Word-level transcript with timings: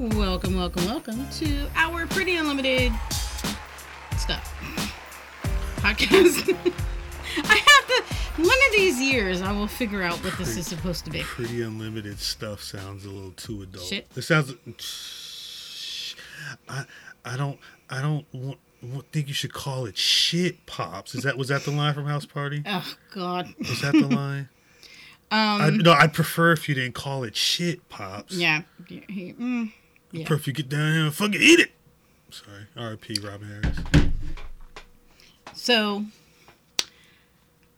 Welcome, 0.00 0.56
welcome, 0.56 0.86
welcome 0.86 1.28
to 1.28 1.68
our 1.76 2.06
pretty 2.06 2.36
unlimited 2.36 2.90
stuff 4.16 4.50
podcast. 5.76 6.48
I 7.44 7.54
have 7.56 7.86
to. 8.06 8.14
One 8.42 8.48
of 8.48 8.72
these 8.72 8.98
years, 8.98 9.42
I 9.42 9.52
will 9.52 9.66
figure 9.66 10.02
out 10.02 10.14
what 10.24 10.38
this 10.38 10.56
is 10.56 10.66
supposed 10.66 11.04
to 11.04 11.10
be. 11.10 11.20
Pretty 11.20 11.60
unlimited 11.60 12.18
stuff 12.18 12.62
sounds 12.62 13.04
a 13.04 13.10
little 13.10 13.32
too 13.32 13.60
adult. 13.60 13.84
Shit. 13.84 14.06
It 14.16 14.22
sounds. 14.22 14.54
I 16.66 16.84
I 17.26 17.36
don't 17.36 17.58
I 17.90 18.00
don't 18.00 18.24
want, 18.32 18.58
think 19.12 19.28
you 19.28 19.34
should 19.34 19.52
call 19.52 19.84
it 19.84 19.98
shit 19.98 20.64
pops. 20.64 21.14
Is 21.14 21.24
that 21.24 21.36
was 21.36 21.48
that 21.48 21.64
the 21.64 21.72
line 21.72 21.92
from 21.92 22.06
House 22.06 22.24
Party? 22.24 22.62
Oh 22.66 22.94
God. 23.12 23.54
Was 23.58 23.82
that 23.82 23.92
the 23.92 24.08
line? 24.08 24.48
Um. 25.32 25.60
I, 25.60 25.70
no, 25.70 25.92
I'd 25.92 26.12
prefer 26.12 26.50
if 26.50 26.68
you 26.68 26.74
didn't 26.74 26.94
call 26.96 27.22
it 27.22 27.36
shit 27.36 27.88
pops. 27.88 28.34
yeah. 28.34 28.62
yeah, 28.88 29.00
he- 29.08 29.32
mm, 29.34 29.72
yeah. 30.12 30.26
You 30.28 30.52
get 30.52 30.68
down 30.68 30.92
here 30.92 31.04
and 31.04 31.14
fucking 31.14 31.40
eat 31.40 31.60
it. 31.60 31.70
Sorry, 32.30 32.66
R.I.P. 32.76 33.16
Robin 33.22 33.48
Harris. 33.48 33.78
So, 35.54 36.04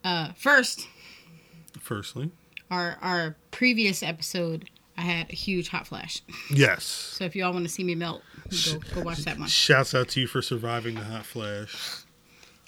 uh, 0.03 0.31
first, 0.33 0.87
Firstly, 1.79 2.31
our 2.71 2.97
our 3.01 3.35
previous 3.51 4.03
episode, 4.03 4.69
I 4.97 5.01
had 5.01 5.29
a 5.31 5.35
huge 5.35 5.69
hot 5.69 5.87
flash. 5.87 6.21
yes. 6.49 6.83
So 6.83 7.25
if 7.25 7.35
y'all 7.35 7.51
want 7.51 7.65
to 7.65 7.71
see 7.71 7.83
me 7.83 7.95
melt, 7.95 8.21
go 8.71 8.79
go 8.95 9.01
watch 9.01 9.19
that 9.25 9.37
one. 9.37 9.47
Shouts 9.49 9.93
out 9.93 10.07
to 10.09 10.21
you 10.21 10.27
for 10.27 10.41
surviving 10.41 10.95
the 10.95 11.03
hot 11.03 11.25
flash. 11.25 12.03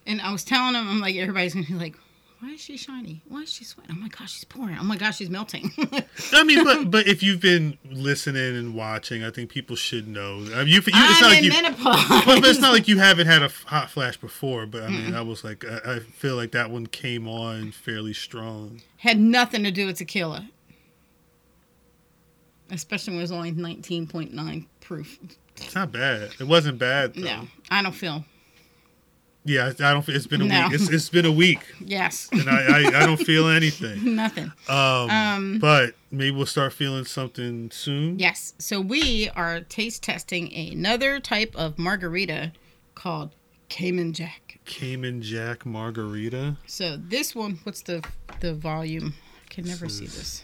And 0.06 0.22
I 0.22 0.32
was 0.32 0.44
telling 0.44 0.76
him, 0.76 0.88
I'm 0.88 1.00
like, 1.00 1.16
everybody's 1.16 1.54
gonna 1.54 1.66
be 1.66 1.74
like, 1.76 1.96
why 2.46 2.52
is 2.52 2.62
she 2.62 2.78
shiny? 2.78 3.24
Why 3.28 3.42
is 3.42 3.52
she 3.52 3.64
sweating? 3.64 3.96
Oh 3.98 4.00
my 4.00 4.08
gosh, 4.08 4.34
she's 4.34 4.44
pouring. 4.44 4.78
Oh 4.80 4.84
my 4.84 4.98
gosh, 4.98 5.18
she's 5.18 5.32
melting. 5.32 5.72
I 6.32 6.44
mean, 6.44 6.64
but 6.64 6.92
but 6.92 7.08
if 7.08 7.24
you've 7.24 7.42
been 7.42 7.80
listening 7.90 8.56
and 8.56 8.76
watching, 8.76 9.24
I 9.24 9.32
think 9.32 9.50
people 9.50 9.76
should 9.76 10.08
know. 10.08 10.46
I 10.54 10.60
mean, 10.60 10.68
you, 10.68 10.76
you, 10.76 10.82
it's 10.86 10.94
I'm 10.94 11.22
not 11.22 11.30
like 11.30 11.38
in 11.40 11.46
you. 11.46 11.50
menopause. 11.50 12.26
But, 12.26 12.42
but 12.42 12.46
it's 12.46 12.60
not 12.60 12.72
like 12.72 12.88
you 12.88 13.00
haven't 13.00 13.26
had 13.26 13.42
a 13.42 13.50
hot 13.66 13.90
flash 13.90 14.18
before. 14.18 14.68
But 14.68 14.84
I 14.84 14.90
mean, 14.90 15.16
I 15.16 15.22
was 15.22 15.44
like, 15.44 15.66
I, 15.66 15.96
I 15.96 16.00
feel 16.00 16.36
like 16.36 16.52
that 16.52 16.70
one 16.70 16.86
came 16.86 17.28
on 17.28 17.72
fairly 17.72 18.14
strong. 18.14 18.82
Had 18.98 19.20
nothing 19.20 19.64
to 19.64 19.72
do 19.72 19.88
with 19.88 19.98
tequila. 19.98 20.48
Especially 22.70 23.14
when 23.14 23.20
it 23.20 23.24
was 23.24 23.32
only 23.32 23.54
19.9 23.54 24.68
proof. 24.82 25.20
It's 25.58 25.74
not 25.74 25.92
bad. 25.92 26.30
It 26.40 26.48
wasn't 26.48 26.78
bad. 26.78 27.16
Though. 27.16 27.22
No, 27.22 27.48
I 27.72 27.82
don't 27.82 27.92
feel. 27.92 28.24
Yeah, 29.48 29.66
I 29.80 29.90
I 29.90 29.94
don't. 29.94 30.10
It's 30.10 30.26
been 30.28 30.42
a 30.42 30.46
No. 30.46 30.64
week. 30.70 30.74
It's, 30.82 30.90
it's 30.90 31.10
been 31.10 31.26
a 31.26 31.32
week, 31.32 31.60
Yes, 31.80 32.28
and 32.32 32.50
I, 32.50 32.82
I, 32.82 33.02
I 33.04 33.06
don't 33.06 33.18
feel 33.24 33.48
anything. 33.48 34.16
nothing. 34.16 34.52
Um, 34.68 35.10
Um, 35.12 35.60
but 35.60 35.94
maybe 36.12 36.32
we'll 36.36 36.48
start 36.48 36.74
feeling 36.74 37.06
something 37.06 37.70
soon. 37.72 38.18
Yes, 38.18 38.56
so 38.58 38.82
we 38.82 39.30
are 39.36 39.62
taste 39.62 40.02
testing 40.02 40.52
another 40.54 41.20
type 41.20 41.56
of 41.56 41.78
margarita 41.78 42.54
called 42.96 43.36
Cayman 43.70 44.14
Jack. 44.14 44.60
Cayman 44.66 45.22
Jack 45.22 45.64
Margarita, 45.64 46.58
So 46.66 46.98
this 46.98 47.36
one, 47.36 47.60
what's 47.64 47.82
the 47.82 48.04
the 48.40 48.56
volume? 48.56 49.14
I 49.46 49.54
can 49.54 49.66
never 49.66 49.86
This 49.86 50.00
see 50.00 50.06
this. 50.08 50.44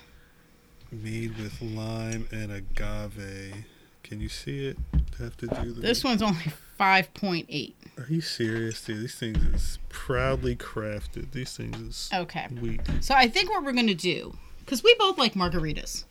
made 0.91 1.37
with 1.39 1.59
lime 1.61 2.27
and 2.31 2.51
agave. 2.51 3.65
Can 4.03 4.19
you 4.21 4.29
see 4.29 4.67
it? 4.67 4.77
Have 5.19 5.35
to 5.37 5.47
do 5.47 5.73
the. 5.73 5.81
This 5.81 6.03
one's 6.03 6.21
only 6.21 6.43
5.8. 6.81 7.73
Are 7.99 8.07
you 8.11 8.21
serious, 8.21 8.83
dude? 8.83 9.01
These 9.01 9.13
things 9.15 9.37
is 9.53 9.79
proudly 9.89 10.55
crafted. 10.55 11.31
These 11.31 11.55
things 11.55 11.77
is 11.77 12.09
Okay. 12.11 12.47
wheat. 12.59 12.81
So 13.01 13.13
I 13.13 13.27
think 13.27 13.51
what 13.51 13.63
we're 13.63 13.71
gonna 13.73 13.93
do, 13.93 14.35
because 14.61 14.83
we 14.83 14.95
both 14.97 15.19
like 15.19 15.35
margaritas. 15.35 16.05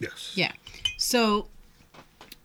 Yes. 0.00 0.32
Yeah. 0.34 0.52
So 0.96 1.48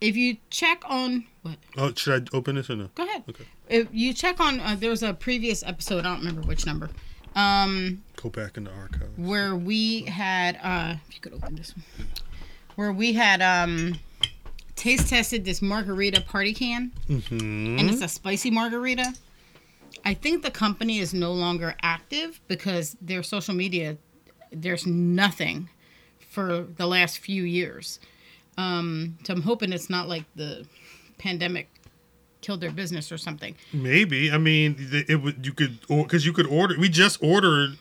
if 0.01 0.17
you 0.17 0.35
check 0.49 0.83
on 0.85 1.25
what? 1.43 1.55
Oh, 1.77 1.93
should 1.95 2.29
I 2.33 2.35
open 2.37 2.55
this 2.55 2.69
or 2.69 2.75
no? 2.75 2.89
Go 2.95 3.03
ahead. 3.05 3.23
Okay. 3.29 3.45
If 3.69 3.87
you 3.93 4.13
check 4.13 4.41
on, 4.41 4.59
uh, 4.59 4.75
there 4.77 4.89
was 4.89 5.01
a 5.01 5.13
previous 5.13 5.63
episode. 5.63 5.99
I 5.99 6.09
don't 6.09 6.19
remember 6.19 6.41
which 6.41 6.65
number. 6.65 6.89
Um, 7.35 8.03
Go 8.17 8.29
back 8.29 8.57
in 8.57 8.65
the 8.65 8.71
archives. 8.73 9.11
where 9.15 9.55
we 9.55 10.01
had 10.03 10.59
uh 10.61 10.95
if 11.07 11.15
you 11.15 11.21
could 11.21 11.33
open 11.33 11.55
this 11.55 11.73
one 11.73 11.85
where 12.75 12.91
we 12.91 13.13
had 13.13 13.41
um 13.41 13.97
taste 14.81 15.09
tested 15.09 15.45
this 15.45 15.61
margarita 15.61 16.21
party 16.21 16.53
can 16.53 16.91
Mm-hmm. 17.07 17.77
and 17.79 17.89
it's 17.89 18.01
a 18.01 18.07
spicy 18.07 18.49
margarita 18.49 19.13
i 20.03 20.13
think 20.13 20.41
the 20.43 20.49
company 20.51 20.97
is 20.99 21.13
no 21.13 21.31
longer 21.33 21.75
active 21.83 22.41
because 22.47 22.97
their 22.99 23.21
social 23.21 23.53
media 23.53 23.97
there's 24.51 24.85
nothing 24.87 25.69
for 26.19 26.65
the 26.77 26.87
last 26.87 27.19
few 27.19 27.43
years 27.43 27.99
um 28.57 29.17
so 29.23 29.33
i'm 29.33 29.41
hoping 29.43 29.71
it's 29.71 29.89
not 29.89 30.07
like 30.09 30.25
the 30.35 30.65
pandemic 31.19 31.69
killed 32.41 32.59
their 32.61 32.71
business 32.71 33.11
or 33.11 33.17
something 33.19 33.55
Maybe. 33.71 34.31
I 34.31 34.39
mean, 34.39 34.75
it 35.07 35.17
would. 35.21 35.45
You 35.45 35.53
could, 35.53 35.79
because 35.87 36.25
you 36.25 36.33
could 36.33 36.47
order. 36.47 36.73
We 36.79 36.89
just 36.89 37.21
ordered 37.21 37.77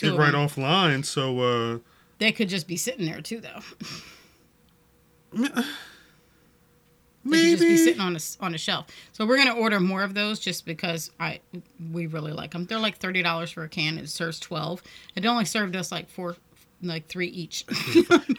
it 0.00 0.10
right 0.12 0.30
them. 0.30 0.46
offline. 0.48 1.04
So, 1.04 1.40
uh, 1.40 1.78
they 2.20 2.30
could 2.30 2.48
just 2.48 2.68
be 2.68 2.76
sitting 2.76 3.06
there 3.06 3.20
too 3.20 3.40
though 3.40 3.60
They 7.24 7.30
could 7.40 7.50
just 7.50 7.62
be 7.62 7.68
maybe. 7.68 7.76
sitting 7.78 8.00
on 8.00 8.16
a 8.16 8.20
on 8.40 8.54
a 8.54 8.58
shelf. 8.58 8.86
So 9.12 9.24
we're 9.26 9.38
gonna 9.38 9.54
order 9.54 9.80
more 9.80 10.02
of 10.02 10.14
those 10.14 10.38
just 10.40 10.66
because 10.66 11.10
I 11.18 11.40
we 11.92 12.06
really 12.06 12.32
like 12.32 12.50
them. 12.52 12.66
They're 12.66 12.78
like 12.78 12.98
thirty 12.98 13.22
dollars 13.22 13.50
for 13.50 13.64
a 13.64 13.68
can. 13.68 13.98
It 13.98 14.08
serves 14.10 14.38
twelve. 14.38 14.82
It 15.16 15.24
only 15.24 15.44
served 15.44 15.74
us 15.76 15.90
like 15.90 16.08
four, 16.10 16.36
like 16.82 17.06
three 17.06 17.28
each. 17.28 17.64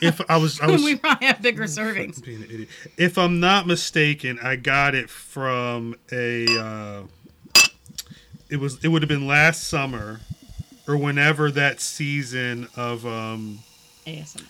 If 0.02 0.22
I 0.30 0.38
was, 0.38 0.60
I 0.60 0.68
was 0.72 0.84
we 0.84 0.96
probably 0.98 1.28
have 1.28 1.42
bigger 1.42 1.64
servings. 1.64 2.24
being 2.24 2.44
an 2.44 2.50
idiot. 2.52 2.70
If 2.98 3.18
I'm 3.18 3.40
not 3.40 3.66
mistaken, 3.66 4.38
I 4.44 4.56
got 4.58 4.94
it 4.94 5.10
from 5.10 5.96
a. 6.12 6.46
Uh, 6.60 7.04
it 8.50 8.58
was. 8.58 8.84
It 8.84 8.90
would 8.90 9.02
have 9.02 9.10
been 9.10 9.26
last 9.26 9.64
summer, 9.64 10.20
or 10.88 10.96
whenever 10.98 11.50
that 11.52 11.82
season 11.82 12.68
of. 12.76 13.06
um 13.06 13.60
ASMR. 14.06 14.44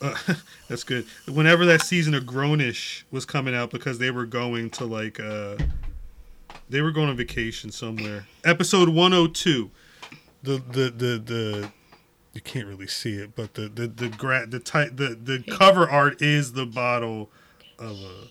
Uh, 0.00 0.14
That's 0.68 0.84
good. 0.84 1.06
Whenever 1.28 1.64
that 1.66 1.82
season 1.82 2.14
of 2.14 2.24
Grownish 2.24 3.02
was 3.10 3.24
coming 3.24 3.54
out, 3.54 3.70
because 3.70 3.98
they 3.98 4.10
were 4.10 4.26
going 4.26 4.70
to 4.70 4.84
like. 4.84 5.18
uh 5.20 5.56
They 6.68 6.80
were 6.82 6.90
going 6.92 7.08
on 7.08 7.16
vacation 7.16 7.70
somewhere. 7.70 8.26
Episode 8.44 8.88
102. 8.88 9.70
The 10.42 10.52
the 10.58 10.90
the 10.90 11.18
the. 11.18 11.72
You 12.34 12.40
can't 12.42 12.66
really 12.66 12.86
see 12.86 13.14
it, 13.14 13.34
but 13.34 13.54
the 13.54 13.68
the 13.68 13.86
the 13.86 14.08
gra- 14.08 14.46
the 14.46 14.58
type 14.60 14.96
the 14.96 15.14
the 15.20 15.42
cover 15.58 15.88
art 15.88 16.20
is 16.20 16.52
the 16.52 16.66
bottle 16.66 17.30
of 17.78 17.96
a. 17.98 18.28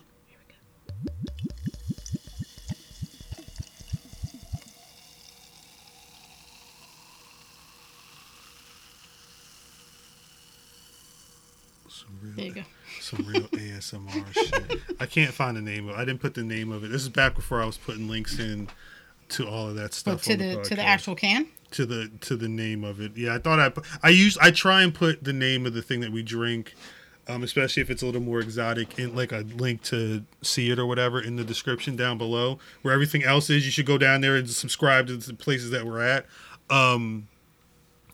There 12.35 12.46
you 12.46 12.51
go. 12.53 12.62
some 13.01 13.25
real 13.28 13.41
ASMR 13.50 14.34
shit. 14.34 14.79
I 15.00 15.06
can't 15.06 15.34
find 15.34 15.56
the 15.57 15.62
name 15.62 15.90
of. 15.90 15.96
It. 15.96 16.00
I 16.00 16.06
didn't 16.06 16.22
put 16.22 16.34
the 16.34 16.44
name 16.44 16.72
of 16.72 16.84
it. 16.84 16.90
This 16.91 17.01
is 17.03 17.09
back 17.09 17.35
before 17.35 17.62
I 17.62 17.66
was 17.66 17.78
putting 17.78 18.07
links 18.07 18.40
in 18.40 18.68
to 19.29 19.47
all 19.47 19.69
of 19.69 19.75
that 19.75 19.84
But 19.84 19.94
stuff. 19.94 20.22
to 20.23 20.34
on 20.34 20.38
the 20.40 20.62
to 20.63 20.75
the 20.75 20.84
actual 20.84 21.16
can. 21.16 21.47
to 21.72 21.85
the 21.85 22.12
to 22.22 22.35
the 22.35 22.47
name 22.50 22.84
of 22.84 23.00
it. 23.01 23.16
Yeah, 23.16 23.35
I 23.35 23.40
thought 23.40 23.59
I 23.59 23.72
I 24.03 24.09
use 24.09 24.38
I 24.40 24.51
try 24.51 24.81
and 24.84 24.94
put 24.94 25.24
the 25.24 25.34
name 25.34 25.66
of 25.66 25.74
the 25.74 25.81
thing 25.81 26.00
that 26.01 26.12
we 26.12 26.22
drink, 26.24 26.74
um, 27.28 27.41
especially 27.44 27.81
if 27.81 27.90
it's 27.90 28.03
a 28.03 28.06
little 28.06 28.22
more 28.22 28.40
exotic, 28.40 29.00
in 29.00 29.16
like 29.16 29.31
a 29.31 29.40
link 29.57 29.81
to 29.84 30.24
see 30.41 30.69
it 30.69 30.78
or 30.78 30.85
whatever 30.85 31.19
in 31.22 31.38
the 31.38 31.44
description 31.44 31.95
down 31.95 32.18
below. 32.18 32.59
Where 32.84 32.94
everything 32.94 33.24
else 33.24 33.50
is, 33.50 33.66
you 33.66 33.72
should 33.72 33.88
go 33.88 33.97
down 33.97 34.22
there 34.22 34.35
and 34.35 34.47
subscribe 34.50 35.07
to 35.07 35.18
the 35.18 35.34
places 35.34 35.71
that 35.71 35.86
we're 35.86 36.01
at. 36.04 36.25
Um, 36.69 37.27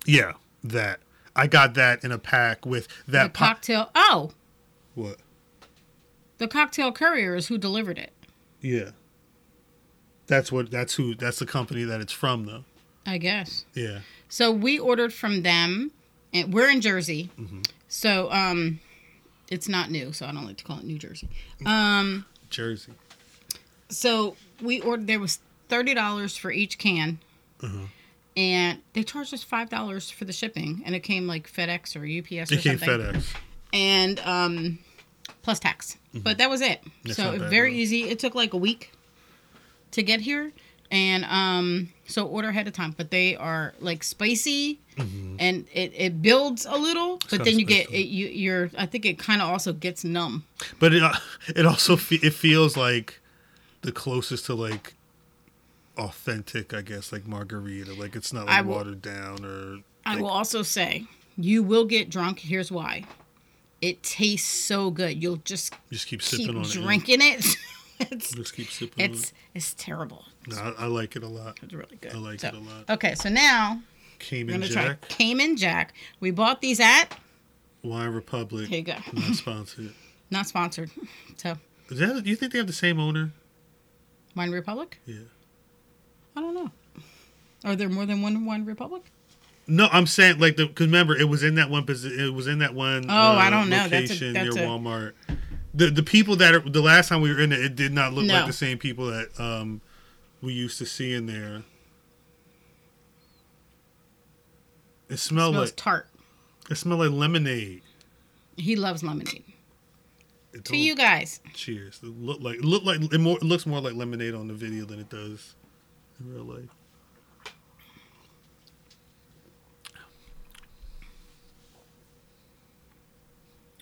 yeah, 0.06 0.34
that 0.64 1.00
I 1.36 1.48
got 1.48 1.74
that 1.76 2.04
in 2.04 2.12
a 2.12 2.18
pack 2.18 2.66
with 2.66 2.88
The 3.06 3.12
that 3.14 3.34
po- 3.34 3.46
cocktail. 3.46 3.90
Oh, 3.96 4.32
what? 4.96 5.18
the 6.38 6.48
cocktail 6.48 6.92
courier 6.92 7.36
is 7.36 7.48
who 7.48 7.58
delivered 7.58 7.98
it. 7.98 8.12
Yeah, 8.62 8.92
that's 10.28 10.52
what 10.52 10.72
that's 10.72 10.96
who 10.96 11.16
that's 11.16 11.40
the 11.40 11.46
company 11.46 11.84
that 11.84 12.02
it's 12.02 12.14
from 12.14 12.46
though. 12.46 12.64
I 13.06 13.18
guess. 13.18 13.66
Yeah, 13.74 14.00
So 14.30 14.52
we 14.52 14.78
ordered 14.78 15.12
from 15.14 15.42
them, 15.42 15.92
and 16.34 16.54
we're 16.54 16.70
in 16.70 16.82
Jersey. 16.82 17.30
Mm-hmm. 17.40 17.62
So 17.88 18.32
um, 18.32 18.80
it's 19.50 19.68
not 19.68 19.90
new. 19.90 20.14
So 20.14 20.26
I 20.28 20.32
don't 20.32 20.46
like 20.46 20.58
to 20.58 20.64
call 20.64 20.78
it 20.80 20.84
New 20.86 20.98
Jersey. 21.00 21.28
Um. 21.66 22.26
Jersey. 22.50 22.92
So 23.90 24.36
we 24.62 24.82
ordered. 24.82 25.08
There 25.08 25.20
was 25.20 25.40
thirty 25.70 25.94
dollars 25.94 26.36
for 26.38 26.52
each 26.52 26.78
can, 26.78 27.20
Uh-huh. 27.64 27.86
And 28.38 28.80
they 28.94 29.04
charged 29.04 29.34
us 29.34 29.44
five 29.44 29.70
dollars 29.70 30.10
for 30.10 30.26
the 30.26 30.34
shipping, 30.34 30.82
and 30.86 30.96
it 30.96 31.02
came 31.02 31.28
like 31.28 31.52
FedEx 31.52 31.96
or 31.96 32.00
UPS 32.06 32.52
or 32.52 32.56
It 32.56 32.62
came 32.62 32.78
something, 32.78 33.00
FedEx. 33.22 33.36
and 33.74 34.20
um, 34.22 34.80
plus 35.42 35.60
tax. 35.60 35.98
But 36.14 36.38
that 36.40 36.50
was 36.50 36.62
it. 36.62 36.82
Mm-hmm. 36.82 36.90
That's 37.06 37.16
so 37.18 37.38
very 37.50 37.76
easy. 37.76 38.04
It 38.10 38.20
took 38.20 38.36
like 38.36 38.54
a 38.54 38.58
week 38.58 38.92
to 39.92 40.04
get 40.04 40.20
here, 40.22 40.52
and 40.90 41.24
um, 41.26 41.90
so 42.06 42.26
order 42.28 42.50
ahead 42.50 42.68
of 42.68 42.74
time. 42.74 42.94
But 42.98 43.12
they 43.12 43.36
are 43.38 43.74
like 43.80 44.04
spicy, 44.04 44.80
and 44.98 45.66
it, 45.74 45.94
it 45.96 46.22
builds 46.22 46.66
a 46.66 46.76
little, 46.78 47.20
but 47.30 47.44
then 47.46 47.58
you 47.60 47.66
get 47.66 47.90
it, 47.92 48.08
you 48.08 48.28
you're 48.28 48.72
I 48.78 48.86
think 48.86 49.06
it 49.06 49.18
kind 49.20 49.42
of 49.42 49.50
also 49.50 49.72
gets 49.74 50.04
numb. 50.04 50.44
But 50.80 50.94
it 50.94 51.02
uh, 51.02 51.14
it 51.56 51.66
also 51.66 51.96
fe- 51.96 52.20
it 52.22 52.34
feels 52.34 52.76
like 52.78 53.20
the 53.82 53.92
closest 53.94 54.46
to 54.48 54.54
like 54.54 54.94
authentic, 56.02 56.74
I 56.74 56.82
guess, 56.82 57.12
like 57.12 57.28
margarita. 57.28 57.94
Like 57.94 58.16
it's 58.16 58.34
not 58.34 58.48
like 58.48 58.66
will- 58.66 58.76
watered 58.76 59.02
down 59.02 59.46
or. 59.46 59.78
I 60.06 60.16
will 60.20 60.30
also 60.30 60.64
say 60.64 61.06
you 61.38 61.62
will 61.64 61.86
get 61.86 62.10
drunk. 62.10 62.40
Here's 62.40 62.72
why. 62.72 63.06
It 63.82 64.04
tastes 64.04 64.48
so 64.50 64.92
good. 64.92 65.22
You'll 65.22 65.38
just 65.38 65.74
Just 65.92 66.08
keep 66.08 66.22
keep 66.22 66.40
sipping 66.40 66.58
on 66.58 66.64
drinking 66.64 67.20
it. 67.22 67.46
it's 68.00 68.32
Just 68.34 68.56
keep 68.56 68.70
sipping 68.70 69.12
it's 69.12 69.34
it's 69.54 69.74
terrible. 69.76 70.26
No, 70.48 70.58
I, 70.58 70.84
I 70.84 70.86
like 70.88 71.16
it 71.16 71.24
a 71.24 71.28
lot. 71.28 71.60
It's 71.62 71.74
really 71.74 71.98
good. 72.02 72.14
I 72.14 72.18
like 72.18 72.40
So- 72.40 72.48
it 72.50 72.54
a 72.56 72.60
lot. 72.60 72.90
Okay, 72.90 73.16
so 73.16 73.30
now 73.30 73.82
Cayman 74.20 74.62
Jack, 74.64 75.02
try 75.02 75.08
Cayman 75.10 75.56
Jack. 75.58 75.94
We 76.20 76.32
bought 76.32 76.62
these 76.62 76.80
at 76.80 77.06
Wine 77.84 78.10
Republic, 78.10 78.68
here 78.68 78.80
you 78.80 78.84
go. 78.86 78.96
not 79.14 79.36
sponsored. 79.36 79.94
Not 80.30 80.46
sponsored. 80.48 80.92
So 81.38 81.56
that, 81.90 82.24
do 82.24 82.30
you 82.30 82.36
think 82.36 82.52
they 82.52 82.60
have 82.60 82.68
the 82.68 82.74
same 82.74 83.00
owner? 83.00 83.32
Wine 84.36 84.52
Republic? 84.52 85.00
Yeah. 85.06 85.18
I 86.36 86.42
don't 86.42 86.54
know. 86.56 86.72
Are 87.64 87.76
there 87.76 87.90
more 87.90 88.06
than 88.06 88.22
one 88.22 88.46
Wine 88.46 88.66
Republic? 88.66 89.04
No, 89.68 89.88
I'm 89.92 90.08
saying 90.08 90.40
like 90.40 90.58
the 90.58 90.66
because 90.68 90.88
remember 90.88 91.16
it 91.16 91.30
was 91.30 91.44
in 91.44 91.56
that 91.56 91.70
one 91.70 91.86
posi- 91.86 92.18
it 92.18 92.32
was 92.32 92.48
in 92.48 92.60
that 92.60 92.74
one. 92.74 93.10
uh, 93.10 93.14
Oh, 93.14 93.38
I 93.38 93.50
don't 93.50 93.70
know. 93.70 93.88
That's 93.88 93.92
a- 94.12 94.14
Location 94.14 94.34
that's 94.34 94.56
near 94.56 94.64
a- 94.66 94.68
Walmart. 94.68 95.14
The 95.74 95.90
the 95.92 96.04
people 96.04 96.36
that 96.38 96.54
are, 96.56 96.60
the 96.60 96.82
last 96.82 97.10
time 97.10 97.22
we 97.22 97.30
were 97.34 97.40
in 97.40 97.52
it, 97.52 97.60
it 97.60 97.76
did 97.76 97.94
not 97.94 98.14
look 98.14 98.26
No. 98.26 98.34
like 98.34 98.48
the 98.48 98.54
same 98.54 98.78
people 98.78 99.06
that 99.08 99.40
um 99.40 99.82
we 100.42 100.54
used 100.54 100.78
to 100.80 100.86
see 100.86 101.14
in 101.14 101.28
there. 101.28 101.64
It 105.10 105.18
smelled 105.18 105.54
smells 105.54 105.68
like 105.70 105.76
tart. 105.76 106.08
it 106.70 106.76
smelled 106.76 107.02
like 107.02 107.12
lemonade. 107.12 107.82
He 108.58 108.76
loves 108.76 109.04
lemonade. 109.04 109.44
It 110.54 110.66
To 110.66 110.78
you 110.78 110.96
guys. 110.96 111.40
cheers. 111.54 112.00
It 112.04 112.08
looked 112.10 112.42
like 112.42 112.58
it 112.58 112.66
looked 112.66 112.86
like 112.86 113.02
it, 113.02 113.20
more, 113.20 113.38
it 113.38 113.44
looks 113.44 113.66
more 113.66 113.80
like 113.82 113.94
lemonade 113.94 114.34
on 114.34 114.48
the 114.48 114.54
video 114.54 114.86
than 114.86 115.00
it 115.00 115.10
does 115.10 115.56
in 116.24 116.34
real 116.34 116.44
life. 116.44 116.70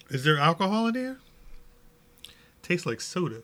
Is 0.09 0.23
there 0.23 0.37
alcohol 0.37 0.87
in 0.87 0.93
there? 0.93 1.17
Tastes 2.63 2.85
like 2.85 3.01
soda. 3.01 3.43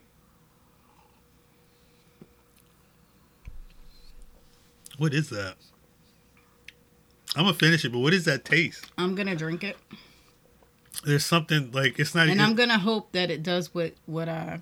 What 4.97 5.13
is 5.13 5.29
that? 5.29 5.55
I'm 7.35 7.43
gonna 7.45 7.53
finish 7.53 7.83
it, 7.83 7.91
but 7.91 7.99
what 7.99 8.13
is 8.13 8.25
that 8.25 8.45
taste? 8.45 8.91
I'm 8.97 9.13
gonna 9.13 9.35
drink 9.35 9.63
it, 9.63 9.77
There's 11.03 11.25
something 11.25 11.71
like 11.71 11.99
it's 11.99 12.15
not. 12.15 12.29
and 12.29 12.41
I'm 12.41 12.55
gonna 12.55 12.79
hope 12.79 13.11
that 13.11 13.29
it 13.29 13.43
does 13.43 13.73
what 13.73 13.93
what 14.05 14.29
uh 14.29 14.59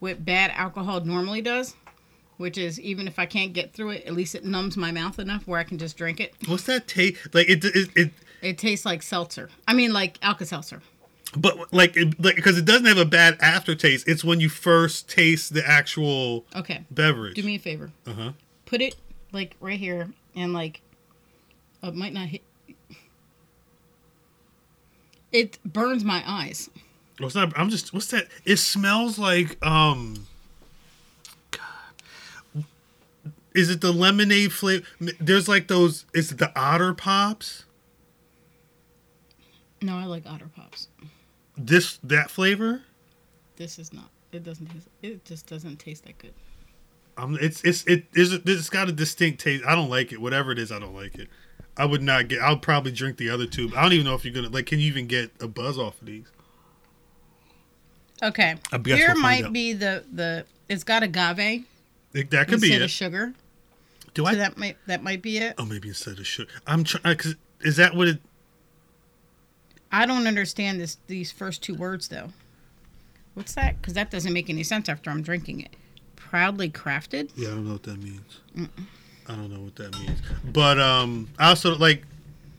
what 0.00 0.24
bad 0.24 0.50
alcohol 0.56 1.02
normally 1.02 1.40
does, 1.40 1.76
which 2.40 2.56
is 2.56 2.80
even 2.80 3.06
if 3.06 3.18
I 3.18 3.26
can't 3.26 3.52
get 3.52 3.74
through 3.74 3.90
it, 3.90 4.06
at 4.06 4.14
least 4.14 4.34
it 4.34 4.44
numbs 4.46 4.74
my 4.76 4.90
mouth 4.90 5.18
enough 5.18 5.46
where 5.46 5.60
I 5.60 5.64
can 5.64 5.76
just 5.76 5.96
drink 5.96 6.20
it. 6.20 6.34
what's 6.46 6.62
that 6.64 6.88
taste? 6.88 7.34
Like 7.34 7.50
it, 7.50 7.62
it, 7.64 7.90
it 7.94 8.10
It 8.40 8.56
tastes 8.56 8.86
like 8.86 9.02
seltzer. 9.02 9.50
I 9.68 9.74
mean, 9.74 9.92
like 9.92 10.18
Alka 10.22 10.46
Seltzer. 10.46 10.80
But 11.36 11.72
like, 11.72 11.96
it, 11.98 12.18
like, 12.18 12.36
because 12.36 12.56
it 12.58 12.64
doesn't 12.64 12.86
have 12.86 12.96
a 12.98 13.04
bad 13.04 13.36
aftertaste. 13.40 14.08
It's 14.08 14.24
when 14.24 14.40
you 14.40 14.48
first 14.48 15.08
taste 15.08 15.52
the 15.52 15.64
actual 15.68 16.46
Okay, 16.56 16.84
beverage. 16.90 17.36
do 17.36 17.42
me 17.42 17.56
a 17.56 17.58
favor. 17.58 17.90
Uh 18.06 18.12
huh. 18.14 18.32
Put 18.64 18.80
it 18.80 18.96
like 19.32 19.54
right 19.60 19.78
here, 19.78 20.08
and 20.34 20.52
like 20.54 20.80
uh, 21.84 21.88
it 21.88 21.94
might 21.94 22.14
not 22.14 22.28
hit. 22.28 22.42
It 25.30 25.58
burns 25.64 26.02
my 26.04 26.24
eyes. 26.26 26.70
What's 27.18 27.34
that? 27.34 27.52
I'm 27.54 27.68
just. 27.68 27.92
What's 27.92 28.08
that? 28.08 28.26
It 28.46 28.56
smells 28.56 29.18
like 29.18 29.64
um. 29.64 30.26
God. 31.52 32.64
Is 33.60 33.68
it 33.68 33.82
the 33.82 33.92
lemonade 33.92 34.52
flavor? 34.52 34.86
There's 35.20 35.46
like 35.48 35.68
those. 35.68 36.06
Is 36.14 36.32
it 36.32 36.38
the 36.38 36.50
Otter 36.58 36.94
Pops? 36.94 37.64
No, 39.82 39.96
I 39.96 40.04
like 40.04 40.24
Otter 40.26 40.48
Pops. 40.54 40.88
This 41.56 41.98
that 42.02 42.30
flavor? 42.30 42.82
This 43.56 43.78
is 43.78 43.92
not. 43.92 44.08
It 44.32 44.44
doesn't 44.44 44.66
taste. 44.66 44.88
It 45.02 45.24
just 45.26 45.46
doesn't 45.46 45.76
taste 45.78 46.04
that 46.06 46.16
good. 46.16 46.32
Um, 47.18 47.36
it's 47.38 47.62
it's 47.64 47.84
it 47.86 48.06
is 48.14 48.32
it's 48.32 48.70
got 48.70 48.88
a 48.88 48.92
distinct 48.92 49.40
taste. 49.42 49.62
I 49.66 49.74
don't 49.74 49.90
like 49.90 50.10
it. 50.12 50.20
Whatever 50.22 50.52
it 50.52 50.58
is, 50.58 50.72
I 50.72 50.78
don't 50.78 50.94
like 50.94 51.16
it. 51.16 51.28
I 51.76 51.84
would 51.84 52.02
not 52.02 52.28
get. 52.28 52.40
I'll 52.40 52.56
probably 52.56 52.92
drink 52.92 53.18
the 53.18 53.28
other 53.28 53.46
two. 53.46 53.70
I 53.76 53.82
don't 53.82 53.92
even 53.92 54.06
know 54.06 54.14
if 54.14 54.24
you're 54.24 54.32
gonna 54.32 54.48
like. 54.48 54.66
Can 54.66 54.78
you 54.78 54.86
even 54.86 55.06
get 55.06 55.30
a 55.40 55.48
buzz 55.48 55.78
off 55.78 56.00
of 56.00 56.06
these? 56.06 56.26
Okay, 58.22 58.56
here 58.86 59.12
we'll 59.12 59.22
might 59.22 59.44
out. 59.44 59.52
be 59.52 59.74
the 59.74 60.04
the. 60.12 60.46
It's 60.68 60.84
got 60.84 61.02
agave 61.02 61.64
It, 62.14 62.30
that 62.30 62.48
could 62.48 62.60
be 62.60 62.68
instead 62.68 62.82
it. 62.82 62.84
of 62.84 62.90
sugar. 62.90 63.34
Do 64.14 64.22
So 64.22 64.28
I? 64.28 64.34
that 64.36 64.56
might 64.58 64.76
that 64.86 65.02
might 65.02 65.22
be 65.22 65.38
it. 65.38 65.54
oh, 65.58 65.64
maybe 65.64 65.88
instead 65.88 66.18
of 66.18 66.26
sugar. 66.26 66.50
I'm 66.66 66.84
trying. 66.84 67.16
Cause 67.16 67.36
is 67.60 67.76
that 67.76 67.94
what 67.94 68.08
it? 68.08 68.18
I 69.92 70.06
don't 70.06 70.26
understand 70.26 70.80
this 70.80 70.98
these 71.06 71.32
first 71.32 71.62
two 71.62 71.74
words 71.74 72.08
though. 72.08 72.30
What's 73.34 73.54
that? 73.54 73.80
Because 73.80 73.94
that 73.94 74.10
doesn't 74.10 74.32
make 74.32 74.50
any 74.50 74.62
sense 74.62 74.88
after 74.88 75.10
I'm 75.10 75.22
drinking 75.22 75.60
it. 75.60 75.70
Proudly 76.16 76.68
crafted. 76.70 77.30
Yeah, 77.36 77.48
I 77.48 77.50
don't 77.52 77.66
know 77.66 77.72
what 77.72 77.82
that 77.84 78.02
means. 78.02 78.40
I 79.26 79.34
don't 79.34 79.52
know 79.52 79.60
what 79.60 79.76
that 79.76 79.96
means. 79.98 80.20
But 80.44 80.78
um, 80.80 81.28
I 81.38 81.48
also 81.48 81.76
like 81.76 82.04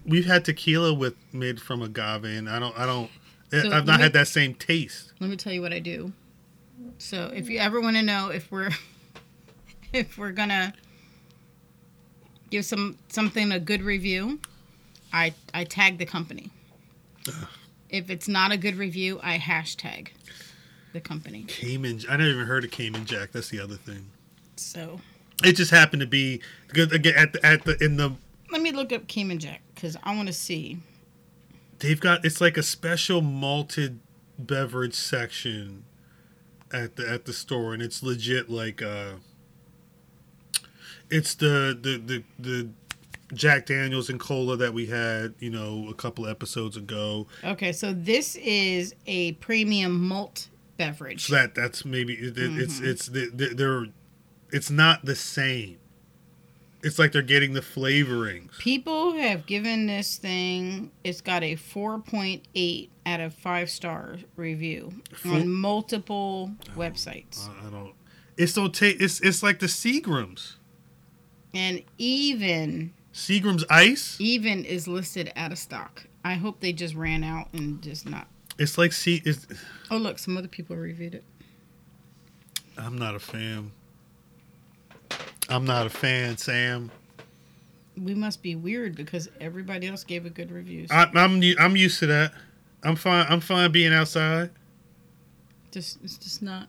we've 0.05 0.25
had 0.25 0.43
tequila 0.45 0.93
with 0.93 1.15
made 1.33 1.61
from 1.61 1.81
agave, 1.81 2.23
and 2.25 2.49
I 2.49 2.59
don't. 2.59 2.77
I 2.77 2.85
don't. 2.85 3.09
So 3.51 3.69
I've 3.71 3.85
not 3.85 3.97
me- 3.97 4.03
had 4.03 4.13
that 4.13 4.27
same 4.29 4.53
taste. 4.55 5.11
Let 5.19 5.29
me 5.29 5.35
tell 5.35 5.51
you 5.53 5.61
what 5.61 5.73
I 5.73 5.79
do. 5.79 6.13
So 6.97 7.31
if 7.33 7.49
you 7.49 7.59
ever 7.59 7.81
want 7.81 7.97
to 7.97 8.01
know 8.01 8.29
if 8.29 8.49
we're 8.51 8.71
if 9.93 10.17
we're 10.17 10.31
gonna 10.31 10.73
give 12.51 12.65
some 12.65 12.97
something 13.09 13.51
a 13.51 13.59
good 13.59 13.81
review, 13.81 14.39
I 15.11 15.33
I 15.53 15.63
tag 15.63 15.97
the 15.97 16.05
company. 16.05 16.51
If 17.89 18.09
it's 18.09 18.27
not 18.27 18.51
a 18.51 18.57
good 18.57 18.75
review, 18.75 19.19
I 19.23 19.37
hashtag 19.37 20.09
the 20.93 21.01
company. 21.01 21.45
Cayman. 21.47 22.01
I 22.09 22.17
never 22.17 22.29
even 22.29 22.45
heard 22.45 22.63
of 22.63 22.71
Cayman 22.71 23.05
Jack. 23.05 23.31
That's 23.31 23.49
the 23.49 23.59
other 23.59 23.75
thing. 23.75 24.07
So 24.55 25.01
It 25.43 25.53
just 25.53 25.71
happened 25.71 26.01
to 26.01 26.07
be 26.07 26.41
because 26.67 26.91
again 26.91 27.15
at 27.15 27.33
the, 27.33 27.45
at 27.45 27.63
the 27.63 27.83
in 27.83 27.97
the 27.97 28.13
let 28.51 28.61
me 28.61 28.71
look 28.71 28.91
up 28.93 29.07
Cayman 29.07 29.39
Jack 29.39 29.61
because 29.73 29.97
I 30.03 30.15
want 30.15 30.27
to 30.27 30.33
see. 30.33 30.77
they've 31.79 31.99
got 31.99 32.23
it's 32.25 32.39
like 32.41 32.57
a 32.57 32.63
special 32.63 33.21
malted 33.21 33.99
beverage 34.37 34.93
section 34.93 35.83
at 36.71 36.95
the 36.95 37.09
at 37.09 37.25
the 37.25 37.33
store 37.33 37.73
and 37.73 37.81
it's 37.83 38.01
legit 38.03 38.49
like 38.49 38.81
uh 38.81 39.13
it's 41.11 41.35
the 41.35 41.77
the 41.79 41.97
the, 41.97 42.23
the 42.39 42.69
Jack 43.33 43.65
Daniels 43.67 44.09
and 44.09 44.19
cola 44.19 44.57
that 44.57 44.73
we 44.73 44.87
had, 44.87 45.35
you 45.39 45.49
know, 45.49 45.87
a 45.89 45.93
couple 45.93 46.27
episodes 46.27 46.75
ago. 46.75 47.27
Okay, 47.43 47.71
so 47.71 47.93
this 47.93 48.35
is 48.35 48.93
a 49.05 49.33
premium 49.33 50.07
malt 50.07 50.49
beverage. 50.77 51.27
So 51.27 51.35
that 51.35 51.55
that's 51.55 51.85
maybe 51.85 52.13
it, 52.13 52.37
it- 52.37 52.57
it's 52.59 52.75
mm-hmm. 52.75 52.87
it's 52.89 53.05
the- 53.07 53.31
the- 53.33 53.53
they're 53.55 53.85
it's 54.51 54.69
not 54.69 55.05
the 55.05 55.15
same. 55.15 55.77
It's 56.83 56.97
like 56.97 57.11
they're 57.11 57.21
getting 57.21 57.53
the 57.53 57.61
flavoring. 57.61 58.49
People 58.57 59.13
have 59.13 59.45
given 59.45 59.85
this 59.85 60.17
thing, 60.17 60.89
it's 61.03 61.21
got 61.21 61.43
a 61.43 61.55
4.8 61.55 62.89
out 63.05 63.19
of 63.19 63.33
5 63.35 63.69
star 63.69 64.17
review 64.35 64.91
Four- 65.13 65.33
on 65.35 65.49
multiple 65.53 66.51
websites. 66.75 67.47
I, 67.47 67.67
I 67.67 67.69
don't. 67.69 67.93
It's 68.35 68.53
don't 68.53 68.73
take. 68.73 68.99
It's 68.99 69.21
it's 69.21 69.43
like 69.43 69.59
the 69.59 69.67
Seagrams. 69.67 70.55
And 71.53 71.83
even 71.97 72.93
Seagram's 73.13 73.65
Ice. 73.69 74.15
even 74.19 74.63
is 74.65 74.87
listed 74.87 75.31
out 75.35 75.51
of 75.51 75.57
stock. 75.57 76.05
I 76.23 76.35
hope 76.35 76.59
they 76.59 76.71
just 76.71 76.95
ran 76.95 77.23
out 77.23 77.47
and 77.53 77.81
just 77.81 78.07
not. 78.07 78.27
It's 78.57 78.77
like 78.77 78.93
see 78.93 79.21
It's, 79.25 79.47
Oh, 79.89 79.97
look, 79.97 80.19
some 80.19 80.37
other 80.37 80.47
people 80.47 80.75
reviewed 80.75 81.15
it. 81.15 81.23
I'm 82.77 82.97
not 82.97 83.15
a 83.15 83.19
fan. 83.19 83.71
I'm 85.49 85.65
not 85.65 85.85
a 85.85 85.89
fan, 85.89 86.37
Sam. 86.37 86.91
We 87.97 88.15
must 88.15 88.41
be 88.41 88.55
weird 88.55 88.95
because 88.95 89.27
everybody 89.41 89.87
else 89.87 90.03
gave 90.03 90.25
a 90.25 90.29
good 90.29 90.51
reviews. 90.51 90.89
I, 90.89 91.09
I'm 91.13 91.41
I'm 91.59 91.75
used 91.75 91.99
to 91.99 92.05
that. 92.07 92.33
I'm 92.83 92.95
fine. 92.95 93.25
I'm 93.29 93.41
fine 93.41 93.71
being 93.71 93.93
outside. 93.93 94.51
just 95.71 95.99
it's 96.03 96.17
just 96.17 96.41
not. 96.41 96.67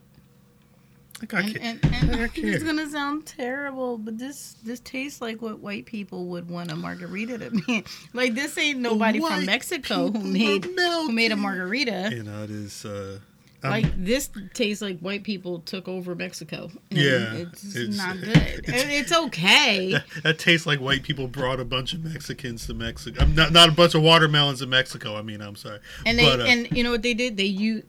I 1.32 1.40
And, 1.40 1.56
can't. 1.56 1.84
and, 1.84 2.10
and 2.10 2.30
it's 2.36 2.62
gonna 2.64 2.88
sound 2.90 3.26
terrible, 3.26 3.98
but 3.98 4.18
this 4.18 4.56
this 4.64 4.80
tastes 4.80 5.20
like 5.20 5.40
what 5.42 5.60
white 5.60 5.86
people 5.86 6.26
would 6.26 6.48
want 6.50 6.70
a 6.72 6.76
margarita 6.76 7.38
to 7.38 7.50
be. 7.50 7.84
Like 8.12 8.34
this 8.34 8.56
ain't 8.58 8.80
nobody 8.80 9.20
White 9.20 9.32
from 9.36 9.46
Mexico 9.46 10.10
who 10.10 10.20
made 10.24 10.64
who 10.64 11.12
made 11.12 11.32
a 11.32 11.36
margarita. 11.36 12.10
You 12.12 12.22
know, 12.24 12.42
it 12.44 12.50
is. 12.50 12.84
Uh, 12.84 13.18
I'm- 13.64 13.70
like 13.70 14.04
this 14.04 14.28
tastes 14.54 14.82
like 14.82 14.98
white 14.98 15.22
people 15.22 15.60
took 15.60 15.86
over 15.86 16.16
Mexico. 16.16 16.68
And 16.90 16.98
Yeah, 16.98 17.32
it's, 17.34 17.76
it's- 17.76 17.96
not 17.96 18.16
good. 18.20 18.36
it's- 18.36 18.84
It's, 18.88 19.12
okay. 19.12 19.92
that, 19.92 20.04
that 20.24 20.38
tastes 20.40 20.66
like 20.66 20.80
white 20.80 21.04
people 21.04 21.28
brought 21.28 21.60
a 21.60 21.64
bunch 21.64 21.94
of 21.94 22.02
Mexicans 22.02 22.66
to 22.66 22.74
Mexico. 22.74 23.22
I'm 23.22 23.36
not 23.36 23.52
not 23.52 23.68
a 23.68 23.72
bunch 23.72 23.94
of 23.94 24.02
watermelons 24.02 24.58
to 24.60 24.66
Mexico. 24.66 25.16
I 25.16 25.22
mean, 25.22 25.40
I'm 25.40 25.54
sorry. 25.54 25.78
And 26.04 26.18
they 26.18 26.24
But, 26.24 26.40
uh, 26.40 26.44
and 26.44 26.76
you 26.76 26.82
know 26.82 26.90
what 26.90 27.02
they 27.02 27.14
did? 27.14 27.36
They 27.36 27.44
you, 27.44 27.84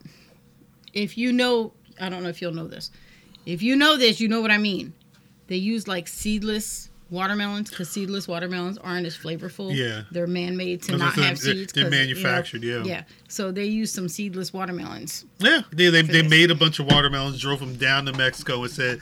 if 0.92 1.18
you 1.18 1.32
know, 1.32 1.72
I 2.00 2.08
don't 2.08 2.22
know 2.22 2.28
if 2.28 2.40
you'll 2.40 2.54
know 2.54 2.68
this. 2.68 2.92
If 3.46 3.62
you 3.62 3.76
know 3.76 3.96
this, 3.96 4.20
you 4.20 4.28
know 4.28 4.40
what 4.40 4.50
I 4.50 4.58
mean. 4.58 4.92
They 5.46 5.56
use 5.56 5.86
like 5.86 6.08
seedless 6.08 6.88
watermelons 7.10 7.68
because 7.70 7.90
seedless 7.90 8.26
watermelons 8.26 8.78
aren't 8.78 9.06
as 9.06 9.16
flavorful. 9.16 9.74
Yeah. 9.76 10.02
they're 10.10 10.26
man-made 10.26 10.82
to 10.84 10.96
not 10.96 11.14
have 11.14 11.38
they're- 11.40 11.54
seeds. 11.54 11.72
they're 11.74 11.84
'cause, 11.84 11.92
you 11.92 11.98
know, 11.98 12.04
manufactured, 12.22 12.62
yeah. 12.64 12.82
Yeah. 12.84 13.02
So 13.28 13.52
they 13.52 13.66
use 13.66 13.92
some 13.92 14.08
seedless 14.08 14.52
watermelons. 14.52 15.24
Yeah, 15.38 15.62
they 15.70 15.90
they, 15.90 16.02
they 16.02 16.22
made 16.22 16.50
a 16.50 16.54
bunch 16.54 16.78
of 16.78 16.86
watermelons, 16.86 17.38
drove 17.40 17.60
them 17.60 17.76
down 17.76 18.06
to 18.06 18.12
Mexico, 18.14 18.62
and 18.62 18.72
said, 18.72 19.00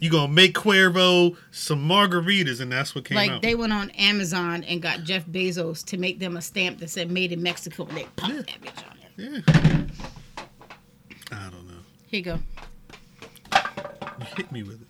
"You 0.00 0.10
gonna 0.10 0.32
make 0.32 0.54
Cuervo 0.54 1.36
some 1.52 1.88
margaritas," 1.88 2.60
and 2.60 2.70
that's 2.72 2.94
what 2.94 3.04
came 3.04 3.16
like 3.16 3.30
out. 3.30 3.34
Like 3.34 3.42
they 3.42 3.54
went 3.54 3.72
on 3.72 3.90
Amazon 3.90 4.64
and 4.64 4.82
got 4.82 5.04
Jeff 5.04 5.24
Bezos 5.26 5.84
to 5.86 5.96
make 5.96 6.18
them 6.18 6.36
a 6.36 6.42
stamp 6.42 6.80
that 6.80 6.90
said 6.90 7.10
"Made 7.10 7.30
in 7.30 7.40
Mexico," 7.42 7.86
and 7.86 7.96
they 7.96 8.06
popped 8.16 8.34
Yeah. 8.34 8.40
that 8.42 8.60
bitch 8.60 8.90
on 8.90 8.96
there. 9.16 9.42
yeah. 9.46 9.84
I 11.30 11.50
don't 11.50 11.66
know. 11.68 11.80
Here 12.08 12.18
you 12.18 12.22
go. 12.24 12.38
You 14.18 14.26
hit 14.36 14.52
me 14.52 14.62
with 14.62 14.82
it. 14.82 14.88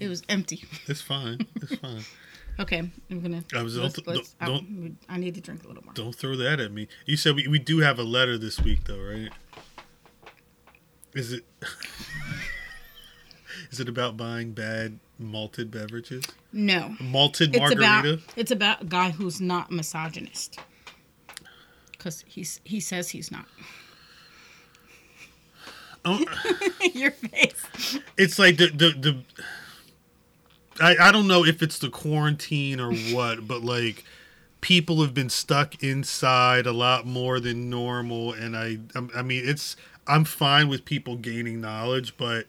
It 0.00 0.08
was 0.08 0.22
empty. 0.28 0.64
It's 0.86 1.00
fine. 1.00 1.46
It's 1.56 1.74
fine. 1.76 2.02
Okay, 2.60 2.90
I'm 3.10 3.20
gonna. 3.20 3.44
I 3.54 3.62
was- 3.62 3.76
let's- 3.76 3.94
don't- 3.94 4.06
let's- 4.16 4.34
I- 4.40 4.46
don't- 4.46 4.96
I 5.08 5.16
need 5.18 5.34
to 5.36 5.40
drink 5.40 5.64
a 5.64 5.68
little 5.68 5.84
more. 5.84 5.94
Don't 5.94 6.14
throw 6.14 6.36
that 6.36 6.58
at 6.60 6.72
me. 6.72 6.88
You 7.06 7.16
said 7.16 7.36
we, 7.36 7.46
we 7.46 7.58
do 7.58 7.78
have 7.78 7.98
a 7.98 8.02
letter 8.02 8.36
this 8.38 8.60
week, 8.60 8.84
though, 8.84 8.98
right? 9.00 9.30
Is 11.14 11.32
it? 11.32 11.44
is 13.70 13.80
it 13.80 13.88
about 13.88 14.16
buying 14.16 14.52
bad 14.52 14.98
malted 15.18 15.70
beverages? 15.70 16.24
No. 16.52 16.94
Malted 17.00 17.50
it's 17.54 17.58
margarita. 17.60 18.14
about 18.14 18.20
it's 18.36 18.50
about 18.50 18.82
a 18.82 18.86
guy 18.86 19.10
who's 19.10 19.40
not 19.40 19.70
misogynist 19.70 20.58
because 21.92 22.24
he's 22.26 22.60
he 22.64 22.80
says 22.80 23.10
he's 23.10 23.30
not 23.30 23.46
Your 26.94 27.10
face 27.12 27.98
it's 28.16 28.38
like 28.38 28.56
the 28.56 28.68
the 28.68 28.90
the. 28.90 29.18
I 30.80 30.96
I 31.08 31.12
don't 31.12 31.26
know 31.26 31.44
if 31.44 31.62
it's 31.62 31.78
the 31.78 31.90
quarantine 31.90 32.80
or 32.80 32.92
what, 32.92 33.46
but 33.48 33.62
like 33.62 34.04
people 34.60 35.00
have 35.02 35.14
been 35.14 35.30
stuck 35.30 35.82
inside 35.82 36.66
a 36.66 36.72
lot 36.72 37.06
more 37.06 37.40
than 37.40 37.70
normal, 37.70 38.32
and 38.32 38.56
I 38.56 38.78
I'm- 38.94 39.10
I 39.14 39.22
mean 39.22 39.42
it's 39.48 39.76
I'm 40.06 40.24
fine 40.24 40.68
with 40.68 40.84
people 40.84 41.16
gaining 41.16 41.60
knowledge, 41.60 42.16
but 42.16 42.46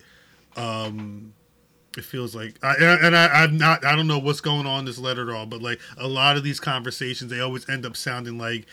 um 0.56 1.34
it 1.98 2.06
feels 2.06 2.36
like 2.36 2.56
I 2.64 2.76
and 2.76 3.16
I 3.16 3.28
I'm 3.44 3.58
not 3.58 3.86
I 3.86 3.96
don't 3.96 4.08
know 4.08 4.20
what's 4.20 4.42
going 4.42 4.68
on 4.68 4.80
in 4.82 4.86
this 4.86 5.00
letter 5.00 5.30
at 5.30 5.36
all, 5.36 5.46
but 5.48 5.62
like 5.62 5.80
a 5.98 6.08
lot 6.08 6.38
of 6.38 6.44
these 6.44 6.60
conversations 6.60 7.32
they 7.32 7.40
always 7.40 7.68
end 7.70 7.86
up 7.86 7.98
sounding 7.98 8.38
like 8.38 8.66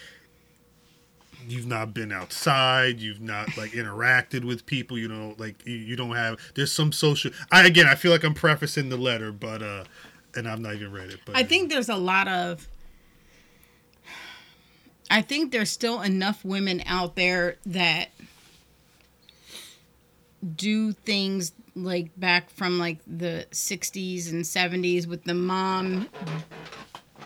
you've 1.49 1.67
not 1.67 1.95
been 1.95 2.11
outside 2.13 2.99
you've 3.01 3.21
not 3.21 3.57
like 3.57 3.71
interacted 3.73 4.45
with 4.45 4.67
people 4.67 4.99
you 4.99 5.09
know 5.09 5.35
like 5.39 5.65
you, 5.67 5.75
you 5.75 5.97
don't 5.97 6.15
have 6.17 6.39
there's 6.55 6.73
some 6.73 6.93
social 6.93 7.31
i 7.53 7.67
again 7.67 7.87
i 7.87 7.95
feel 7.95 8.11
like 8.11 8.25
i'm 8.25 8.35
prefacing 8.35 8.89
the 8.89 8.97
letter 8.97 9.31
but 9.33 9.63
uh 9.63 9.85
and 10.35 10.49
i've 10.49 10.61
not 10.61 10.75
even 10.75 10.91
read 10.93 11.11
it 11.11 11.21
but 11.25 11.37
i 11.37 11.43
think 11.43 11.71
there's 11.71 11.89
a 11.89 11.97
lot 11.97 12.27
of 12.29 12.69
i 15.11 15.23
think 15.23 15.53
there's 15.53 15.71
still 15.71 16.01
enough 16.03 16.45
women 16.45 16.83
out 16.87 17.17
there 17.17 17.57
that 17.65 18.09
do 20.55 20.93
things 20.93 21.53
like 21.75 22.11
back 22.19 22.51
from 22.51 22.79
like 22.79 22.99
the 23.07 23.47
60s 23.51 24.31
and 24.33 24.45
70s 24.45 25.07
with 25.07 25.25
the 25.25 25.35
mom 25.35 26.09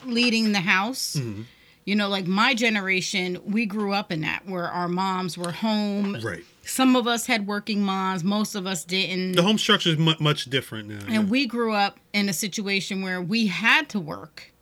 leading 0.05 0.53
the 0.53 0.61
house 0.61 1.17
Mm-hmm. 1.17 1.43
You 1.91 1.97
know 1.97 2.09
like 2.09 2.29
my 2.29 2.55
generation 2.55 3.37
we 3.45 3.67
grew 3.67 3.93
up 3.93 4.13
in 4.13 4.21
that 4.21 4.47
where 4.47 4.69
our 4.69 4.87
moms 4.87 5.37
were 5.37 5.51
home. 5.51 6.17
Right. 6.23 6.45
Some 6.63 6.95
of 6.95 7.09
us 7.09 7.27
had 7.27 7.49
working 7.49 7.83
moms 7.83 8.23
most 8.23 8.55
of 8.55 8.65
us 8.65 8.85
didn't. 8.85 9.33
The 9.33 9.43
home 9.43 9.59
structure 9.59 9.91
is 9.91 9.99
mu- 9.99 10.15
much 10.21 10.45
different 10.45 10.89
now 10.89 11.01
yeah. 11.09 11.19
and 11.19 11.29
we 11.29 11.47
grew 11.47 11.73
up 11.73 11.99
in 12.13 12.29
a 12.29 12.33
situation 12.33 13.03
where 13.03 13.21
we 13.21 13.49
had 13.49 13.89
to 13.89 13.99
work. 13.99 14.53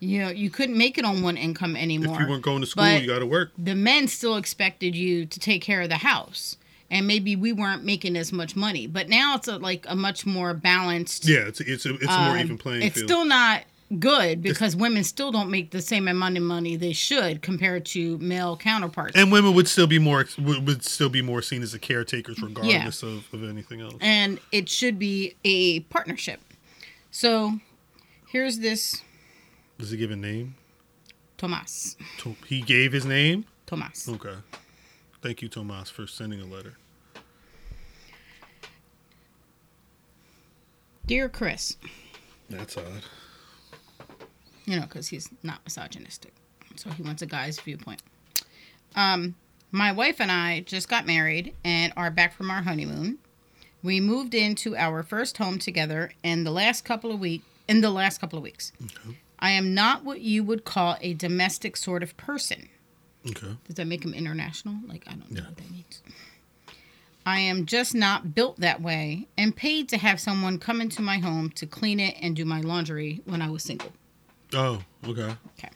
You 0.00 0.18
know 0.18 0.30
you 0.30 0.50
couldn't 0.50 0.76
make 0.76 0.98
it 0.98 1.04
on 1.04 1.22
one 1.22 1.36
income 1.36 1.76
anymore. 1.76 2.16
If 2.16 2.22
you 2.22 2.28
weren't 2.28 2.42
going 2.42 2.60
to 2.62 2.66
school 2.66 2.82
But 2.82 3.02
you 3.02 3.06
got 3.06 3.20
to 3.20 3.26
work. 3.26 3.52
the 3.56 3.76
men 3.76 4.08
still 4.08 4.34
expected 4.36 4.96
you 4.96 5.26
to 5.26 5.38
take 5.38 5.62
care 5.62 5.82
of 5.82 5.88
the 5.88 5.98
house. 5.98 6.56
And 6.90 7.06
maybe 7.06 7.36
we 7.36 7.52
weren't 7.52 7.84
making 7.84 8.16
as 8.16 8.32
much 8.32 8.56
money. 8.56 8.86
But 8.86 9.10
now 9.10 9.36
it's 9.36 9.46
a, 9.46 9.58
like 9.58 9.84
a 9.88 9.94
much 9.94 10.26
more 10.26 10.54
balanced 10.54 11.28
yeah 11.28 11.46
it's 11.46 11.60
it's 11.60 11.86
a, 11.86 11.94
it's 11.94 12.04
a 12.04 12.20
more 12.20 12.30
um, 12.30 12.38
even 12.38 12.58
playing 12.58 12.82
it's 12.82 12.96
field. 12.96 13.08
still 13.08 13.24
not 13.24 13.62
good 13.98 14.42
because 14.42 14.76
women 14.76 15.02
still 15.02 15.32
don't 15.32 15.50
make 15.50 15.70
the 15.70 15.80
same 15.80 16.08
amount 16.08 16.36
of 16.36 16.42
money 16.42 16.76
they 16.76 16.92
should 16.92 17.40
compared 17.42 17.86
to 17.86 18.18
male 18.18 18.56
counterparts. 18.56 19.16
And 19.16 19.32
women 19.32 19.54
would 19.54 19.68
still 19.68 19.86
be 19.86 19.98
more 19.98 20.26
would, 20.38 20.84
still 20.84 21.08
be 21.08 21.22
more 21.22 21.42
seen 21.42 21.62
as 21.62 21.72
the 21.72 21.78
caretakers 21.78 22.40
regardless 22.42 23.02
of, 23.02 23.32
of 23.32 23.48
anything 23.48 23.80
else. 23.80 23.96
And 24.00 24.40
it 24.52 24.68
should 24.68 24.98
be 24.98 25.36
a 25.44 25.80
partnership. 25.80 26.40
So 27.10 27.58
here's 28.26 28.58
this 28.58 29.02
does 29.78 29.90
he 29.90 29.96
give 29.96 30.10
a 30.10 30.16
name? 30.16 30.56
Tomas. 31.36 31.96
To- 32.18 32.36
he 32.46 32.60
gave 32.60 32.92
his 32.92 33.06
name? 33.06 33.44
Tomas. 33.66 34.08
Okay. 34.08 34.34
Thank 35.22 35.40
you 35.40 35.48
tomas 35.48 35.88
for 35.88 36.06
sending 36.06 36.40
a 36.40 36.46
letter. 36.46 36.74
Dear 41.06 41.28
chris. 41.28 41.76
That's 42.50 42.76
odd 42.76 43.02
you 44.68 44.76
know, 44.76 44.82
because 44.82 45.08
he's 45.08 45.28
not 45.42 45.60
misogynistic. 45.64 46.32
So 46.76 46.90
he 46.90 47.02
wants 47.02 47.22
a 47.22 47.26
guy's 47.26 47.58
viewpoint. 47.58 48.02
Um, 48.94 49.34
my 49.72 49.92
wife 49.92 50.20
and 50.20 50.30
I 50.30 50.60
just 50.60 50.88
got 50.88 51.06
married 51.06 51.54
and 51.64 51.92
are 51.96 52.10
back 52.10 52.34
from 52.34 52.50
our 52.50 52.62
honeymoon. 52.62 53.18
We 53.82 54.00
moved 54.00 54.34
into 54.34 54.76
our 54.76 55.02
first 55.02 55.38
home 55.38 55.58
together 55.58 56.12
in 56.22 56.44
the 56.44 56.50
last 56.50 56.84
couple 56.84 57.10
of 57.12 57.20
week 57.20 57.42
in 57.68 57.80
the 57.80 57.90
last 57.90 58.18
couple 58.20 58.38
of 58.38 58.42
weeks. 58.42 58.72
I 59.38 59.50
am 59.50 59.74
not 59.74 60.04
what 60.04 60.20
you 60.20 60.42
would 60.44 60.64
call 60.64 60.96
a 61.00 61.14
domestic 61.14 61.76
sort 61.76 62.02
of 62.02 62.16
person. 62.16 62.68
okay 63.28 63.56
Does 63.66 63.76
that 63.76 63.86
make 63.86 64.04
him 64.04 64.14
international? 64.14 64.74
Like 64.86 65.04
I 65.06 65.12
don't 65.12 65.30
know 65.30 65.40
Yeah. 65.42 65.48
what 65.48 65.56
that 65.58 65.70
means. 65.70 66.02
I 67.26 67.40
am 67.40 67.66
just 67.66 67.94
not 67.94 68.34
built 68.34 68.58
that 68.60 68.80
way 68.80 69.28
and 69.36 69.54
paid 69.54 69.88
to 69.90 69.98
have 69.98 70.18
someone 70.18 70.58
come 70.58 70.80
into 70.80 71.02
my 71.02 71.18
home 71.18 71.50
to 71.50 71.66
clean 71.66 72.00
it 72.00 72.16
and 72.22 72.34
do 72.34 72.44
my 72.46 72.60
laundry 72.60 73.20
when 73.26 73.42
I 73.42 73.50
was 73.50 73.62
single. 73.62 73.92
Oh 74.54 74.82
okay 75.06 75.34
Okay. 75.58 75.70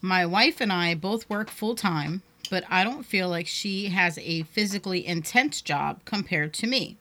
My 0.00 0.24
wife 0.26 0.60
and 0.60 0.72
I 0.72 0.94
both 0.94 1.28
work 1.28 1.50
full 1.50 1.74
time, 1.74 2.22
but 2.50 2.62
I 2.70 2.84
don't 2.84 3.02
feel 3.04 3.28
like 3.28 3.48
she 3.48 3.86
has 3.86 4.16
a 4.18 4.42
physically 4.44 5.04
intense 5.06 5.60
job 5.60 6.04
compared 6.04 6.54
to 6.54 6.66
me. 6.68 6.98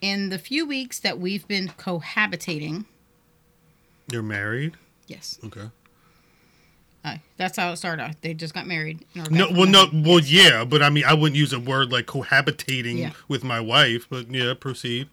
In 0.00 0.28
the 0.28 0.38
few 0.38 0.64
weeks 0.66 1.00
that 1.00 1.18
we've 1.18 1.48
been 1.48 1.68
cohabitating, 1.76 2.84
you're 4.12 4.22
married 4.22 4.74
yes, 5.08 5.38
okay 5.44 5.70
uh, 7.04 7.16
that's 7.36 7.58
how 7.58 7.70
it 7.70 7.76
started. 7.76 8.16
They 8.22 8.32
just 8.32 8.54
got 8.54 8.66
married. 8.66 9.04
No, 9.30 9.48
well, 9.50 9.66
no, 9.66 9.86
well, 9.92 10.20
yeah, 10.20 10.64
but 10.64 10.82
I 10.82 10.88
mean, 10.88 11.04
I 11.04 11.12
wouldn't 11.12 11.36
use 11.36 11.52
a 11.52 11.60
word 11.60 11.92
like 11.92 12.06
cohabitating 12.06 12.96
Yeah. 12.98 13.10
with 13.28 13.44
my 13.44 13.60
wife, 13.60 14.06
but 14.08 14.30
yeah, 14.30 14.54
proceed. 14.58 15.10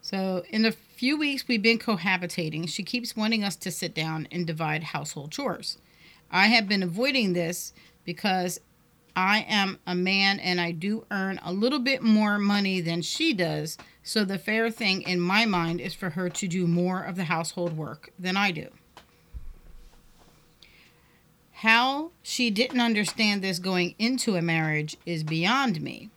So, 0.00 0.42
in 0.48 0.62
the 0.62 0.74
few 1.02 1.16
weeks 1.16 1.48
we've 1.48 1.62
been 1.62 1.80
cohabitating, 1.80 2.68
she 2.68 2.84
keeps 2.84 3.16
wanting 3.16 3.42
us 3.42 3.56
to 3.56 3.72
sit 3.72 3.92
down 3.92 4.28
and 4.30 4.46
divide 4.46 4.84
household 4.84 5.32
chores. 5.32 5.76
I 6.30 6.46
have 6.46 6.68
been 6.68 6.84
avoiding 6.84 7.32
this 7.32 7.72
because 8.04 8.60
I 9.16 9.44
am 9.48 9.80
a 9.84 9.96
man 9.96 10.38
and 10.38 10.60
I 10.60 10.70
do 10.70 11.04
earn 11.10 11.40
a 11.42 11.52
little 11.52 11.80
bit 11.80 12.04
more 12.04 12.38
money 12.38 12.80
than 12.80 13.02
she 13.02 13.34
does. 13.34 13.76
So, 14.04 14.24
the 14.24 14.38
fair 14.38 14.70
thing 14.70 15.02
in 15.02 15.18
my 15.18 15.44
mind 15.44 15.80
is 15.80 15.92
for 15.92 16.10
her 16.10 16.28
to 16.28 16.46
do 16.46 16.68
more 16.68 17.02
of 17.02 17.16
the 17.16 17.24
household 17.24 17.76
work 17.76 18.12
than 18.16 18.36
I 18.36 18.52
do. 18.52 18.68
How 21.50 22.12
she 22.22 22.48
didn't 22.48 22.80
understand 22.80 23.42
this 23.42 23.58
going 23.58 23.96
into 23.98 24.36
a 24.36 24.40
marriage 24.40 24.96
is 25.04 25.24
beyond 25.24 25.80
me. 25.80 26.10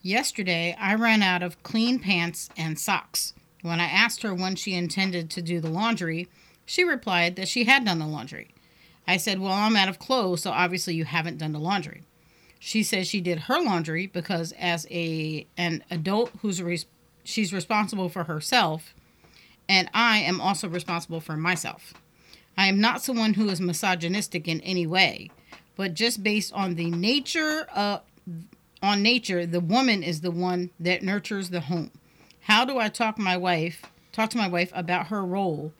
Yesterday, 0.00 0.74
I 0.80 0.94
ran 0.94 1.22
out 1.22 1.42
of 1.42 1.62
clean 1.62 1.98
pants 1.98 2.48
and 2.56 2.78
socks. 2.78 3.34
When 3.64 3.80
I 3.80 3.86
asked 3.86 4.20
her 4.24 4.34
when 4.34 4.56
she 4.56 4.74
intended 4.74 5.30
to 5.30 5.40
do 5.40 5.58
the 5.58 5.70
laundry, 5.70 6.28
she 6.66 6.84
replied 6.84 7.36
that 7.36 7.48
she 7.48 7.64
had 7.64 7.86
done 7.86 7.98
the 7.98 8.06
laundry. 8.06 8.48
I 9.08 9.16
said, 9.16 9.40
Well, 9.40 9.52
I'm 9.52 9.74
out 9.74 9.88
of 9.88 9.98
clothes, 9.98 10.42
so 10.42 10.50
obviously 10.50 10.94
you 10.94 11.06
haven't 11.06 11.38
done 11.38 11.52
the 11.52 11.58
laundry. 11.58 12.02
She 12.58 12.82
says 12.82 13.08
she 13.08 13.22
did 13.22 13.40
her 13.40 13.58
laundry 13.62 14.06
because, 14.06 14.52
as 14.58 14.86
a 14.90 15.46
an 15.56 15.82
adult 15.90 16.30
who's 16.42 16.62
res- 16.62 16.84
she's 17.24 17.54
responsible 17.54 18.10
for 18.10 18.24
herself, 18.24 18.94
and 19.66 19.88
I 19.94 20.18
am 20.18 20.42
also 20.42 20.68
responsible 20.68 21.20
for 21.20 21.34
myself. 21.34 21.94
I 22.58 22.66
am 22.66 22.82
not 22.82 23.00
someone 23.02 23.32
who 23.32 23.48
is 23.48 23.62
misogynistic 23.62 24.46
in 24.46 24.60
any 24.60 24.86
way, 24.86 25.30
but 25.74 25.94
just 25.94 26.22
based 26.22 26.52
on 26.52 26.74
the 26.74 26.90
nature 26.90 27.66
of 27.74 28.02
on 28.82 29.02
nature, 29.02 29.46
the 29.46 29.60
woman 29.60 30.02
is 30.02 30.20
the 30.20 30.30
one 30.30 30.68
that 30.78 31.02
nurtures 31.02 31.48
the 31.48 31.60
home. 31.60 31.90
How 32.44 32.66
do 32.66 32.78
I 32.78 32.90
talk 32.90 33.18
my 33.18 33.38
wife, 33.38 33.82
talk 34.12 34.28
to 34.30 34.36
my 34.36 34.48
wife 34.48 34.70
about 34.74 35.06
her 35.06 35.24
role 35.24 35.72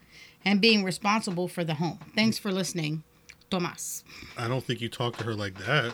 and 0.47 0.63
being 0.63 0.83
responsible 0.83 1.47
for 1.47 1.63
the 1.63 1.75
home? 1.75 1.99
Thanks 2.15 2.39
for 2.39 2.51
listening, 2.51 3.03
Tomas. 3.51 4.03
I 4.39 4.49
don't 4.49 4.65
think 4.65 4.81
you 4.81 4.89
talk 4.89 5.19
to 5.19 5.25
her 5.25 5.35
like 5.35 5.59
that. 5.59 5.93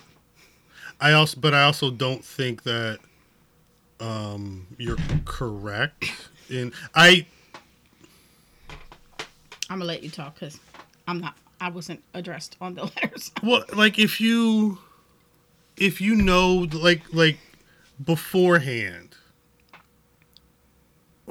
I 1.01 1.13
also, 1.13 1.41
but 1.41 1.55
I 1.55 1.65
also 1.65 1.91
don't 1.91 2.25
think 2.25 2.63
that 2.63 3.01
um, 3.99 4.69
you're 4.79 4.97
correct. 5.25 6.05
In 6.49 6.73
I, 6.95 7.27
I'm 9.69 9.79
gonna 9.79 9.87
let 9.87 10.05
you 10.05 10.11
talk 10.11 10.35
because 10.35 10.61
I'm 11.09 11.21
not. 11.21 11.35
I 11.61 11.69
wasn't 11.71 12.03
addressed 12.15 12.57
on 12.61 12.75
the 12.75 12.85
letters. 13.03 13.33
well, 13.43 13.65
like 13.75 13.99
if 13.99 14.21
you, 14.21 14.79
if 15.77 16.01
you 16.01 16.15
know, 16.15 16.69
like 16.73 17.03
like 17.13 17.39
beforehand. 18.03 19.10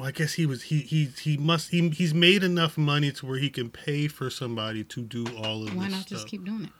Well, 0.00 0.08
I 0.08 0.12
guess 0.12 0.32
he 0.32 0.46
was 0.46 0.62
he 0.62 0.78
he 0.80 1.10
he 1.20 1.36
must 1.36 1.72
he, 1.72 1.90
he's 1.90 2.14
made 2.14 2.42
enough 2.42 2.78
money 2.78 3.12
to 3.12 3.26
where 3.26 3.38
he 3.38 3.50
can 3.50 3.68
pay 3.68 4.08
for 4.08 4.30
somebody 4.30 4.82
to 4.82 5.02
do 5.02 5.26
all 5.36 5.62
of 5.62 5.74
Why 5.74 5.74
this 5.74 5.74
Why 5.74 5.88
not 5.88 6.00
stuff. 6.00 6.08
just 6.08 6.26
keep 6.26 6.42
doing 6.42 6.64
it? 6.64 6.70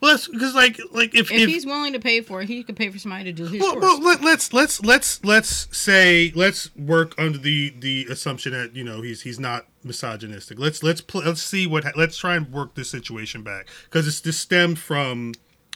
Well, 0.00 0.12
that's 0.12 0.28
because 0.28 0.54
like 0.54 0.78
like 0.92 1.16
if, 1.16 1.32
If, 1.32 1.48
he's 1.48 1.66
willing 1.66 1.92
to 1.94 1.98
pay 1.98 2.20
for 2.20 2.42
it, 2.42 2.48
he 2.48 2.62
could 2.62 2.76
pay 2.76 2.90
for 2.90 2.98
somebody 3.00 3.24
to 3.24 3.32
do 3.32 3.44
his 3.48 3.60
well, 3.60 3.80
well 3.80 4.00
let, 4.00 4.22
let's 4.22 4.52
let's 4.52 4.80
let's 4.84 5.24
let's 5.24 5.76
say 5.76 6.30
let's 6.36 6.72
work 6.76 7.12
under 7.18 7.38
the 7.38 7.74
the 7.76 8.06
assumption 8.08 8.52
that 8.52 8.76
you 8.76 8.84
know 8.84 9.02
he's 9.02 9.22
he's 9.22 9.40
not 9.40 9.66
misogynistic. 9.82 10.60
Let's 10.60 10.84
let's 10.84 11.00
pl- 11.00 11.22
let's 11.22 11.42
see 11.42 11.66
what 11.66 11.82
ha- 11.82 11.92
let's 11.96 12.16
try 12.16 12.36
and 12.36 12.52
work 12.52 12.76
this 12.76 12.88
situation 12.88 13.42
back 13.42 13.66
because 13.86 14.06
it's 14.06 14.20
this 14.20 14.38
stemmed 14.38 14.78
from 14.78 15.32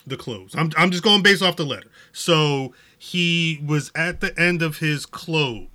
the 0.07 0.17
clothes. 0.17 0.55
I'm 0.57 0.71
I'm 0.77 0.93
just 0.93 1.03
going 1.03 1.23
based 1.25 1.43
off 1.43 1.57
the 1.57 1.67
letter. 1.67 1.91
So 2.13 2.73
he 2.97 3.61
was 3.67 3.91
at 3.95 4.21
the 4.21 4.39
end 4.41 4.63
of 4.63 4.79
his 4.79 5.07
close. 5.07 5.67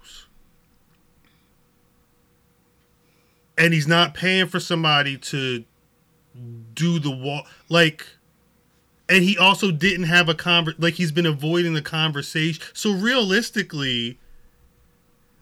And 3.59 3.73
he's 3.73 3.87
not 3.87 4.13
paying 4.13 4.47
for 4.47 4.59
somebody 4.59 5.17
to 5.17 5.65
do 6.73 6.99
the 6.99 7.11
wall 7.11 7.43
like 7.67 8.07
and 9.09 9.23
he 9.23 9.37
also 9.37 9.71
didn't 9.71 10.05
have 10.05 10.29
a 10.29 10.33
conver 10.33 10.73
like 10.77 10.93
he's 10.93 11.11
been 11.11 11.25
avoiding 11.25 11.73
the 11.73 11.81
conversation. 11.81 12.63
So 12.73 12.93
realistically 12.93 14.19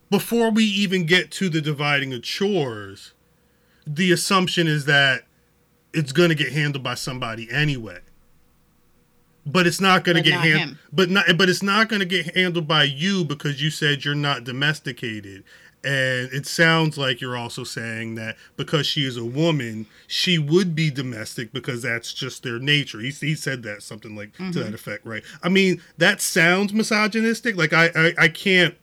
before 0.10 0.50
we 0.50 0.64
even 0.64 1.06
get 1.06 1.32
to 1.32 1.50
the 1.50 1.62
dividing 1.62 2.14
of 2.14 2.24
chores 2.24 3.14
the 3.86 4.12
assumption 4.12 4.68
is 4.68 4.86
that 4.86 5.24
it's 5.94 6.12
going 6.12 6.30
to 6.30 6.36
get 6.36 6.52
handled 6.52 6.84
by 6.84 6.94
somebody 6.94 7.50
anyway. 7.52 8.00
But 9.46 9.66
it's 9.66 9.80
not 9.80 10.04
going 10.04 10.18
to 10.18 10.24
get 10.24 10.40
handled 10.40 10.78
but 10.92 11.10
not 11.10 11.26
but 11.38 11.50
it's 11.50 11.64
not 11.64 11.90
going 11.90 12.00
to 12.00 12.06
get 12.06 12.36
handled 12.36 12.68
by 12.68 12.84
you 12.84 13.24
because 13.24 13.62
you 13.62 13.70
said 13.70 14.04
you're 14.04 14.16
not 14.16 14.44
domesticated 14.46 15.44
and 15.88 16.34
it 16.34 16.46
sounds 16.46 16.98
like 16.98 17.22
you're 17.22 17.38
also 17.38 17.64
saying 17.64 18.16
that 18.16 18.36
because 18.58 18.86
she 18.86 19.06
is 19.08 19.16
a 19.16 19.24
woman, 19.24 19.86
she 20.06 20.38
would 20.38 20.76
be 20.76 20.90
domestic 20.92 21.54
because 21.54 21.82
that's 21.82 22.14
just 22.14 22.44
their 22.44 22.60
nature. 22.60 23.00
He, 23.00 23.12
he 23.12 23.36
said 23.36 23.64
that 23.64 23.82
something 23.84 24.14
like 24.14 24.34
to 24.36 24.44
Mm-hmm. 24.44 24.60
that 24.60 24.74
effect, 24.74 25.06
right? 25.06 25.24
I 25.42 25.48
mean, 25.48 25.82
that 25.98 26.20
sounds 26.20 26.74
misogynistic. 26.74 27.56
Like 27.56 27.72
I, 27.72 27.90
I, 27.96 28.14
I 28.18 28.28
can't. 28.28 28.76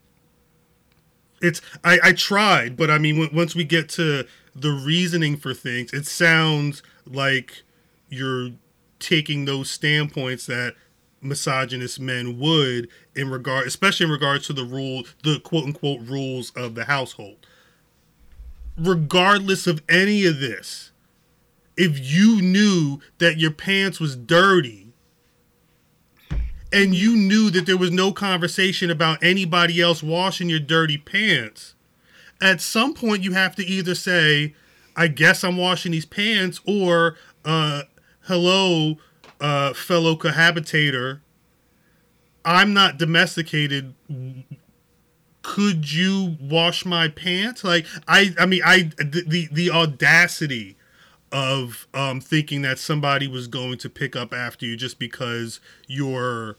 It's 1.42 1.61
I, 1.84 1.99
I 2.02 2.12
tried, 2.12 2.76
but 2.76 2.90
I 2.90 2.96
mean, 2.96 3.18
when, 3.18 3.34
once 3.34 3.54
we 3.54 3.64
get 3.64 3.88
to 3.90 4.25
the 4.56 4.70
reasoning 4.70 5.37
for 5.37 5.52
things, 5.52 5.92
it 5.92 6.06
sounds 6.06 6.82
like 7.06 7.64
you're 8.08 8.50
taking 8.99 9.44
those 9.44 9.70
standpoints 9.70 10.46
that 10.46 10.75
misogynist 11.24 11.98
men 11.98 12.38
would 12.38 12.88
in 13.14 13.30
regard 13.30 13.66
especially 13.66 14.06
in 14.06 14.12
regards 14.12 14.46
to 14.46 14.52
the 14.52 14.64
rule 14.64 15.04
the 15.22 15.40
quote 15.40 15.64
unquote 15.64 16.00
rules 16.02 16.50
of 16.50 16.74
the 16.74 16.84
household. 16.84 17.46
Regardless 18.76 19.66
of 19.66 19.82
any 19.88 20.26
of 20.26 20.40
this 20.40 20.92
if 21.76 21.98
you 21.98 22.40
knew 22.40 23.00
that 23.18 23.38
your 23.38 23.50
pants 23.50 23.98
was 23.98 24.16
dirty 24.16 24.92
and 26.72 26.94
you 26.94 27.16
knew 27.16 27.50
that 27.50 27.66
there 27.66 27.76
was 27.76 27.92
no 27.92 28.12
conversation 28.12 28.90
about 28.90 29.22
anybody 29.22 29.80
else 29.80 30.02
washing 30.02 30.48
your 30.48 30.60
dirty 30.60 30.98
pants 30.98 31.74
at 32.40 32.60
some 32.60 32.94
point 32.94 33.22
you 33.22 33.32
have 33.32 33.54
to 33.56 33.64
either 33.64 33.94
say 33.94 34.54
i 34.96 35.06
guess 35.06 35.44
i'm 35.44 35.56
washing 35.56 35.92
these 35.92 36.04
pants 36.04 36.60
or 36.66 37.16
uh 37.44 37.82
hello 38.22 38.96
uh 39.40 39.73
fellow 39.73 40.16
cohabitator 40.16 41.20
i'm 42.44 42.73
not 42.75 42.99
domesticated. 42.99 43.94
Could 45.42 45.92
you 45.92 46.37
wash 46.40 46.85
my 46.85 47.09
pants? 47.09 47.64
Like 47.64 47.87
i 48.09 48.35
i 48.38 48.47
mean 48.47 48.62
i 48.64 48.90
the 48.97 49.25
the, 49.27 49.49
the 49.53 49.70
audacity 49.70 50.77
of 51.33 51.87
um 51.94 52.20
thinking 52.20 52.62
that 52.62 52.79
somebody 52.79 53.27
was 53.27 53.47
going 53.47 53.79
to 53.79 53.90
pick 53.90 54.14
up 54.16 54.33
after 54.33 54.64
you 54.66 54.77
just 54.77 54.99
because 54.99 55.61
you're 55.87 56.57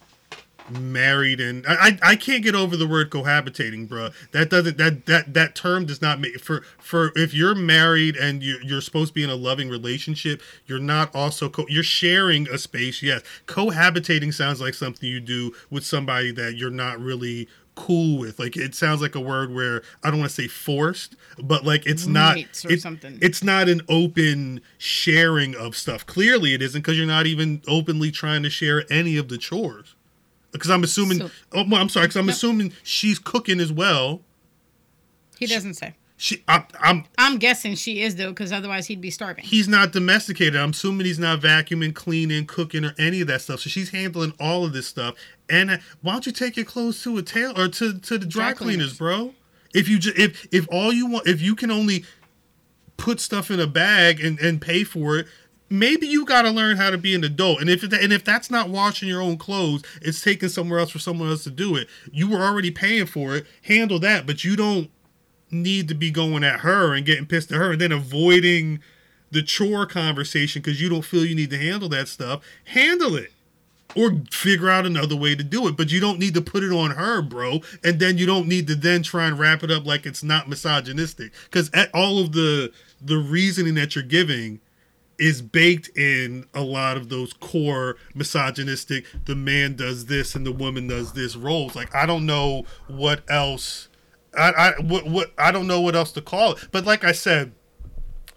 married 0.69 1.39
and 1.39 1.65
I, 1.67 1.97
I 2.01 2.15
can't 2.15 2.43
get 2.43 2.55
over 2.55 2.75
the 2.75 2.87
word 2.87 3.09
cohabitating, 3.09 3.87
bruh. 3.87 4.13
That 4.31 4.49
doesn't 4.49 4.77
that 4.77 5.05
that 5.05 5.33
that 5.33 5.55
term 5.55 5.85
does 5.85 6.01
not 6.01 6.19
make 6.19 6.39
for 6.39 6.61
for 6.79 7.11
if 7.15 7.33
you're 7.33 7.55
married 7.55 8.15
and 8.15 8.41
you're, 8.43 8.61
you're 8.61 8.81
supposed 8.81 9.09
to 9.09 9.13
be 9.13 9.23
in 9.23 9.29
a 9.29 9.35
loving 9.35 9.69
relationship, 9.69 10.41
you're 10.65 10.79
not 10.79 11.13
also 11.15 11.49
co- 11.49 11.65
you're 11.69 11.83
sharing 11.83 12.47
a 12.49 12.57
space. 12.57 13.01
Yes, 13.03 13.21
cohabitating 13.47 14.33
sounds 14.33 14.61
like 14.61 14.73
something 14.73 15.07
you 15.07 15.19
do 15.19 15.53
with 15.69 15.85
somebody 15.85 16.31
that 16.31 16.55
you're 16.55 16.69
not 16.69 16.99
really 16.99 17.47
cool 17.75 18.17
with. 18.17 18.39
Like 18.39 18.55
it 18.55 18.73
sounds 18.73 19.01
like 19.01 19.15
a 19.15 19.19
word 19.19 19.53
where 19.53 19.81
I 20.03 20.09
don't 20.09 20.19
want 20.19 20.29
to 20.31 20.41
say 20.41 20.47
forced, 20.47 21.15
but 21.43 21.65
like 21.65 21.85
it's 21.85 22.07
not 22.07 22.37
or 22.37 22.71
it- 22.71 22.81
something. 22.81 23.19
It's 23.21 23.43
not 23.43 23.69
an 23.69 23.81
open 23.89 24.61
sharing 24.77 25.55
of 25.55 25.75
stuff. 25.75 26.05
Clearly, 26.05 26.53
it 26.53 26.61
isn't 26.61 26.81
because 26.81 26.97
you're 26.97 27.05
not 27.07 27.27
even 27.27 27.61
openly 27.67 28.11
trying 28.11 28.43
to 28.43 28.49
share 28.49 28.85
any 28.89 29.17
of 29.17 29.27
the 29.27 29.37
chores. 29.37 29.94
Because 30.55 30.71
I'm 30.71 30.83
assuming. 30.83 31.19
So- 31.19 31.31
oh, 31.53 31.65
well, 31.69 31.81
I'm 31.81 31.89
sorry. 31.89 32.05
Because 32.07 32.17
I'm 32.17 32.25
No. 32.27 32.33
assuming 32.33 32.73
she's 32.83 33.19
cooking 33.19 33.59
as 33.59 33.71
well. 33.71 34.21
he 35.39 35.45
doesn't 35.47 35.73
say. 35.75 35.95
She, 36.17 36.43
I, 36.47 36.63
I'm. 36.79 37.03
I'm 37.17 37.37
guessing 37.39 37.75
she 37.75 38.01
is 38.01 38.15
though, 38.15 38.29
because 38.29 38.53
otherwise 38.53 38.87
he'd 38.87 39.01
be 39.01 39.11
starving. 39.11 39.43
He's 39.43 39.67
not 39.67 39.91
domesticated. 39.91 40.55
I'm 40.55 40.69
assuming 40.69 41.05
he's 41.05 41.19
not 41.19 41.41
vacuuming, 41.41 41.93
cleaning, 41.93 42.45
cooking, 42.45 42.85
or 42.85 42.93
any 42.97 43.19
of 43.19 43.27
that 43.27 43.41
stuff. 43.41 43.59
So 43.59 43.69
she's 43.69 43.89
handling 43.89 44.31
all 44.39 44.63
of 44.63 44.71
this 44.71 44.87
stuff. 44.87 45.15
And 45.49 45.71
uh, 45.71 45.77
why 46.01 46.13
don't 46.13 46.25
you 46.25 46.31
take 46.31 46.55
your 46.55 46.65
clothes 46.65 47.03
to 47.03 47.17
a 47.17 47.21
tail 47.21 47.51
or 47.59 47.67
to 47.67 47.99
to 47.99 48.17
the 48.17 48.25
dry, 48.25 48.51
Dry 48.51 48.53
cleaners, 48.53 48.93
cleaners. 48.93 48.97
bro? 48.97 49.33
If 49.73 49.89
you 49.89 49.99
just 49.99 50.17
if 50.17 50.47
if 50.53 50.65
all 50.71 50.93
you 50.93 51.05
want, 51.05 51.27
if 51.27 51.41
you 51.41 51.53
can 51.53 51.69
only 51.69 52.05
put 52.95 53.19
stuff 53.19 53.51
in 53.51 53.59
a 53.59 53.67
bag 53.67 54.21
and 54.23 54.39
and 54.39 54.61
pay 54.61 54.85
for 54.85 55.17
it. 55.17 55.27
Maybe 55.69 56.05
you 56.05 56.25
got 56.25 56.43
to 56.43 56.51
learn 56.51 56.77
how 56.77 56.91
to 56.91 56.97
be 56.97 57.15
an 57.15 57.23
adult, 57.23 57.59
and 57.59 57.69
if 57.69 57.81
and 57.81 58.13
if 58.13 58.23
that's 58.23 58.51
not 58.51 58.69
washing 58.69 59.09
your 59.09 59.21
own 59.21 59.37
clothes, 59.37 59.83
it's 60.01 60.21
taking 60.21 60.49
somewhere 60.49 60.79
else 60.79 60.91
for 60.91 60.99
someone 60.99 61.29
else 61.29 61.43
to 61.45 61.49
do 61.49 61.75
it. 61.75 61.87
You 62.11 62.29
were 62.29 62.41
already 62.41 62.69
paying 62.69 63.07
for 63.07 63.35
it. 63.35 63.47
Handle 63.63 63.99
that, 63.99 64.27
but 64.27 64.43
you 64.43 64.55
don't 64.55 64.91
need 65.49 65.87
to 65.87 65.95
be 65.95 66.11
going 66.11 66.43
at 66.43 66.59
her 66.59 66.93
and 66.93 67.05
getting 67.05 67.25
pissed 67.25 67.51
at 67.51 67.57
her 67.57 67.71
and 67.71 67.81
then 67.81 67.91
avoiding 67.91 68.79
the 69.31 69.41
chore 69.41 69.85
conversation 69.85 70.61
because 70.61 70.81
you 70.81 70.89
don't 70.89 71.03
feel 71.03 71.25
you 71.25 71.35
need 71.35 71.49
to 71.49 71.57
handle 71.57 71.89
that 71.89 72.07
stuff. 72.07 72.43
Handle 72.65 73.15
it 73.15 73.31
or 73.95 74.21
figure 74.31 74.69
out 74.69 74.85
another 74.85 75.15
way 75.15 75.35
to 75.35 75.43
do 75.43 75.67
it. 75.67 75.77
But 75.77 75.91
you 75.91 75.99
don't 75.99 76.19
need 76.19 76.33
to 76.33 76.41
put 76.41 76.63
it 76.63 76.71
on 76.71 76.91
her, 76.91 77.21
bro. 77.21 77.61
And 77.83 77.99
then 77.99 78.17
you 78.17 78.25
don't 78.25 78.47
need 78.47 78.67
to 78.67 78.75
then 78.75 79.03
try 79.03 79.27
and 79.27 79.39
wrap 79.39 79.63
it 79.63 79.71
up 79.71 79.85
like 79.85 80.05
it's 80.05 80.23
not 80.23 80.49
misogynistic 80.49 81.31
because 81.45 81.69
at 81.73 81.93
all 81.93 82.19
of 82.19 82.33
the 82.33 82.71
the 83.01 83.17
reasoning 83.17 83.75
that 83.75 83.95
you're 83.95 84.03
giving 84.03 84.59
is 85.17 85.41
baked 85.41 85.95
in 85.97 86.45
a 86.53 86.61
lot 86.61 86.97
of 86.97 87.09
those 87.09 87.33
core 87.33 87.95
misogynistic 88.13 89.05
the 89.25 89.35
man 89.35 89.75
does 89.75 90.07
this 90.07 90.35
and 90.35 90.45
the 90.45 90.51
woman 90.51 90.87
does 90.87 91.13
this 91.13 91.35
roles. 91.35 91.75
Like 91.75 91.93
i 91.95 92.05
don't 92.05 92.25
know 92.25 92.65
what 92.87 93.23
else 93.29 93.89
i 94.37 94.51
i 94.51 94.71
what, 94.81 95.07
what 95.07 95.33
i 95.37 95.51
don't 95.51 95.67
know 95.67 95.81
what 95.81 95.95
else 95.95 96.11
to 96.13 96.21
call 96.21 96.53
it. 96.53 96.67
But 96.71 96.85
like 96.85 97.03
i 97.03 97.11
said 97.11 97.53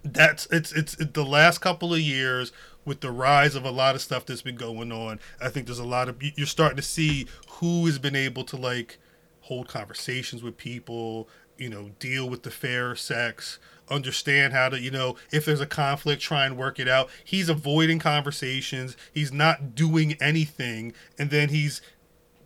that's 0.03 0.45
it's 0.47 0.71
it's 0.71 0.93
it, 0.95 1.13
the 1.13 1.25
last 1.25 1.59
couple 1.59 1.93
of 1.93 1.99
years 1.99 2.51
with 2.85 3.01
the 3.01 3.11
rise 3.11 3.55
of 3.55 3.65
a 3.65 3.71
lot 3.71 3.95
of 3.95 4.01
stuff 4.01 4.25
that's 4.25 4.41
been 4.41 4.55
going 4.55 4.91
on 4.91 5.19
i 5.41 5.49
think 5.49 5.65
there's 5.65 5.79
a 5.79 5.83
lot 5.83 6.07
of 6.07 6.15
you're 6.21 6.47
starting 6.47 6.77
to 6.77 6.81
see 6.81 7.27
who 7.49 7.85
has 7.85 7.99
been 7.99 8.15
able 8.15 8.43
to 8.43 8.55
like 8.55 8.97
hold 9.41 9.67
conversations 9.67 10.41
with 10.41 10.57
people 10.57 11.27
you 11.57 11.69
know 11.69 11.91
deal 11.99 12.29
with 12.29 12.43
the 12.43 12.51
fair 12.51 12.95
sex 12.95 13.59
understand 13.89 14.53
how 14.53 14.69
to 14.69 14.79
you 14.79 14.91
know 14.91 15.15
if 15.31 15.45
there's 15.45 15.61
a 15.61 15.65
conflict 15.65 16.21
try 16.21 16.45
and 16.45 16.57
work 16.57 16.79
it 16.79 16.87
out 16.87 17.09
he's 17.23 17.49
avoiding 17.49 17.99
conversations 17.99 18.95
he's 19.13 19.31
not 19.31 19.75
doing 19.75 20.15
anything 20.21 20.93
and 21.17 21.29
then 21.29 21.49
he's 21.49 21.81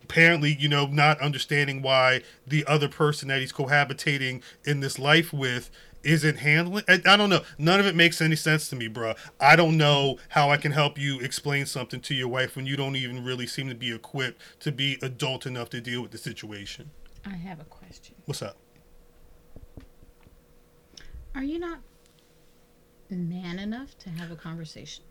apparently 0.02 0.54
you 0.58 0.68
know 0.68 0.86
not 0.86 1.20
understanding 1.20 1.82
why 1.82 2.20
the 2.46 2.64
other 2.66 2.88
person 2.88 3.28
that 3.28 3.40
he's 3.40 3.52
cohabitating 3.52 4.42
in 4.64 4.80
this 4.80 4.98
life 4.98 5.32
with 5.32 5.70
isn't 6.04 6.36
handling. 6.36 6.84
I, 6.86 7.00
I 7.06 7.16
don't 7.16 7.30
know. 7.30 7.42
None 7.58 7.80
of 7.80 7.86
it 7.86 7.94
makes 7.94 8.20
any 8.20 8.36
sense 8.36 8.68
to 8.68 8.76
me, 8.76 8.88
bro. 8.88 9.14
I 9.40 9.56
don't 9.56 9.76
know 9.76 10.18
how 10.28 10.50
I 10.50 10.56
can 10.56 10.72
help 10.72 10.98
you 10.98 11.18
explain 11.20 11.66
something 11.66 12.00
to 12.02 12.14
your 12.14 12.28
wife 12.28 12.56
when 12.56 12.66
you 12.66 12.76
don't 12.76 12.96
even 12.96 13.24
really 13.24 13.46
seem 13.46 13.68
to 13.68 13.74
be 13.74 13.92
equipped 13.92 14.40
to 14.60 14.72
be 14.72 14.98
adult 15.02 15.46
enough 15.46 15.70
to 15.70 15.80
deal 15.80 16.02
with 16.02 16.10
the 16.10 16.18
situation. 16.18 16.90
I 17.24 17.36
have 17.36 17.60
a 17.60 17.64
question. 17.64 18.14
What's 18.26 18.42
up? 18.42 18.56
Are 21.34 21.42
you 21.42 21.58
not 21.58 21.80
man 23.10 23.58
enough 23.58 23.98
to 23.98 24.10
have 24.10 24.30
a 24.30 24.36
conversation? 24.36 25.04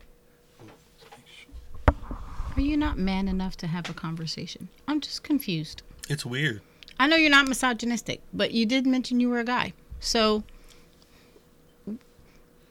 Are 2.56 2.62
you 2.62 2.78
not 2.78 2.98
man 2.98 3.28
enough 3.28 3.58
to 3.58 3.68
have 3.68 3.90
a 3.90 3.94
conversation? 3.94 4.70
I'm 4.88 5.02
just 5.02 5.24
confused. 5.24 5.82
It's 6.10 6.26
weird. 6.26 6.62
I 6.98 7.08
know 7.08 7.18
you're 7.18 7.30
not 7.30 7.48
misogynistic, 7.48 8.22
but 8.34 8.52
you 8.52 8.66
did 8.66 8.86
mention 8.86 9.20
you 9.20 9.30
were 9.30 9.40
a 9.40 9.44
guy. 9.44 9.74
So 10.00 10.44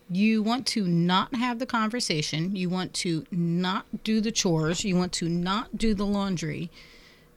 you 0.08 0.42
want 0.42 0.66
to 0.68 0.86
not 0.86 1.34
have 1.34 1.58
the 1.58 1.66
conversation, 1.66 2.56
you 2.56 2.70
want 2.70 2.94
to 2.94 3.26
not 3.30 3.86
do 4.04 4.20
the 4.20 4.32
chores, 4.32 4.84
you 4.84 4.96
want 4.96 5.12
to 5.14 5.28
not 5.28 5.76
do 5.76 5.94
the 5.94 6.06
laundry. 6.06 6.70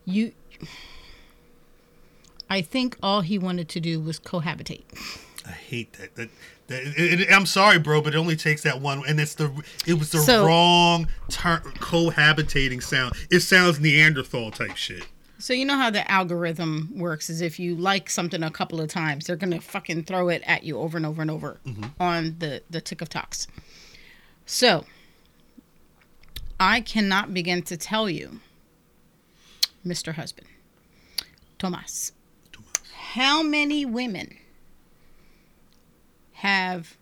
You 0.06 0.32
I 2.49 2.62
think 2.62 2.95
all 3.01 3.21
he 3.21 3.39
wanted 3.39 3.67
to 3.69 3.80
do 3.80 3.99
was 3.99 4.19
cohabitate. 4.19 4.84
I 5.45 5.51
hate 5.51 5.93
that. 5.93 6.15
That, 6.15 6.29
that 6.67 6.81
it, 6.84 7.21
it- 7.21 7.31
I'm 7.31 7.45
sorry, 7.45 7.79
bro, 7.79 8.01
but 8.01 8.13
it 8.13 8.17
only 8.17 8.36
takes 8.36 8.63
that 8.63 8.81
one, 8.81 9.03
and 9.08 9.19
it's 9.19 9.36
the 9.36 9.51
it 9.86 9.93
was 9.93 10.12
the 10.12 10.19
So- 10.19 10.45
wrong 10.45 11.08
ter- 11.29 11.62
cohabitating 11.79 12.81
sound. 12.81 13.13
It 13.29 13.41
sounds 13.41 13.79
Neanderthal 13.79 14.51
type 14.51 14.75
shit. 14.75 15.05
So 15.38 15.53
you 15.53 15.65
know 15.65 15.75
how 15.75 15.89
the 15.89 16.10
algorithm 16.10 16.93
works 16.95 17.29
is 17.29 17.41
if 17.41 17.60
you 17.60 17.75
like 17.75 18.10
something 18.10 18.41
a 18.41 18.49
couple 18.49 18.79
of 18.79 18.89
times, 18.89 19.27
they're 19.27 19.36
gonna 19.36 19.62
fucking 19.62 20.05
throw 20.05 20.29
it 20.29 20.41
at 20.45 20.63
you 20.63 20.79
over 20.79 20.97
and 20.97 21.05
over 21.05 21.21
and 21.21 21.29
over 21.29 21.60
mm-hmm. 21.65 21.84
on 21.99 22.36
the 22.39 22.63
the 22.69 22.81
TikToks. 22.81 23.47
So 24.45 24.86
I 26.60 26.81
cannot 26.81 27.34
begin 27.34 27.62
to 27.63 27.75
tell 27.77 28.10
you, 28.10 28.39
Mr. 29.86 30.13
Husband, 30.13 30.47
Tomas, 31.60 32.13
how 32.93 33.43
many 33.43 33.86
women 33.86 34.38
have 36.45 36.95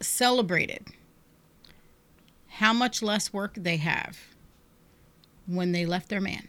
celebrated 0.00 0.86
how 2.48 2.72
much 2.72 3.02
less 3.02 3.34
work 3.34 3.52
they 3.54 3.76
have 3.76 4.18
when 5.46 5.72
they 5.72 5.84
left 5.84 6.08
their 6.08 6.22
man. 6.22 6.48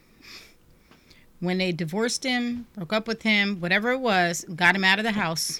When 1.42 1.58
they 1.58 1.74
divorced 1.74 2.24
him, 2.24 2.66
broke 2.76 2.94
up 2.94 3.10
with 3.10 3.24
him, 3.24 3.60
whatever 3.60 3.92
it 3.92 4.00
was, 4.00 4.46
got 4.56 4.74
him 4.74 4.86
out 4.86 5.00
of 5.00 5.04
the 5.04 5.12
house. 5.12 5.60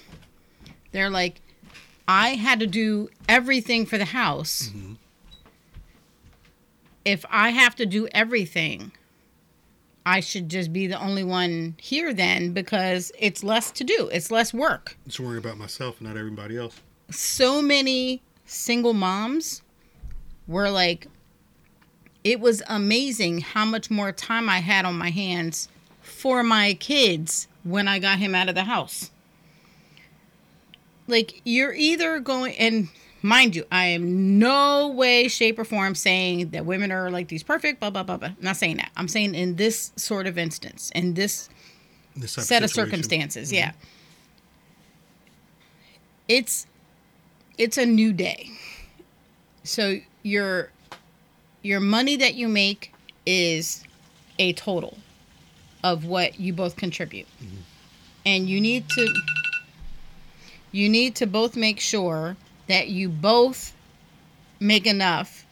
They're 0.90 1.10
like, 1.10 1.42
I 2.08 2.30
had 2.30 2.58
to 2.60 2.66
do 2.66 3.10
everything 3.28 3.84
for 3.84 3.98
the 3.98 4.06
house. 4.06 4.70
Mm-hmm. 4.70 4.94
If 7.04 7.26
I 7.28 7.50
have 7.50 7.76
to 7.76 7.84
do 7.84 8.08
everything, 8.12 8.92
I 10.06 10.20
should 10.20 10.48
just 10.48 10.72
be 10.72 10.86
the 10.86 10.98
only 10.98 11.24
one 11.24 11.74
here 11.78 12.14
then 12.14 12.52
because 12.52 13.10
it's 13.18 13.42
less 13.42 13.72
to 13.72 13.84
do, 13.84 14.08
it's 14.12 14.30
less 14.30 14.54
work 14.54 14.96
Just 15.06 15.20
worrying 15.20 15.38
about 15.38 15.58
myself, 15.58 16.00
not 16.00 16.16
everybody 16.16 16.56
else. 16.56 16.80
so 17.10 17.60
many 17.60 18.22
single 18.46 18.94
moms 18.94 19.62
were 20.46 20.70
like 20.70 21.08
it 22.22 22.40
was 22.40 22.62
amazing 22.68 23.40
how 23.40 23.64
much 23.64 23.90
more 23.90 24.12
time 24.12 24.48
I 24.48 24.58
had 24.58 24.84
on 24.84 24.96
my 24.96 25.10
hands 25.10 25.68
for 26.00 26.42
my 26.42 26.74
kids 26.74 27.46
when 27.64 27.86
I 27.88 27.98
got 27.98 28.18
him 28.18 28.34
out 28.34 28.48
of 28.48 28.54
the 28.54 28.64
house. 28.64 29.10
Like 31.08 31.40
you're 31.44 31.72
either 31.72 32.18
going 32.20 32.56
and 32.58 32.88
mind 33.26 33.56
you, 33.56 33.64
I 33.70 33.86
am 33.86 34.38
no 34.38 34.88
way, 34.88 35.28
shape, 35.28 35.58
or 35.58 35.64
form 35.64 35.94
saying 35.94 36.50
that 36.50 36.64
women 36.64 36.90
are 36.92 37.10
like 37.10 37.28
these 37.28 37.42
perfect, 37.42 37.80
blah 37.80 37.90
blah 37.90 38.02
blah 38.02 38.16
blah. 38.16 38.28
I'm 38.28 38.36
not 38.40 38.56
saying 38.56 38.78
that. 38.78 38.90
I'm 38.96 39.08
saying 39.08 39.34
in 39.34 39.56
this 39.56 39.92
sort 39.96 40.26
of 40.26 40.38
instance, 40.38 40.90
in 40.94 41.14
this 41.14 41.48
This 42.16 42.32
set 42.32 42.62
of 42.62 42.70
situation. 42.70 42.90
circumstances 42.90 43.48
mm-hmm. 43.48 43.56
yeah 43.56 43.72
it's 46.28 46.66
it's 47.58 47.78
a 47.78 47.86
new 47.86 48.12
day 48.12 48.50
so 49.64 49.98
your 50.22 50.70
your 51.62 51.80
money 51.80 52.16
that 52.16 52.34
you 52.34 52.48
make 52.48 52.92
is 53.26 53.82
a 54.38 54.52
total 54.54 54.96
of 55.84 56.04
what 56.04 56.40
you 56.40 56.52
both 56.52 56.76
contribute 56.76 57.26
mm-hmm. 57.42 57.56
and 58.24 58.48
you 58.48 58.60
need 58.60 58.88
to 58.88 59.14
you 60.72 60.88
need 60.88 61.14
to 61.16 61.26
both 61.26 61.56
make 61.56 61.80
sure 61.80 62.36
that 62.68 62.88
you 62.88 63.08
both 63.08 63.72
make 64.60 64.86
enough 64.86 65.44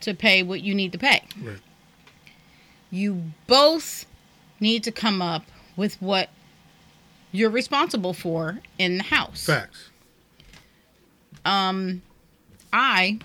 to 0.00 0.14
pay 0.14 0.42
what 0.42 0.60
you 0.62 0.74
need 0.74 0.92
to 0.92 0.98
pay 0.98 1.22
Right. 1.40 1.58
you 2.90 3.22
both 3.46 4.04
need 4.60 4.82
to 4.84 4.92
come 4.92 5.22
up 5.22 5.44
with 5.76 6.00
what 6.02 6.28
you're 7.30 7.50
responsible 7.50 8.12
for 8.12 8.60
in 8.78 8.98
the 8.98 9.04
house. 9.04 9.46
Facts. 9.46 9.88
Um, 11.44 12.02
I, 12.72 13.18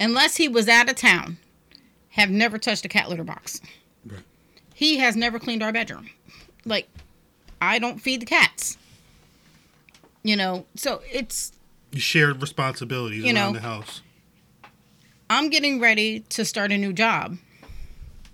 unless 0.00 0.36
he 0.36 0.48
was 0.48 0.68
out 0.68 0.90
of 0.90 0.96
town, 0.96 1.38
have 2.10 2.30
never 2.30 2.58
touched 2.58 2.84
a 2.84 2.88
cat 2.88 3.08
litter 3.08 3.24
box. 3.24 3.60
Right. 4.04 4.20
He 4.74 4.98
has 4.98 5.16
never 5.16 5.38
cleaned 5.38 5.62
our 5.62 5.72
bedroom. 5.72 6.10
Like, 6.64 6.88
I 7.60 7.78
don't 7.78 7.98
feed 8.00 8.20
the 8.20 8.26
cats. 8.26 8.76
You 10.22 10.36
know, 10.36 10.66
so 10.74 11.00
it's 11.10 11.52
shared 12.00 12.40
responsibilities 12.40 13.24
You 13.24 13.34
around 13.34 13.52
know. 13.54 13.60
the 13.60 13.66
house. 13.66 14.02
I'm 15.30 15.48
getting 15.50 15.80
ready 15.80 16.20
to 16.20 16.44
start 16.44 16.70
a 16.72 16.78
new 16.78 16.92
job. 16.92 17.38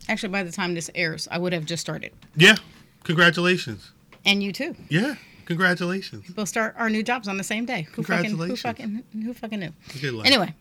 Actually, 0.09 0.31
by 0.31 0.43
the 0.43 0.51
time 0.53 0.75
this 0.75 0.91
airs, 0.95 1.29
I 1.31 1.39
would 1.39 1.53
have 1.53 1.65
just 1.65 1.81
started. 1.81 2.13
Yeah. 2.37 2.57
Congratulations. 3.05 3.93
And 4.25 4.43
you 4.43 4.53
too. 4.53 4.75
Yeah. 4.89 5.15
Congratulations. 5.47 6.25
We'll 6.37 6.47
start 6.47 6.75
our 6.79 6.91
new 6.91 7.03
jobs 7.03 7.27
on 7.29 7.37
the 7.37 7.45
same 7.45 7.65
day. 7.65 7.87
Who 7.93 8.03
fucking 8.03 8.37
who 8.37 8.57
fucking 8.57 9.03
who 9.25 9.35
fucking 9.35 9.61
knew? 9.61 9.73
Good 10.01 10.15
luck. 10.15 10.27
Anyway, 10.27 10.55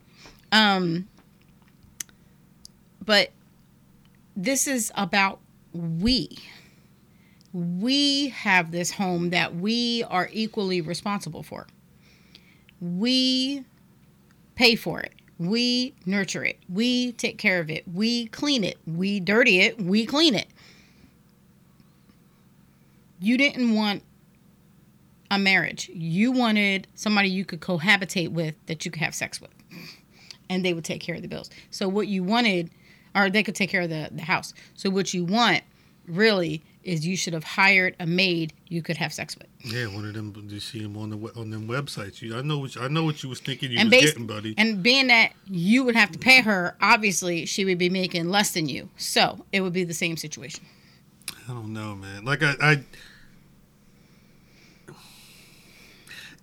um 0.51 1.07
but 3.05 3.31
this 4.35 4.67
is 4.67 4.91
about 4.95 5.39
we. 5.73 6.37
We 7.53 8.29
have 8.29 8.71
this 8.71 8.91
home 8.91 9.31
that 9.31 9.55
we 9.55 10.03
are 10.09 10.29
equally 10.31 10.81
responsible 10.81 11.43
for. 11.43 11.67
We 12.81 13.63
pay 14.55 14.75
for 14.75 14.99
it. 14.99 15.13
We 15.37 15.93
nurture 16.05 16.43
it. 16.43 16.59
We 16.67 17.13
take 17.13 17.37
care 17.37 17.59
of 17.59 17.69
it. 17.69 17.83
We 17.91 18.27
clean 18.27 18.63
it. 18.63 18.77
We 18.85 19.19
dirty 19.19 19.61
it. 19.61 19.81
We 19.81 20.05
clean 20.05 20.35
it. 20.35 20.47
You 23.21 23.37
didn't 23.37 23.73
want 23.73 24.03
a 25.31 25.39
marriage. 25.39 25.89
You 25.93 26.31
wanted 26.31 26.87
somebody 26.95 27.29
you 27.29 27.45
could 27.45 27.61
cohabitate 27.61 28.31
with 28.31 28.55
that 28.65 28.85
you 28.85 28.91
could 28.91 29.01
have 29.01 29.15
sex 29.15 29.39
with. 29.39 29.51
And 30.49 30.65
they 30.65 30.73
would 30.73 30.85
take 30.85 31.01
care 31.01 31.15
of 31.15 31.21
the 31.21 31.27
bills. 31.27 31.49
So 31.69 31.87
what 31.87 32.07
you 32.07 32.23
wanted 32.23 32.71
or 33.15 33.29
they 33.29 33.43
could 33.43 33.55
take 33.55 33.69
care 33.69 33.81
of 33.81 33.89
the, 33.89 34.09
the 34.11 34.21
house. 34.21 34.53
So 34.73 34.89
what 34.89 35.13
you 35.13 35.25
want 35.25 35.61
really 36.07 36.63
is 36.89 37.05
you 37.05 37.15
should 37.15 37.33
have 37.33 37.43
hired 37.43 37.95
a 37.99 38.05
maid 38.05 38.51
you 38.67 38.81
could 38.81 38.97
have 38.97 39.13
sex 39.13 39.37
with. 39.37 39.47
Yeah, 39.63 39.85
one 39.87 40.05
of 40.05 40.13
them. 40.13 40.33
You 40.49 40.59
see 40.59 40.81
them 40.81 40.97
on 40.97 41.09
the 41.09 41.17
on 41.35 41.49
them 41.51 41.67
websites. 41.67 42.21
You, 42.21 42.37
I 42.37 42.41
know 42.41 42.57
what 42.59 42.75
you, 42.75 42.81
I 42.81 42.87
know 42.87 43.03
what 43.03 43.21
you 43.23 43.29
was 43.29 43.39
thinking 43.39 43.71
you 43.71 43.79
and 43.79 43.89
was 43.91 44.01
getting, 44.01 44.27
buddy. 44.27 44.55
and 44.57 44.81
being 44.83 45.07
that 45.07 45.33
you 45.47 45.83
would 45.83 45.95
have 45.95 46.11
to 46.11 46.19
pay 46.19 46.41
her, 46.41 46.75
obviously 46.81 47.45
she 47.45 47.63
would 47.65 47.77
be 47.77 47.89
making 47.89 48.29
less 48.29 48.51
than 48.51 48.67
you. 48.67 48.89
So 48.97 49.45
it 49.51 49.61
would 49.61 49.73
be 49.73 49.83
the 49.83 49.93
same 49.93 50.17
situation. 50.17 50.63
I 51.47 51.53
don't 51.53 51.73
know, 51.73 51.95
man. 51.95 52.25
Like 52.25 52.43
I, 52.43 52.53
I, 52.61 52.83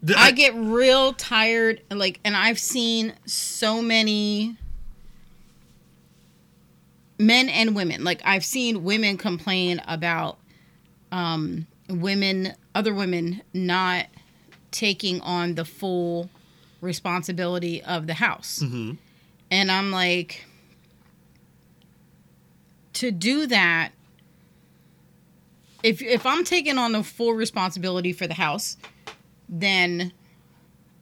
The- 0.02 0.14
I 0.16 0.30
get 0.30 0.54
real 0.54 1.12
tired 1.14 1.82
like 1.90 2.20
and 2.24 2.36
I've 2.36 2.58
seen 2.58 3.14
so 3.24 3.80
many 3.82 4.56
men 7.18 7.48
and 7.48 7.74
women 7.74 8.04
like 8.04 8.20
I've 8.24 8.44
seen 8.44 8.84
women 8.84 9.16
complain 9.16 9.80
about 9.86 10.38
um 11.12 11.66
women 11.88 12.54
other 12.74 12.92
women 12.94 13.42
not 13.54 14.06
taking 14.70 15.20
on 15.22 15.54
the 15.54 15.64
full 15.64 16.28
responsibility 16.80 17.82
of 17.82 18.06
the 18.06 18.14
house. 18.14 18.60
Mhm. 18.62 18.98
And 19.50 19.70
I'm 19.70 19.90
like 19.90 20.44
to 22.94 23.10
do 23.10 23.46
that 23.46 23.92
if 25.82 26.02
if 26.02 26.26
I'm 26.26 26.44
taking 26.44 26.78
on 26.78 26.92
the 26.92 27.02
full 27.04 27.32
responsibility 27.32 28.12
for 28.12 28.26
the 28.26 28.34
house, 28.34 28.76
then 29.48 30.12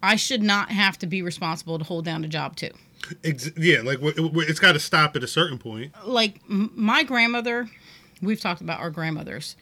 I 0.03 0.17
should 0.17 0.43
not 0.43 0.71
have 0.71 0.99
to 0.99 1.07
be 1.07 1.23
responsible 1.23 1.79
to 1.79 1.85
hold 1.85 2.05
down 2.05 2.25
a 2.25 2.29
job 2.29 2.57
too. 2.57 2.71
Ex- 3.25 3.51
yeah, 3.57 3.81
like 3.83 3.99
wh- 4.01 4.17
wh- 4.17 4.49
it's 4.49 4.61
got 4.61 4.73
to 4.73 4.81
stop 4.81 5.17
at 5.17 5.23
a 5.23 5.27
certain 5.29 5.59
point. 5.59 5.93
Like 6.05 6.41
m- 6.51 6.73
my 6.75 7.03
grandmother, 7.03 7.69
we've 8.23 8.41
talked 8.41 8.61
about 8.61 8.81
our 8.81 8.91
grandmothers. 8.91 9.57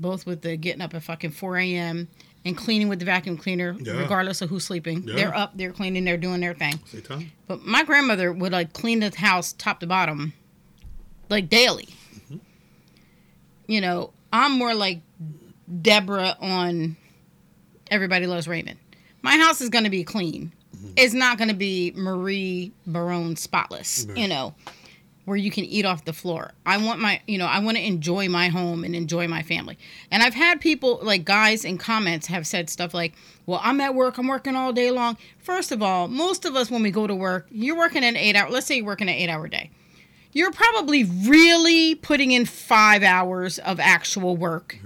both 0.00 0.24
with 0.26 0.42
the 0.42 0.56
getting 0.56 0.80
up 0.80 0.94
at 0.94 1.02
fucking 1.02 1.32
4 1.32 1.56
a.m. 1.58 2.06
and 2.44 2.56
cleaning 2.56 2.88
with 2.88 3.00
the 3.00 3.04
vacuum 3.04 3.36
cleaner, 3.36 3.74
Yeah. 3.80 3.94
regardless 3.94 4.40
of 4.42 4.48
who's 4.48 4.64
sleeping. 4.64 5.02
Yeah. 5.02 5.14
They're 5.16 5.36
up, 5.36 5.56
they're 5.56 5.72
cleaning, 5.72 6.04
they're 6.04 6.16
doing 6.16 6.40
their 6.40 6.54
thing. 6.54 6.78
But 7.48 7.64
my 7.64 7.82
grandmother 7.82 8.32
would 8.32 8.52
like 8.52 8.72
clean 8.72 9.00
the 9.00 9.12
house 9.16 9.54
top 9.54 9.80
to 9.80 9.86
bottom, 9.88 10.34
like 11.28 11.48
daily. 11.48 11.88
Mm-hmm. 12.14 12.36
You 13.66 13.80
know, 13.80 14.12
I'm 14.32 14.52
more 14.52 14.72
like 14.74 15.00
Debra 15.82 16.36
on 16.40 16.96
Everybody 17.90 18.26
Loves 18.28 18.46
Raymond. 18.46 18.78
My 19.22 19.36
house 19.36 19.60
is 19.60 19.68
going 19.68 19.84
to 19.84 19.90
be 19.90 20.04
clean. 20.04 20.52
Mm-hmm. 20.76 20.92
It's 20.96 21.14
not 21.14 21.38
going 21.38 21.48
to 21.48 21.54
be 21.56 21.92
Marie 21.96 22.72
Barone 22.86 23.36
spotless, 23.36 24.06
Right. 24.08 24.18
you 24.18 24.28
know, 24.28 24.54
where 25.24 25.36
you 25.36 25.50
can 25.50 25.64
eat 25.64 25.84
off 25.84 26.04
the 26.04 26.12
floor. 26.12 26.52
I 26.64 26.78
want 26.78 27.00
my, 27.00 27.20
you 27.26 27.36
know, 27.38 27.46
I 27.46 27.58
want 27.58 27.76
to 27.76 27.82
enjoy 27.86 28.28
my 28.28 28.48
home 28.48 28.82
and 28.84 28.94
enjoy 28.96 29.28
my 29.28 29.42
family. 29.42 29.76
And 30.10 30.22
I've 30.22 30.34
had 30.34 30.60
people, 30.60 31.00
like 31.02 31.24
guys 31.24 31.64
in 31.64 31.76
comments, 31.78 32.26
have 32.28 32.46
said 32.46 32.70
stuff 32.70 32.94
like, 32.94 33.12
well, 33.44 33.60
I'm 33.62 33.80
at 33.80 33.94
work, 33.94 34.16
I'm 34.18 34.26
working 34.26 34.56
all 34.56 34.72
day 34.72 34.90
long. 34.90 35.16
First 35.38 35.70
of 35.72 35.82
all, 35.82 36.08
most 36.08 36.44
of 36.44 36.54
us, 36.56 36.70
when 36.70 36.82
we 36.82 36.90
go 36.90 37.06
to 37.06 37.14
work, 37.14 37.46
you're 37.50 37.76
working 37.76 38.04
an 38.04 38.16
eight 38.16 38.36
hour, 38.36 38.48
let's 38.50 38.66
say 38.66 38.76
you're 38.76 38.86
working 38.86 39.08
an 39.08 39.14
eight 39.14 39.28
hour 39.28 39.48
day. 39.48 39.70
You're 40.32 40.52
probably 40.52 41.04
really 41.04 41.94
putting 41.94 42.32
in 42.32 42.44
five 42.44 43.02
hours 43.02 43.58
of 43.58 43.80
actual 43.80 44.36
work 44.36 44.78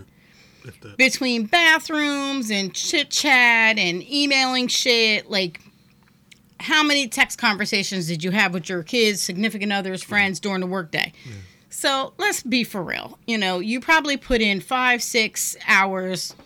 between 0.96 1.46
bathrooms 1.46 2.50
and 2.50 2.72
chit 2.72 3.10
chat 3.10 3.78
and 3.78 4.02
emailing 4.08 4.68
shit. 4.68 5.28
Like, 5.30 5.60
how 6.62 6.82
many 6.82 7.08
text 7.08 7.38
conversations 7.38 8.06
did 8.06 8.22
you 8.24 8.30
have 8.30 8.54
with 8.54 8.68
your 8.68 8.82
kids, 8.82 9.20
significant 9.20 9.72
others, 9.72 10.02
friends 10.02 10.40
during 10.40 10.60
the 10.60 10.66
workday? 10.66 11.12
So 11.68 12.12
let's 12.18 12.42
be 12.42 12.64
for 12.64 12.82
real. 12.82 13.18
You 13.26 13.38
know, 13.38 13.58
you 13.58 13.80
probably 13.80 14.16
put 14.16 14.40
in 14.40 14.60
five, 14.60 15.02
six 15.02 15.56
hours 15.66 16.36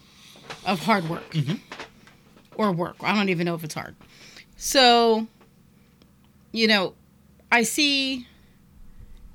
of 0.64 0.81
hard 0.81 1.09
work 1.09 1.31
mm-hmm. 1.33 1.57
or 2.55 2.72
work. 2.72 2.96
I 3.00 3.14
don't 3.14 3.29
even 3.29 3.44
know 3.44 3.55
if 3.55 3.64
it's 3.64 3.74
hard. 3.74 3.96
So, 4.57 5.26
you 6.52 6.66
know, 6.66 6.94
I 7.50 7.64
see 7.64 8.26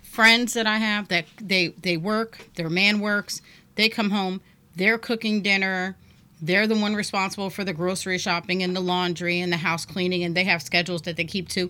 friends 0.02 0.54
that 0.54 0.66
I 0.66 0.78
have 0.78 1.10
that 1.10 1.26
they 1.40 1.70
they 1.70 1.98
work, 1.98 2.48
their 2.56 2.70
man 2.70 3.00
works, 3.00 3.42
they 3.76 3.90
come 3.90 4.10
home, 4.10 4.42
they're 4.76 4.98
cooking 4.98 5.42
dinner, 5.42 5.98
they're 6.42 6.68
the 6.68 6.76
one 6.76 6.96
responsible 6.96 7.50
for 7.50 7.64
the 7.64 7.74
grocery 7.74 8.18
shopping 8.18 8.64
and 8.64 8.76
the 8.76 8.82
laundry 8.82 9.40
and 9.40 9.54
the 9.54 9.58
house 9.58 9.86
cleaning 9.86 10.24
and 10.24 10.36
they 10.36 10.44
have 10.44 10.62
schedules 10.62 11.04
that 11.04 11.16
they 11.16 11.24
keep 11.24 11.48
to. 11.50 11.70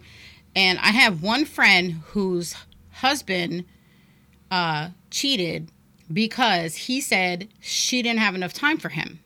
And 0.56 0.80
I 0.80 0.90
have 0.92 1.22
one 1.22 1.46
friend 1.46 2.02
whose 2.08 2.56
husband 2.94 3.66
uh 4.50 4.90
cheated 5.10 5.70
because 6.12 6.76
he 6.76 7.00
said 7.02 7.48
she 7.60 8.02
didn't 8.02 8.20
have 8.20 8.36
enough 8.36 8.54
time 8.54 8.78
for 8.78 8.90
him. 8.90 9.20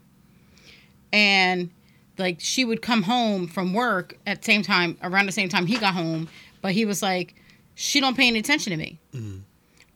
And 1.14 1.70
like 2.18 2.38
she 2.40 2.64
would 2.66 2.82
come 2.82 3.04
home 3.04 3.48
from 3.48 3.74
work 3.74 4.18
at 4.26 4.42
the 4.42 4.46
same 4.46 4.62
time 4.64 4.98
around 5.02 5.26
the 5.26 5.32
same 5.32 5.50
time 5.50 5.66
he 5.68 5.78
got 5.78 5.94
home, 5.94 6.28
but 6.62 6.72
he 6.74 6.86
was 6.86 7.02
like 7.02 7.36
she 7.76 8.00
don't 8.00 8.16
pay 8.18 8.28
any 8.28 8.40
attention 8.40 8.72
to 8.72 8.78
me. 8.78 9.00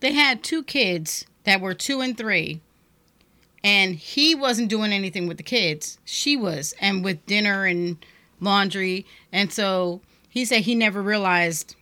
They 0.01 0.13
had 0.13 0.43
two 0.43 0.63
kids 0.63 1.25
that 1.43 1.61
were 1.61 1.73
2 1.73 2.01
and 2.01 2.17
3 2.17 2.61
and 3.63 3.95
he 3.95 4.35
wasn't 4.35 4.69
doing 4.69 4.91
anything 4.93 5.27
with 5.27 5.37
the 5.37 5.43
kids. 5.43 5.99
She 6.05 6.35
was 6.37 6.73
and 6.79 7.03
with 7.03 7.25
dinner 7.25 7.65
and 7.65 7.97
laundry 8.39 9.05
and 9.31 9.51
so 9.51 10.01
he 10.29 10.45
said 10.45 10.61
he 10.61 10.75
never 10.75 11.01
realized 11.01 11.75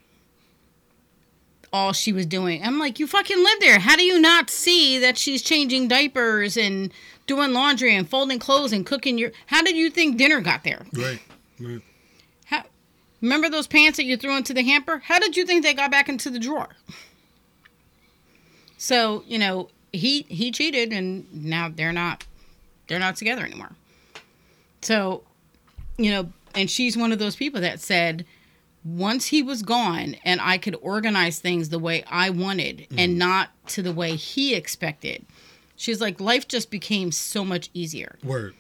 all 1.74 1.94
she 1.94 2.14
was 2.14 2.26
doing. 2.26 2.64
I'm 2.64 2.80
like, 2.80 2.98
you 3.00 3.08
fucking 3.08 3.38
live 3.38 3.60
there. 3.60 3.80
How 3.80 3.96
do 3.96 4.04
you 4.04 4.20
not 4.20 4.50
see 4.50 4.98
that 5.00 5.18
she's 5.18 5.42
changing 5.42 5.90
diapers 5.90 6.58
and 6.58 6.92
doing 7.28 7.54
laundry 7.54 7.94
and 7.94 8.10
folding 8.10 8.40
clothes 8.40 8.72
and 8.72 8.86
cooking 8.86 9.18
your 9.18 9.32
How 9.48 9.62
did 9.62 9.76
you 9.76 9.90
think 9.90 10.18
dinner 10.18 10.42
got 10.42 10.64
there? 10.64 10.86
Right. 10.94 11.20
Right. 11.60 11.82
How 12.46 12.64
Remember 13.22 13.50
those 13.50 13.68
pants 13.68 13.98
that 13.98 14.06
you 14.06 14.16
threw 14.16 14.38
into 14.38 14.54
the 14.54 14.64
hamper? 14.64 15.00
How 15.00 15.20
did 15.20 15.36
you 15.36 15.46
think 15.46 15.64
they 15.64 15.74
got 15.74 15.92
back 15.92 16.08
into 16.08 16.30
the 16.30 16.40
drawer? 16.40 16.70
So, 18.78 19.24
you 19.28 19.40
know, 19.40 19.70
he 19.94 20.24
he 20.24 20.52
cheated 20.52 20.92
and 20.92 21.26
now 21.34 21.72
they're 21.74 21.94
not 21.94 22.26
they're 22.88 23.00
not 23.00 23.16
together 23.16 23.44
anymore. 23.44 23.72
So, 24.82 25.24
you 25.98 26.12
know, 26.12 26.32
and 26.56 26.70
she's 26.70 26.96
one 26.96 27.12
of 27.12 27.20
those 27.20 27.36
people 27.36 27.62
that 27.62 27.80
said 27.80 28.26
once 28.86 29.26
he 29.28 29.42
was 29.42 29.64
gone 29.64 30.16
and 30.24 30.40
I 30.40 30.58
could 30.58 30.76
organize 30.82 31.40
things 31.40 31.70
the 31.70 31.80
way 31.80 32.04
I 32.08 32.30
wanted 32.30 32.88
and 32.98 33.18
not 33.18 33.50
to 33.70 33.82
the 33.82 33.92
way 33.92 34.16
he 34.16 34.56
expected. 34.56 35.26
She's 35.76 36.00
like 36.00 36.20
life 36.22 36.48
just 36.48 36.72
became 36.72 37.12
so 37.12 37.44
much 37.44 37.70
easier. 37.74 38.18
Word. 38.24 38.56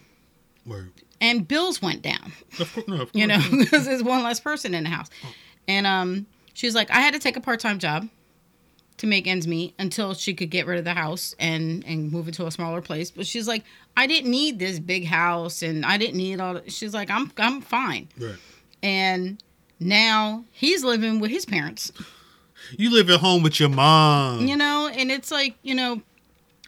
Word. 0.65 0.91
And 1.19 1.47
bills 1.47 1.81
went 1.81 2.01
down 2.03 2.33
Of 2.59 2.73
course. 2.73 2.87
No. 2.87 2.93
Of 2.95 2.99
course. 2.99 3.09
you 3.13 3.25
know, 3.25 3.41
because 3.51 3.85
there's 3.85 4.03
one 4.03 4.23
less 4.23 4.39
person 4.39 4.73
in 4.73 4.83
the 4.83 4.89
house. 4.89 5.09
And 5.67 5.87
um, 5.87 6.25
she 6.53 6.67
was 6.67 6.75
like, 6.75 6.91
I 6.91 6.99
had 6.99 7.13
to 7.13 7.19
take 7.19 7.37
a 7.37 7.41
part 7.41 7.59
time 7.59 7.79
job 7.79 8.07
to 8.97 9.07
make 9.07 9.27
ends 9.27 9.47
meet 9.47 9.75
until 9.77 10.13
she 10.15 10.33
could 10.33 10.49
get 10.49 10.65
rid 10.65 10.79
of 10.79 10.85
the 10.85 10.93
house 10.93 11.35
and 11.39 11.83
and 11.85 12.11
move 12.11 12.27
into 12.27 12.45
a 12.47 12.51
smaller 12.51 12.81
place. 12.81 13.11
But 13.11 13.27
she's 13.27 13.47
like, 13.47 13.63
I 13.95 14.07
didn't 14.07 14.31
need 14.31 14.59
this 14.59 14.79
big 14.79 15.05
house, 15.05 15.61
and 15.61 15.85
I 15.85 15.97
didn't 15.97 16.17
need 16.17 16.39
all. 16.39 16.55
That. 16.55 16.71
She's 16.71 16.93
like, 16.93 17.09
I'm 17.11 17.31
I'm 17.37 17.61
fine. 17.61 18.09
Right. 18.19 18.35
And 18.83 19.41
now 19.79 20.45
he's 20.51 20.83
living 20.83 21.19
with 21.19 21.29
his 21.31 21.45
parents, 21.45 21.91
You 22.77 22.91
live 22.91 23.09
at 23.11 23.19
home 23.19 23.43
with 23.43 23.59
your 23.59 23.69
mom. 23.69 24.47
you 24.47 24.55
know, 24.57 24.89
and 24.91 25.11
it's 25.11 25.29
like, 25.31 25.55
you 25.61 25.75
know, 25.75 26.01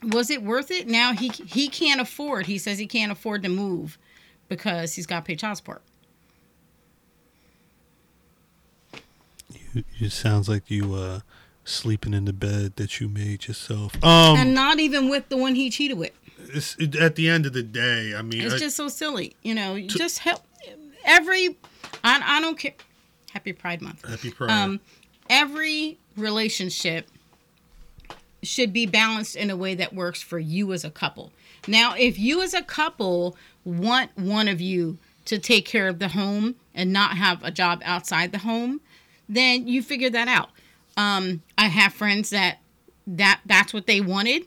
was 0.03 0.29
it 0.29 0.43
worth 0.43 0.69
it? 0.71 0.87
Now 0.87 1.13
he 1.13 1.29
he 1.29 1.67
can't 1.67 1.99
afford. 1.99 2.45
He 2.45 2.57
says 2.59 2.77
he 2.77 2.85
can't 2.87 3.11
afford 3.11 3.41
to 3.43 3.49
move 3.49 3.97
because 4.47 4.93
he's 4.93 5.05
got 5.07 5.19
to 5.21 5.25
pay 5.25 5.35
child 5.35 5.57
support. 5.57 5.81
You- 9.73 9.83
It 9.99 10.11
sounds 10.11 10.47
like 10.49 10.69
you 10.69 10.93
uh 10.95 11.19
sleeping 11.69 12.13
in 12.13 12.25
the 12.25 12.33
bed 12.33 12.75
that 12.77 12.99
you 12.99 13.07
made 13.07 13.47
yourself. 13.47 13.93
Um, 14.03 14.37
and 14.37 14.53
not 14.53 14.79
even 14.79 15.09
with 15.09 15.29
the 15.29 15.37
one 15.37 15.55
he 15.55 15.69
cheated 15.69 15.97
with. 15.97 16.11
it's, 16.37 16.75
it, 16.77 16.95
at 16.95 17.15
the 17.15 17.29
end 17.29 17.45
of 17.45 17.53
the 17.53 17.63
day, 17.63 18.13
I 18.15 18.21
mean, 18.21 18.41
It's 18.41 18.55
I- 18.55 18.59
just 18.59 18.75
so 18.75 18.87
silly, 18.87 19.35
you 19.43 19.53
know. 19.55 19.75
You 19.75 19.87
just 19.87 20.19
help 20.19 20.41
every. 21.05 21.57
I, 22.03 22.21
I 22.37 22.41
don't 22.41 22.57
care. 22.57 22.73
Happy 23.31 23.53
Pride 23.53 23.81
Month. 23.81 24.07
happy 24.07 24.31
Pride. 24.31 24.49
Um, 24.51 24.79
every 25.29 25.97
relationship 26.17 27.07
should 28.41 28.71
be 28.71 28.85
balanced 28.85 29.35
in 29.35 29.49
a 29.49 29.55
way 29.57 29.75
that 29.75 29.93
works 29.93 30.21
for 30.21 30.39
you 30.39 30.71
as 30.73 30.83
a 30.85 30.89
couple. 30.89 31.31
Now, 31.67 31.93
if 31.97 32.17
you 32.17 32.41
as 32.41 32.53
a 32.53 32.61
couple 32.63 33.35
want 33.65 34.11
one 34.17 34.47
of 34.47 34.61
you 34.61 34.97
to 35.25 35.37
take 35.37 35.65
care 35.65 35.87
of 35.87 35.99
the 35.99 36.07
home 36.07 36.55
and 36.73 36.91
not 36.93 37.17
have 37.17 37.43
a 37.43 37.51
job 37.51 37.81
outside 37.83 38.31
the 38.31 38.39
home, 38.39 38.79
then 39.27 39.67
you 39.67 39.83
figure 39.83 40.09
that 40.09 40.27
out. 40.27 40.49
Um, 40.97 41.43
I 41.59 41.67
have 41.67 41.93
friends 41.93 42.29
that 42.29 42.59
that 43.05 43.41
that's 43.45 43.73
what 43.73 43.85
they 43.85 43.99
wanted, 43.99 44.45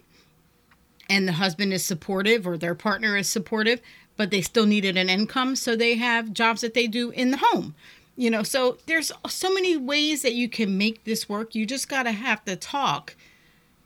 and 1.10 1.28
the 1.28 1.32
husband 1.32 1.74
is 1.74 1.84
supportive 1.84 2.46
or 2.46 2.56
their 2.56 2.74
partner 2.74 3.18
is 3.18 3.28
supportive, 3.28 3.82
but 4.16 4.30
they 4.30 4.40
still 4.40 4.64
needed 4.64 4.96
an 4.96 5.10
income, 5.10 5.54
so 5.54 5.76
they 5.76 5.96
have 5.96 6.32
jobs 6.32 6.62
that 6.62 6.72
they 6.72 6.86
do 6.86 7.10
in 7.10 7.30
the 7.30 7.36
home. 7.36 7.74
You 8.16 8.30
know, 8.30 8.42
so 8.42 8.78
there's 8.86 9.12
so 9.28 9.52
many 9.52 9.76
ways 9.76 10.22
that 10.22 10.32
you 10.32 10.48
can 10.48 10.78
make 10.78 11.04
this 11.04 11.28
work. 11.28 11.54
You 11.54 11.66
just 11.66 11.86
gotta 11.86 12.12
have 12.12 12.46
to 12.46 12.56
talk 12.56 13.14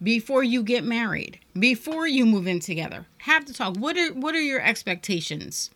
before 0.01 0.45
you 0.45 0.63
get 0.63 0.85
married, 0.85 1.41
before 1.59 2.07
you 2.07 2.27
move 2.27 2.47
in 2.47 2.61
together. 2.61 3.07
Have 3.19 3.45
to 3.47 3.53
talk. 3.53 3.77
What 3.77 3.97
are 3.97 4.13
what 4.15 4.37
are 4.37 4.41
your 4.41 4.61
expectations 4.61 5.71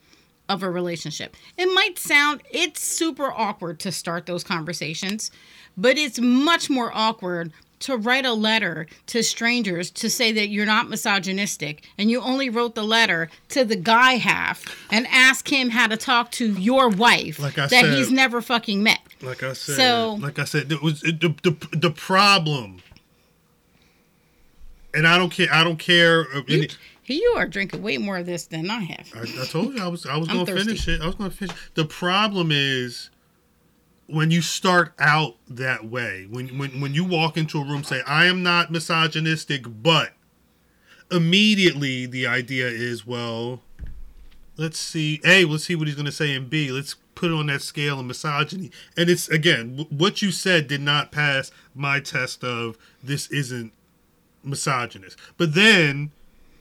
of 0.48 0.62
a 0.62 0.70
relationship? 0.70 1.36
It 1.58 1.66
might 1.66 1.98
sound 1.98 2.42
it's 2.52 2.80
super 2.80 3.32
awkward 3.32 3.80
to 3.80 3.90
start 3.90 4.26
those 4.26 4.44
conversations, 4.44 5.32
but 5.76 5.96
it's 5.98 6.18
much 6.20 6.68
more 6.70 6.90
awkward 6.94 7.52
to 7.80 7.96
write 7.96 8.26
a 8.26 8.32
letter 8.34 8.86
to 9.06 9.22
strangers 9.22 9.90
to 9.90 10.10
say 10.10 10.32
that 10.32 10.48
you're 10.50 10.66
not 10.66 10.90
misogynistic 10.90 11.82
and 11.96 12.10
you 12.10 12.20
only 12.20 12.50
wrote 12.50 12.74
the 12.74 12.82
letter 12.84 13.30
to 13.48 13.64
the 13.64 13.76
guy 13.76 14.12
half 14.16 14.62
and 14.90 15.06
ask 15.10 15.50
him 15.50 15.70
how 15.70 15.86
to 15.86 15.96
talk 15.96 16.30
to 16.32 16.52
your 16.52 16.90
wife 16.90 17.38
Like 17.38 17.56
I 17.58 17.62
that 17.62 17.70
said- 17.70 17.94
he's 17.94 18.10
never 18.12 18.42
fucking 18.42 18.82
met. 18.82 18.98
like 19.22 19.42
I 19.42 19.54
said, 19.54 19.76
so- 19.76 20.18
like 20.20 20.38
I 20.38 20.44
said, 20.44 20.70
it 20.70 20.82
was 20.82 21.02
it, 21.04 21.20
the, 21.22 21.28
the 21.42 21.76
the 21.76 21.90
problem. 21.90 22.82
And 24.92 25.06
I 25.06 25.16
don't 25.18 25.30
care. 25.30 25.46
I 25.52 25.62
don't 25.62 25.78
care. 25.78 26.26
You, 26.48 26.66
you 27.06 27.34
are 27.36 27.46
drinking 27.46 27.80
way 27.80 27.96
more 27.98 28.18
of 28.18 28.26
this 28.26 28.46
than 28.46 28.68
I 28.70 28.80
have. 28.80 29.08
I, 29.14 29.20
I 29.42 29.46
told 29.46 29.74
you 29.74 29.82
I 29.82 29.86
was 29.88 30.04
I 30.04 30.16
was 30.16 30.26
going 30.28 30.44
to 30.46 30.52
finish 30.56 30.88
it. 30.88 31.00
I 31.00 31.06
was 31.06 31.14
going 31.14 31.30
to 31.30 31.36
finish. 31.36 31.56
The 31.74 31.84
problem 31.84 32.50
is 32.52 33.08
when 34.12 34.30
you 34.30 34.42
start 34.42 34.92
out 34.98 35.36
that 35.48 35.84
way. 35.86 36.26
When 36.28 36.58
when 36.58 36.80
when 36.80 36.94
you 36.94 37.04
walk 37.04 37.36
into 37.36 37.60
a 37.60 37.64
room, 37.64 37.84
say 37.84 38.02
I 38.06 38.26
am 38.26 38.42
not 38.42 38.70
misogynistic, 38.70 39.64
but 39.82 40.12
immediately 41.10 42.06
the 42.06 42.26
idea 42.26 42.66
is 42.68 43.06
well, 43.06 43.62
let's 44.56 44.78
see. 44.78 45.20
A, 45.24 45.44
let's 45.44 45.64
see 45.64 45.74
what 45.74 45.86
he's 45.86 45.96
going 45.96 46.06
to 46.06 46.12
say, 46.12 46.34
and 46.34 46.48
B, 46.48 46.70
let's 46.70 46.94
put 47.14 47.30
it 47.30 47.34
on 47.34 47.46
that 47.46 47.62
scale 47.62 48.00
of 48.00 48.06
misogyny. 48.06 48.70
And 48.96 49.10
it's 49.10 49.28
again 49.28 49.76
w- 49.76 49.88
what 49.96 50.22
you 50.22 50.30
said 50.30 50.68
did 50.68 50.80
not 50.80 51.12
pass 51.12 51.50
my 51.74 52.00
test 52.00 52.42
of 52.44 52.78
this 53.02 53.26
isn't 53.30 53.72
misogynist. 54.42 55.18
But 55.36 55.54
then 55.54 56.12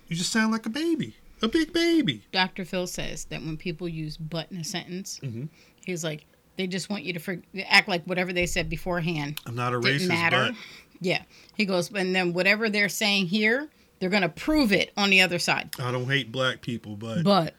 You 0.10 0.16
just 0.16 0.32
sound 0.34 0.52
like 0.52 0.66
a 0.66 0.70
baby, 0.72 1.16
a 1.42 1.48
big 1.48 1.72
baby. 1.72 2.24
Dr. 2.32 2.66
Phil 2.66 2.88
says 2.88 3.26
that 3.26 3.42
when 3.42 3.58
people 3.58 3.88
use 3.88 4.18
but 4.18 4.52
in 4.52 4.58
a 4.58 4.64
sentence, 4.64 5.20
Mhm. 5.24 5.50
he's 5.86 6.04
like, 6.04 6.26
they 6.60 6.67
just 6.67 6.89
want 6.89 7.04
you 7.04 7.13
to 7.13 7.19
for- 7.22 7.41
act 7.69 7.88
like 7.88 8.04
whatever 8.04 8.34
they 8.34 8.45
said 8.45 8.69
beforehand 8.69 9.39
I'm 9.45 9.56
not 9.56 9.74
a 9.74 9.80
didn't 9.80 10.02
racist, 10.02 10.08
matter. 10.10 10.48
but 10.52 10.56
Yeah. 11.00 11.22
He 11.56 11.63
goes, 11.63 11.89
and 11.89 12.13
then 12.13 12.34
whatever 12.34 12.69
they're 12.69 12.89
saying 12.89 13.28
here, 13.28 13.69
they're 14.00 14.10
going 14.10 14.24
to 14.24 14.30
prove 14.30 14.74
it 14.74 14.91
on 14.98 15.10
the 15.10 15.22
other 15.22 15.39
side. 15.39 15.69
I 15.80 15.93
don't 15.93 16.08
hate 16.10 16.34
black 16.34 16.60
people, 16.62 16.98
but 16.98 17.24
But 17.24 17.54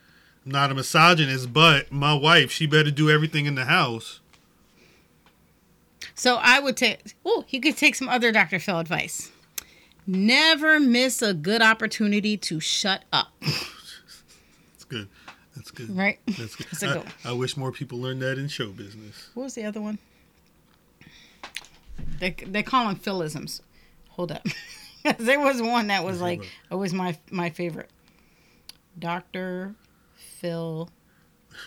I'm 0.45 0.51
not 0.51 0.69
a 0.71 0.75
misogynist. 0.75 1.51
But 1.51 1.91
my 1.91 2.13
wife, 2.13 2.51
she 2.51 2.67
better 2.67 2.91
do 2.91 3.09
everything 3.09 3.47
in 3.47 3.55
the 3.55 3.65
house. 3.65 4.19
so 6.13 6.35
I 6.39 6.59
would 6.59 6.77
take, 6.77 7.15
oh, 7.25 7.43
he 7.47 7.59
could 7.59 7.77
take 7.77 7.95
some 7.95 8.07
other 8.07 8.31
Dr. 8.31 8.59
Phil 8.59 8.77
advice. 8.77 9.31
Never 10.05 10.79
miss 10.79 11.23
a 11.23 11.33
good 11.33 11.63
opportunity 11.63 12.37
to 12.37 12.59
shut 12.59 13.03
up. 13.11 13.29
It's 14.75 14.83
good. 14.85 15.07
That's 15.55 15.71
good. 15.71 15.95
Right? 15.95 16.19
That's 16.27 16.55
good. 16.55 16.67
That's 16.71 16.83
a. 16.83 17.03
I, 17.25 17.29
I 17.29 17.33
wish 17.33 17.57
more 17.57 17.71
people 17.71 17.99
learned 17.99 18.21
that 18.21 18.37
in 18.37 18.47
show 18.47 18.69
business. 18.71 19.29
What 19.33 19.43
was 19.43 19.53
the 19.55 19.63
other 19.65 19.81
one? 19.81 19.97
They 22.19 22.31
they 22.31 22.63
call 22.63 22.87
them 22.87 22.95
philisms. 22.95 23.61
Hold 24.11 24.31
up, 24.31 24.45
there 25.17 25.39
was 25.39 25.61
one 25.61 25.87
that 25.87 26.03
was 26.03 26.21
like 26.21 26.41
it 26.69 26.75
was 26.75 26.93
my 26.93 27.17
my 27.31 27.49
favorite. 27.49 27.89
Doctor 28.99 29.73
Phil 30.15 30.89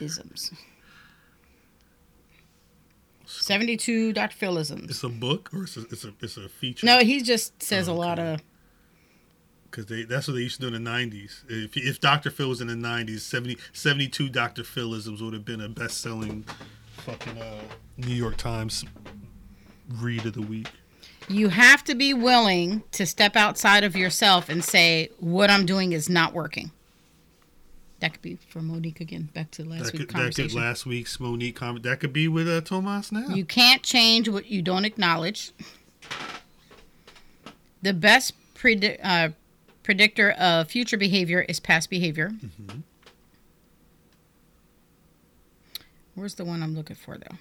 isms. 0.01 0.53
Seventy 3.27 3.77
two 3.77 4.13
Doctor 4.13 4.37
Philisms. 4.37 4.91
It's 4.91 5.03
a 5.03 5.09
book 5.09 5.51
or 5.53 5.65
it's 5.65 5.77
a 5.77 5.81
it's 5.91 6.05
a, 6.05 6.13
it's 6.21 6.37
a 6.37 6.49
feature. 6.49 6.87
No, 6.87 6.99
he 7.01 7.23
just 7.23 7.61
says 7.63 7.89
a 7.89 7.93
Oh, 7.93 7.97
lot 7.97 8.19
of 8.19 8.41
because 9.75 9.87
they 9.87 10.05
that's 10.05 10.29
what 10.29 10.35
they 10.35 10.43
used 10.43 10.61
to 10.61 10.69
do 10.71 10.75
in 10.75 10.85
the 10.85 10.91
90s. 10.91 11.43
If, 11.49 11.77
if 11.77 12.01
Dr. 12.01 12.31
Phil 12.31 12.49
was 12.49 12.61
in 12.61 12.69
the 12.69 12.75
90s, 12.75 13.21
70, 13.21 13.57
72 13.73 14.29
Dr. 14.29 14.63
Philisms 14.63 15.21
would 15.23 15.33
have 15.35 15.45
been 15.45 15.61
a 15.61 15.69
best 15.69 16.01
selling 16.01 16.45
fucking 16.99 17.39
uh, 17.39 17.61
New 17.97 18.15
York 18.15 18.37
Times 18.37 18.85
read 20.01 20.25
of 20.27 20.35
the 20.35 20.43
week. 20.43 20.69
you 21.29 21.49
have 21.49 21.83
to 21.85 21.95
be 21.95 22.15
willing 22.15 22.83
to 22.93 23.05
step 23.05 23.37
outside 23.37 23.83
of 23.85 23.97
yourself 23.97 24.49
and 24.49 24.63
say 24.65 25.11
what 25.19 25.51
I'm 25.51 25.67
doing 25.67 25.93
is 25.93 26.09
not 26.09 26.33
working. 26.33 26.71
That 28.01 28.13
could 28.13 28.23
be 28.23 28.39
for 28.49 28.61
Monique 28.61 29.01
again. 29.01 29.31
Back 29.35 29.51
to 29.53 29.65
last 29.65 29.85
That 29.85 29.93
week's 29.95 29.99
could, 29.99 30.01
that 30.01 30.13
could 30.13 30.15
conversation. 30.15 30.61
last 30.61 30.87
week's 30.87 31.19
Monique 31.19 31.57
comment. 31.57 31.83
That 31.85 32.01
could 32.01 32.13
be 32.13 32.29
with 32.29 32.49
uh, 32.49 32.61
Tomas 32.61 33.11
now. 33.11 33.29
You 33.29 33.45
can't 33.45 33.83
change 33.83 34.29
what 34.29 34.47
you 34.47 34.63
don't 34.63 34.85
acknowledge. 34.85 35.53
The 37.83 37.93
best 37.95 38.35
predi- 38.55 38.99
uh, 39.03 39.31
predictor 39.85 40.33
of 40.33 40.69
future 40.69 40.97
behavior 40.97 41.43
is 41.49 41.61
past 41.61 41.89
behavior. 41.91 42.31
Mm-hmm. 42.31 42.81
Where's 46.17 46.35
the 46.35 46.45
one 46.45 46.63
I'm 46.63 46.75
looking 46.75 46.97
for, 46.97 47.17
though? 47.19 47.37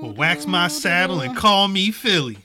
well, 0.00 0.12
wax 0.12 0.46
my 0.46 0.68
saddle 0.68 1.20
and 1.20 1.36
call 1.36 1.68
me 1.68 1.90
Philly. 1.90 2.38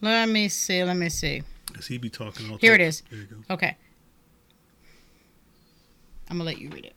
Let 0.00 0.28
me 0.28 0.48
see. 0.48 0.82
Let 0.82 0.96
me 0.96 1.08
see. 1.08 1.42
Cause 1.72 1.86
he 1.86 1.98
be 1.98 2.10
talking 2.10 2.50
all. 2.50 2.56
Here 2.58 2.74
it 2.74 2.78
type- 2.78 2.88
is. 2.88 3.02
There 3.08 3.20
you 3.20 3.26
go. 3.26 3.54
Okay. 3.54 3.76
I'm 6.28 6.38
gonna 6.38 6.44
let 6.44 6.58
you 6.58 6.70
read 6.70 6.86
it. 6.86 6.96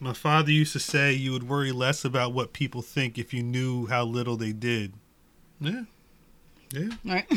My 0.00 0.14
father 0.14 0.50
used 0.50 0.72
to 0.72 0.80
say 0.80 1.12
you 1.12 1.32
would 1.32 1.46
worry 1.46 1.72
less 1.72 2.06
about 2.06 2.32
what 2.32 2.54
people 2.54 2.80
think 2.80 3.18
if 3.18 3.34
you 3.34 3.42
knew 3.42 3.86
how 3.86 4.04
little 4.04 4.36
they 4.36 4.52
did. 4.52 4.94
Yeah. 5.60 5.82
Yeah. 6.72 6.88
All 7.06 7.12
right. 7.12 7.30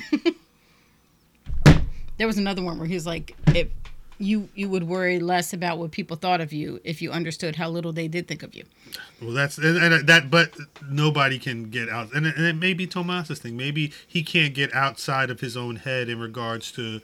there 2.18 2.28
was 2.28 2.38
another 2.38 2.62
one 2.62 2.78
where 2.78 2.88
he 2.88 2.94
was 2.94 3.06
like, 3.06 3.36
"If 3.48 3.68
you 4.18 4.48
you 4.56 4.70
would 4.70 4.84
worry 4.84 5.20
less 5.20 5.52
about 5.52 5.78
what 5.78 5.92
people 5.92 6.16
thought 6.16 6.40
of 6.40 6.54
you 6.54 6.80
if 6.86 7.02
you 7.02 7.12
understood 7.12 7.58
how 7.58 7.70
little 7.70 7.92
they 7.92 8.08
did 8.08 8.28
think 8.28 8.44
of 8.44 8.56
you." 8.56 8.64
Well, 9.22 9.32
that's 9.32 9.58
and, 9.58 9.78
and 9.78 10.08
that, 10.08 10.30
but 10.30 10.56
nobody 10.90 11.40
can 11.40 11.70
get 11.70 11.90
out, 11.90 12.14
and 12.14 12.28
it, 12.28 12.38
and 12.38 12.46
it 12.46 12.56
may 12.56 12.74
be 12.74 12.88
Tomas's 12.88 13.40
thing. 13.40 13.58
Maybe 13.58 13.92
he 14.08 14.24
can't 14.24 14.54
get 14.54 14.74
outside 14.74 15.30
of 15.30 15.42
his 15.42 15.58
own 15.58 15.78
head 15.78 16.08
in 16.08 16.20
regards 16.20 16.72
to 16.74 17.02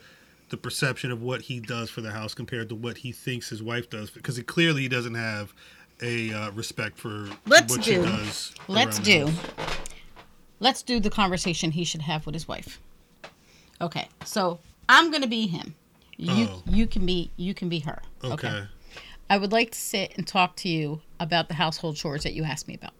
the 0.50 0.56
perception 0.56 1.10
of 1.10 1.22
what 1.22 1.42
he 1.42 1.60
does 1.60 1.88
for 1.90 2.00
the 2.00 2.10
house 2.10 2.34
compared 2.34 2.68
to 2.68 2.74
what 2.74 2.98
he 2.98 3.12
thinks 3.12 3.48
his 3.48 3.62
wife 3.62 3.88
does, 3.88 4.10
because 4.10 4.36
he 4.36 4.42
clearly 4.42 4.82
he 4.82 4.88
doesn't 4.88 5.14
have 5.14 5.52
a 6.02 6.32
uh, 6.32 6.50
respect 6.52 6.98
for 6.98 7.28
Let's 7.46 7.76
what 7.76 7.84
do. 7.84 8.02
she 8.04 8.08
does. 8.10 8.52
Let's 8.68 8.98
do. 8.98 9.28
Let's 10.58 10.82
do 10.82 11.00
the 11.00 11.10
conversation 11.10 11.70
he 11.70 11.84
should 11.84 12.02
have 12.02 12.26
with 12.26 12.34
his 12.34 12.46
wife. 12.46 12.78
Okay, 13.80 14.08
so 14.24 14.58
I'm 14.88 15.10
gonna 15.10 15.26
be 15.26 15.46
him. 15.46 15.74
You 16.16 16.48
Oh. 16.50 16.62
you 16.66 16.86
can 16.86 17.06
be 17.06 17.30
you 17.36 17.54
can 17.54 17.68
be 17.70 17.78
her. 17.80 18.02
Okay. 18.22 18.64
I 19.30 19.38
would 19.38 19.52
like 19.52 19.70
to 19.70 19.78
sit 19.78 20.12
and 20.16 20.26
talk 20.26 20.56
to 20.56 20.68
you 20.68 21.00
about 21.20 21.48
the 21.48 21.54
household 21.54 21.96
chores 21.96 22.24
that 22.24 22.34
you 22.34 22.44
asked 22.44 22.66
me 22.68 22.74
about. 22.74 22.92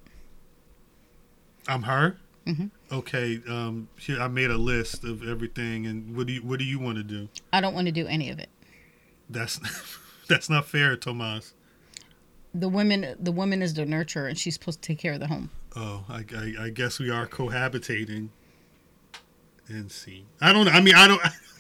I'm 1.69 1.83
her. 1.83 2.17
Mhm. 2.47 2.71
Okay. 2.93 3.41
Um, 3.49 3.89
here, 3.99 4.21
I 4.21 4.29
made 4.29 4.51
a 4.51 4.59
list 4.59 5.05
of 5.05 5.27
everything, 5.27 5.87
and 5.87 6.17
what 6.17 6.27
do 6.27 6.33
you 6.33 6.43
what 6.43 6.59
do 6.59 6.65
you 6.65 6.79
want 6.79 6.99
to 6.99 7.05
do? 7.05 7.29
I 7.53 7.61
don't 7.61 7.75
want 7.75 7.87
to 7.87 7.93
do 7.93 8.07
any 8.07 8.31
of 8.31 8.39
it. 8.39 8.49
That's 9.29 9.61
that's 10.29 10.51
not 10.51 10.67
fair, 10.67 10.97
Tomas. 10.97 11.55
The 12.53 12.69
woman 12.69 13.15
the 13.19 13.33
woman 13.33 13.63
is 13.63 13.75
the 13.75 13.85
nurturer 13.85 14.29
and 14.29 14.37
she's 14.37 14.55
supposed 14.55 14.83
to 14.83 14.87
take 14.87 14.99
care 14.99 15.13
of 15.13 15.21
the 15.21 15.29
home. 15.29 15.51
Oh, 15.77 16.05
I, 16.09 16.25
I, 16.35 16.65
I 16.65 16.71
guess 16.71 16.99
we 16.99 17.11
are 17.11 17.27
cohabitating. 17.27 18.31
And 19.69 19.93
see, 19.93 20.27
I 20.41 20.53
don't. 20.53 20.67
I 20.67 20.81
mean, 20.81 20.97
I 20.97 21.07
don't. 21.07 21.23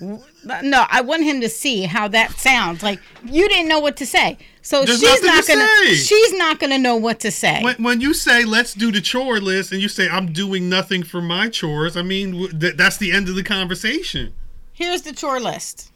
No, 0.00 0.86
I 0.88 1.00
want 1.00 1.24
him 1.24 1.40
to 1.40 1.48
see 1.48 1.82
how 1.82 2.06
that 2.08 2.32
sounds. 2.38 2.82
Like 2.82 3.00
you 3.24 3.48
didn't 3.48 3.68
know 3.68 3.80
what 3.80 3.96
to 3.96 4.06
say, 4.06 4.38
so 4.62 4.84
There's 4.84 5.00
she's 5.00 5.22
not 5.22 5.44
to 5.44 5.52
gonna. 5.54 5.66
say. 5.66 5.94
She's 5.94 6.32
not 6.34 6.60
gonna 6.60 6.78
know 6.78 6.96
what 6.96 7.18
to 7.20 7.30
say. 7.30 7.60
When, 7.62 7.82
when 7.82 8.00
you 8.00 8.14
say 8.14 8.44
let's 8.44 8.74
do 8.74 8.92
the 8.92 9.00
chore 9.00 9.40
list, 9.40 9.72
and 9.72 9.80
you 9.82 9.88
say 9.88 10.08
I'm 10.08 10.32
doing 10.32 10.68
nothing 10.68 11.02
for 11.02 11.20
my 11.20 11.48
chores, 11.48 11.96
I 11.96 12.02
mean 12.02 12.48
th- 12.58 12.76
that's 12.76 12.96
the 12.98 13.10
end 13.10 13.28
of 13.28 13.34
the 13.34 13.42
conversation. 13.42 14.34
Here's 14.72 15.02
the 15.02 15.12
chore 15.12 15.40
list. 15.40 15.90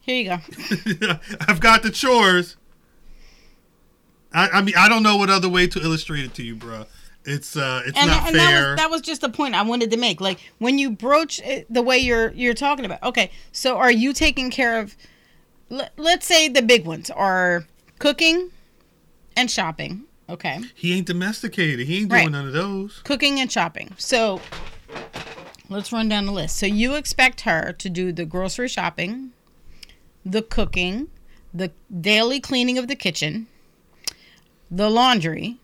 Here 0.00 0.16
you 0.16 0.24
go. 0.30 1.18
I've 1.48 1.60
got 1.60 1.82
the 1.82 1.90
chores. 1.90 2.56
I, 4.32 4.48
I 4.48 4.62
mean, 4.62 4.74
I 4.76 4.88
don't 4.88 5.02
know 5.02 5.16
what 5.16 5.30
other 5.30 5.48
way 5.48 5.66
to 5.68 5.80
illustrate 5.80 6.24
it 6.24 6.34
to 6.34 6.42
you, 6.42 6.54
bro. 6.56 6.86
It's 7.28 7.56
uh, 7.56 7.82
it's 7.86 7.98
and, 7.98 8.08
not 8.10 8.26
and 8.28 8.36
that 8.36 8.48
fair. 8.50 8.68
was 8.70 8.76
that 8.78 8.90
was 8.90 9.00
just 9.02 9.20
the 9.20 9.28
point 9.28 9.54
I 9.54 9.62
wanted 9.62 9.90
to 9.90 9.96
make. 9.96 10.20
Like 10.20 10.38
when 10.58 10.78
you 10.78 10.90
broach 10.90 11.40
it 11.40 11.66
the 11.72 11.82
way 11.82 11.98
you're 11.98 12.32
you're 12.32 12.54
talking 12.54 12.84
about. 12.84 13.02
Okay, 13.02 13.30
so 13.52 13.76
are 13.76 13.90
you 13.92 14.12
taking 14.12 14.50
care 14.50 14.78
of? 14.80 14.96
Let, 15.70 15.92
let's 15.98 16.26
say 16.26 16.48
the 16.48 16.62
big 16.62 16.86
ones 16.86 17.10
are 17.10 17.66
cooking 17.98 18.50
and 19.36 19.50
shopping. 19.50 20.04
Okay, 20.30 20.60
he 20.74 20.92
ain't 20.94 21.06
domesticated. 21.06 21.86
He 21.86 22.00
ain't 22.02 22.12
Right. 22.12 22.20
doing 22.22 22.32
none 22.32 22.46
of 22.46 22.52
those. 22.52 23.00
cooking 23.04 23.38
and 23.40 23.50
shopping. 23.52 23.94
So 23.98 24.40
let's 25.68 25.92
run 25.92 26.08
down 26.08 26.26
the 26.26 26.32
list. 26.32 26.56
So 26.56 26.66
you 26.66 26.94
expect 26.94 27.42
her 27.42 27.72
to 27.74 27.90
do 27.90 28.12
the 28.12 28.24
grocery 28.24 28.68
shopping, 28.68 29.32
the 30.24 30.42
cooking, 30.42 31.08
the 31.52 31.72
daily 32.00 32.40
cleaning 32.40 32.78
of 32.78 32.88
the 32.88 32.96
kitchen, 32.96 33.46
the 34.70 34.90
laundry, 34.90 35.56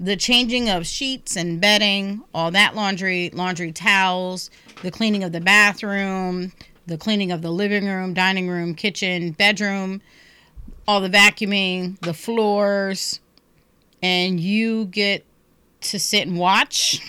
the 0.00 0.16
changing 0.16 0.68
of 0.68 0.86
sheets 0.86 1.36
and 1.36 1.60
bedding, 1.60 2.22
all 2.32 2.50
that 2.52 2.74
laundry, 2.74 3.30
laundry 3.32 3.72
towels, 3.72 4.50
the 4.82 4.90
cleaning 4.90 5.24
of 5.24 5.32
the 5.32 5.40
bathroom, 5.40 6.52
the 6.86 6.96
cleaning 6.96 7.32
of 7.32 7.42
the 7.42 7.50
living 7.50 7.86
room, 7.86 8.14
dining 8.14 8.48
room, 8.48 8.74
kitchen, 8.74 9.32
bedroom, 9.32 10.00
all 10.86 11.00
the 11.00 11.10
vacuuming, 11.10 11.98
the 12.00 12.14
floors, 12.14 13.20
and 14.02 14.40
you 14.40 14.86
get 14.86 15.24
to 15.80 15.98
sit 15.98 16.26
and 16.26 16.38
watch. 16.38 17.00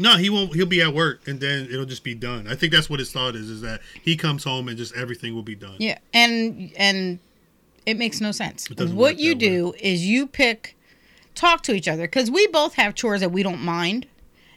No, 0.00 0.16
he 0.16 0.30
won't. 0.30 0.54
He'll 0.54 0.66
be 0.66 0.80
at 0.80 0.94
work, 0.94 1.26
and 1.26 1.40
then 1.40 1.66
it'll 1.70 1.84
just 1.84 2.04
be 2.04 2.14
done. 2.14 2.46
I 2.46 2.54
think 2.54 2.72
that's 2.72 2.88
what 2.88 3.00
his 3.00 3.10
thought 3.10 3.34
is: 3.34 3.50
is 3.50 3.62
that 3.62 3.80
he 4.00 4.16
comes 4.16 4.44
home 4.44 4.68
and 4.68 4.78
just 4.78 4.94
everything 4.94 5.34
will 5.34 5.42
be 5.42 5.56
done. 5.56 5.74
Yeah, 5.78 5.98
and 6.14 6.70
and 6.76 7.18
it 7.84 7.96
makes 7.96 8.20
no 8.20 8.30
sense. 8.30 8.68
What 8.70 9.18
you 9.18 9.34
that 9.34 9.44
way. 9.44 9.48
do 9.48 9.74
is 9.80 10.06
you 10.06 10.28
pick, 10.28 10.76
talk 11.38 11.62
to 11.62 11.72
each 11.72 11.88
other 11.88 12.02
because 12.02 12.30
we 12.30 12.46
both 12.48 12.74
have 12.74 12.94
chores 12.94 13.20
that 13.20 13.30
we 13.30 13.42
don't 13.42 13.62
mind, 13.62 14.06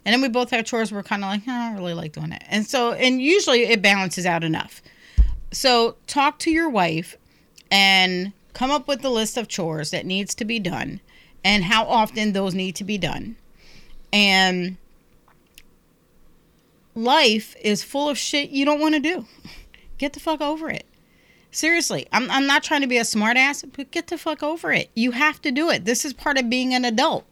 and 0.03 0.13
then 0.13 0.21
we 0.21 0.27
both 0.27 0.49
have 0.49 0.65
chores 0.65 0.91
we're 0.91 1.03
kind 1.03 1.23
of 1.23 1.29
like, 1.29 1.41
"Oh, 1.47 1.51
I 1.51 1.69
don't 1.69 1.77
really 1.77 1.93
like 1.93 2.13
doing 2.13 2.31
it. 2.31 2.43
and 2.49 2.65
so 2.65 2.93
and 2.93 3.21
usually 3.21 3.63
it 3.63 3.81
balances 3.81 4.25
out 4.25 4.43
enough. 4.43 4.81
So 5.51 5.95
talk 6.07 6.39
to 6.39 6.51
your 6.51 6.69
wife, 6.69 7.17
and 7.69 8.33
come 8.53 8.71
up 8.71 8.87
with 8.87 9.01
the 9.01 9.09
list 9.11 9.37
of 9.37 9.47
chores 9.47 9.91
that 9.91 10.05
needs 10.05 10.33
to 10.35 10.45
be 10.45 10.59
done, 10.59 10.99
and 11.43 11.63
how 11.63 11.85
often 11.85 12.33
those 12.33 12.55
need 12.55 12.75
to 12.77 12.83
be 12.83 12.97
done, 12.97 13.35
and 14.11 14.77
life 16.95 17.55
is 17.61 17.83
full 17.83 18.09
of 18.09 18.17
shit 18.17 18.49
you 18.49 18.65
don't 18.65 18.79
want 18.79 18.95
to 18.95 18.99
do. 18.99 19.25
Get 19.97 20.13
the 20.13 20.19
fuck 20.19 20.41
over 20.41 20.69
it. 20.69 20.85
Seriously, 21.51 22.07
I'm, 22.11 22.31
I'm 22.31 22.47
not 22.47 22.63
trying 22.63 22.81
to 22.81 22.87
be 22.87 22.97
a 22.97 23.01
smartass, 23.01 23.69
but 23.75 23.91
get 23.91 24.07
the 24.07 24.17
fuck 24.17 24.41
over 24.41 24.71
it. 24.71 24.89
You 24.95 25.11
have 25.11 25.41
to 25.41 25.51
do 25.51 25.69
it. 25.69 25.85
This 25.85 26.05
is 26.05 26.13
part 26.13 26.37
of 26.37 26.49
being 26.49 26.73
an 26.73 26.85
adult. 26.85 27.25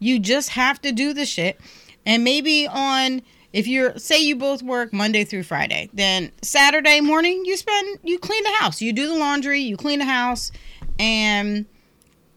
You 0.00 0.18
just 0.18 0.50
have 0.50 0.80
to 0.82 0.92
do 0.92 1.14
the 1.14 1.24
shit. 1.24 1.60
And 2.04 2.24
maybe 2.24 2.66
on 2.66 3.22
if 3.52 3.66
you're 3.66 3.98
say 3.98 4.20
you 4.20 4.36
both 4.36 4.62
work 4.62 4.92
Monday 4.92 5.24
through 5.24 5.42
Friday, 5.42 5.90
then 5.92 6.32
Saturday 6.42 7.00
morning 7.00 7.44
you 7.44 7.56
spend 7.56 7.98
you 8.02 8.18
clean 8.18 8.42
the 8.44 8.52
house. 8.58 8.80
You 8.80 8.92
do 8.92 9.08
the 9.08 9.16
laundry, 9.16 9.60
you 9.60 9.76
clean 9.76 9.98
the 9.98 10.04
house, 10.04 10.52
and 10.98 11.66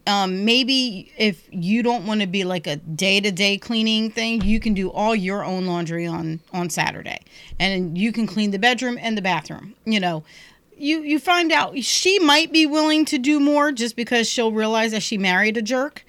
um, 0.05 0.43
maybe 0.43 1.11
if 1.17 1.47
you 1.51 1.81
don't 1.81 2.05
want 2.05 2.21
to 2.21 2.27
be 2.27 2.43
like 2.43 2.67
a 2.67 2.77
day 2.77 3.21
to 3.21 3.31
day 3.31 3.57
cleaning 3.57 4.09
thing, 4.11 4.41
you 4.41 4.59
can 4.59 4.73
do 4.73 4.89
all 4.91 5.15
your 5.15 5.45
own 5.45 5.65
laundry 5.65 6.05
on 6.05 6.39
on 6.51 6.69
Saturday, 6.69 7.19
and 7.59 7.97
you 7.97 8.11
can 8.11 8.27
clean 8.27 8.51
the 8.51 8.59
bedroom 8.59 8.97
and 8.99 9.17
the 9.17 9.21
bathroom. 9.21 9.75
You 9.85 9.99
know, 9.99 10.23
you 10.77 11.01
you 11.01 11.19
find 11.19 11.51
out 11.51 11.77
she 11.83 12.19
might 12.19 12.51
be 12.51 12.65
willing 12.65 13.05
to 13.05 13.17
do 13.17 13.39
more 13.39 13.71
just 13.71 13.95
because 13.95 14.29
she'll 14.29 14.51
realize 14.51 14.91
that 14.91 15.03
she 15.03 15.17
married 15.17 15.57
a 15.57 15.61
jerk, 15.61 16.05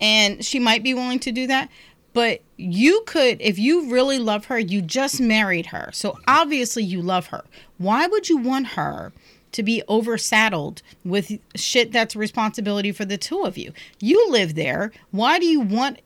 and 0.00 0.44
she 0.44 0.58
might 0.58 0.82
be 0.82 0.94
willing 0.94 1.18
to 1.20 1.32
do 1.32 1.46
that. 1.46 1.70
But 2.12 2.40
you 2.56 3.02
could, 3.06 3.40
if 3.40 3.58
you 3.58 3.90
really 3.90 4.18
love 4.18 4.46
her, 4.46 4.58
you 4.58 4.82
just 4.82 5.20
married 5.20 5.66
her, 5.66 5.90
so 5.92 6.18
obviously 6.26 6.82
you 6.82 7.00
love 7.00 7.28
her. 7.28 7.44
Why 7.76 8.06
would 8.06 8.28
you 8.28 8.38
want 8.38 8.68
her? 8.68 9.12
to 9.50 9.62
be 9.62 9.82
oversaddled 9.88 10.82
with 11.06 11.38
shit 11.54 11.90
that's 11.90 12.14
responsibility 12.14 12.92
for 12.92 13.06
the 13.06 13.16
two 13.16 13.44
of 13.44 13.56
you. 13.56 13.72
You 13.98 14.30
live 14.30 14.54
there. 14.54 14.92
Why 15.10 15.38
do 15.38 15.46
you 15.46 15.60
want 15.60 16.00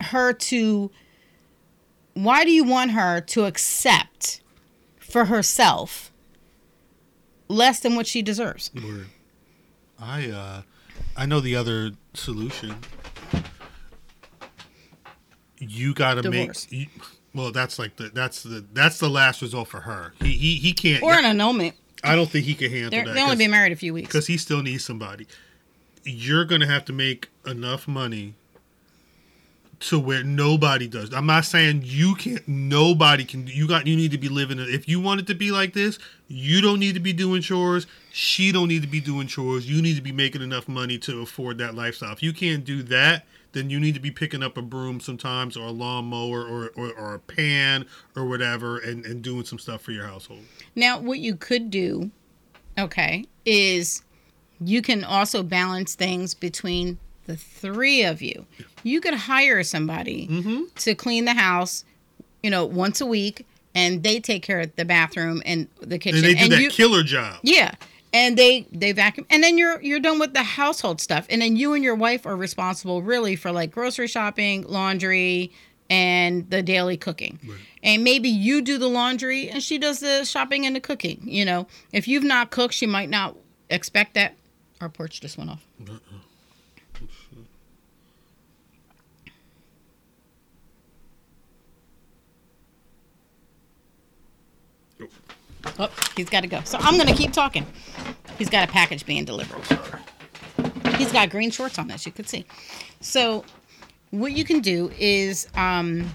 her 0.00 0.32
to 0.32 0.90
why 2.14 2.44
do 2.44 2.50
you 2.50 2.64
want 2.64 2.90
her 2.92 3.20
to 3.20 3.44
accept 3.44 4.40
for 4.98 5.26
herself 5.26 6.12
less 7.48 7.80
than 7.80 7.96
what 7.96 8.06
she 8.06 8.22
deserves? 8.22 8.70
Word. 8.74 9.06
I 10.00 10.30
uh 10.30 10.62
I 11.16 11.26
know 11.26 11.40
the 11.40 11.56
other 11.56 11.92
solution. 12.14 12.76
You 15.60 15.92
got 15.92 16.22
to 16.22 16.30
make 16.30 16.52
you, 16.70 16.86
well 17.34 17.50
that's 17.50 17.78
like 17.78 17.96
the 17.96 18.10
that's 18.10 18.42
the 18.44 18.64
that's 18.72 18.98
the 18.98 19.08
last 19.10 19.42
result 19.42 19.68
for 19.68 19.80
her. 19.80 20.12
He 20.20 20.32
he, 20.32 20.54
he 20.56 20.72
can't 20.72 21.02
Or 21.02 21.12
an 21.14 21.24
annulment. 21.24 21.74
I 22.04 22.14
don't 22.14 22.30
think 22.30 22.44
he 22.46 22.54
can 22.54 22.70
handle 22.70 22.90
They're, 22.90 23.04
that. 23.04 23.14
they 23.14 23.22
only 23.22 23.34
been 23.36 23.50
married 23.50 23.72
a 23.72 23.76
few 23.76 23.92
weeks. 23.92 24.06
because 24.08 24.28
he 24.28 24.36
still 24.36 24.62
needs 24.62 24.84
somebody. 24.84 25.26
You're 26.04 26.44
gonna 26.44 26.68
have 26.68 26.84
to 26.86 26.92
make 26.92 27.28
enough 27.44 27.88
money 27.88 28.34
to 29.80 29.98
where 29.98 30.24
nobody 30.24 30.88
does. 30.88 31.12
I'm 31.12 31.26
not 31.26 31.44
saying 31.44 31.82
you 31.84 32.14
can't. 32.16 32.46
Nobody 32.48 33.24
can. 33.24 33.46
You 33.46 33.68
got. 33.68 33.86
You 33.86 33.96
need 33.96 34.10
to 34.10 34.18
be 34.18 34.28
living. 34.28 34.58
If 34.58 34.88
you 34.88 35.00
want 35.00 35.20
it 35.20 35.26
to 35.28 35.34
be 35.34 35.50
like 35.50 35.72
this, 35.72 35.98
you 36.26 36.60
don't 36.60 36.80
need 36.80 36.94
to 36.94 37.00
be 37.00 37.12
doing 37.12 37.42
chores. 37.42 37.86
She 38.12 38.50
don't 38.50 38.68
need 38.68 38.82
to 38.82 38.88
be 38.88 39.00
doing 39.00 39.28
chores. 39.28 39.70
You 39.70 39.80
need 39.80 39.94
to 39.94 40.02
be 40.02 40.12
making 40.12 40.42
enough 40.42 40.68
money 40.68 40.98
to 40.98 41.20
afford 41.20 41.58
that 41.58 41.74
lifestyle. 41.74 42.12
If 42.12 42.22
you 42.22 42.32
can't 42.32 42.64
do 42.64 42.82
that, 42.84 43.24
then 43.52 43.70
you 43.70 43.78
need 43.78 43.94
to 43.94 44.00
be 44.00 44.10
picking 44.10 44.42
up 44.42 44.56
a 44.56 44.62
broom 44.62 45.00
sometimes, 45.00 45.56
or 45.56 45.66
a 45.66 45.70
lawnmower, 45.70 46.42
or 46.42 46.72
or, 46.76 46.92
or 46.92 47.14
a 47.14 47.18
pan, 47.20 47.86
or 48.16 48.24
whatever, 48.24 48.78
and 48.78 49.04
and 49.04 49.22
doing 49.22 49.44
some 49.44 49.58
stuff 49.58 49.82
for 49.82 49.92
your 49.92 50.06
household. 50.06 50.42
Now, 50.74 50.98
what 50.98 51.20
you 51.20 51.36
could 51.36 51.70
do, 51.70 52.10
okay, 52.76 53.24
is 53.44 54.02
you 54.60 54.82
can 54.82 55.04
also 55.04 55.44
balance 55.44 55.94
things 55.94 56.34
between 56.34 56.98
the 57.26 57.36
three 57.36 58.02
of 58.02 58.20
you. 58.22 58.46
You 58.82 59.00
could 59.00 59.14
hire 59.14 59.62
somebody 59.62 60.26
Mm-hmm. 60.28 60.62
to 60.76 60.94
clean 60.94 61.24
the 61.24 61.34
house, 61.34 61.84
you 62.42 62.50
know, 62.50 62.64
once 62.64 63.00
a 63.00 63.06
week, 63.06 63.46
and 63.74 64.02
they 64.02 64.20
take 64.20 64.42
care 64.42 64.60
of 64.60 64.74
the 64.76 64.84
bathroom 64.84 65.42
and 65.44 65.68
the 65.80 65.98
kitchen. 65.98 66.18
And 66.18 66.24
they 66.24 66.34
do 66.34 66.48
that 66.48 66.60
you, 66.60 66.70
killer 66.70 67.02
job. 67.02 67.38
yeah, 67.42 67.74
and 68.12 68.36
they 68.36 68.66
they 68.72 68.92
vacuum, 68.92 69.26
and 69.30 69.42
then 69.42 69.58
you're 69.58 69.80
you're 69.82 70.00
done 70.00 70.18
with 70.18 70.32
the 70.34 70.42
household 70.42 71.00
stuff, 71.00 71.26
and 71.30 71.42
then 71.42 71.56
you 71.56 71.74
and 71.74 71.84
your 71.84 71.94
wife 71.94 72.26
are 72.26 72.36
responsible 72.36 73.02
really 73.02 73.36
for 73.36 73.52
like 73.52 73.70
grocery 73.70 74.06
shopping, 74.08 74.62
laundry, 74.66 75.52
and 75.90 76.48
the 76.50 76.62
daily 76.62 76.96
cooking. 76.96 77.38
And 77.82 78.02
maybe 78.02 78.28
you 78.28 78.60
do 78.62 78.76
the 78.78 78.88
laundry 78.88 79.48
and 79.48 79.62
she 79.62 79.78
does 79.78 80.00
the 80.00 80.24
shopping 80.24 80.66
and 80.66 80.74
the 80.74 80.80
cooking. 80.80 81.20
You 81.22 81.44
know, 81.44 81.68
if 81.92 82.08
you've 82.08 82.24
not 82.24 82.50
cooked, 82.50 82.74
she 82.74 82.86
might 82.86 83.08
not 83.08 83.36
expect 83.70 84.14
that. 84.14 84.34
Our 84.80 84.88
porch 84.88 85.20
just 85.20 85.38
went 85.38 85.50
off. 85.50 85.64
Oh, 95.78 95.90
he's 96.16 96.28
got 96.28 96.40
to 96.40 96.46
go. 96.46 96.60
So 96.64 96.78
I'm 96.80 96.94
going 96.94 97.08
to 97.08 97.14
keep 97.14 97.32
talking. 97.32 97.66
He's 98.38 98.48
got 98.48 98.68
a 98.68 98.72
package 98.72 99.04
being 99.04 99.24
delivered. 99.24 99.62
He's 100.96 101.12
got 101.12 101.30
green 101.30 101.50
shorts 101.50 101.78
on, 101.78 101.90
as 101.90 102.06
you 102.06 102.12
could 102.12 102.28
see. 102.28 102.44
So, 103.00 103.44
what 104.10 104.32
you 104.32 104.44
can 104.44 104.60
do 104.60 104.90
is, 104.98 105.48
um, 105.54 106.10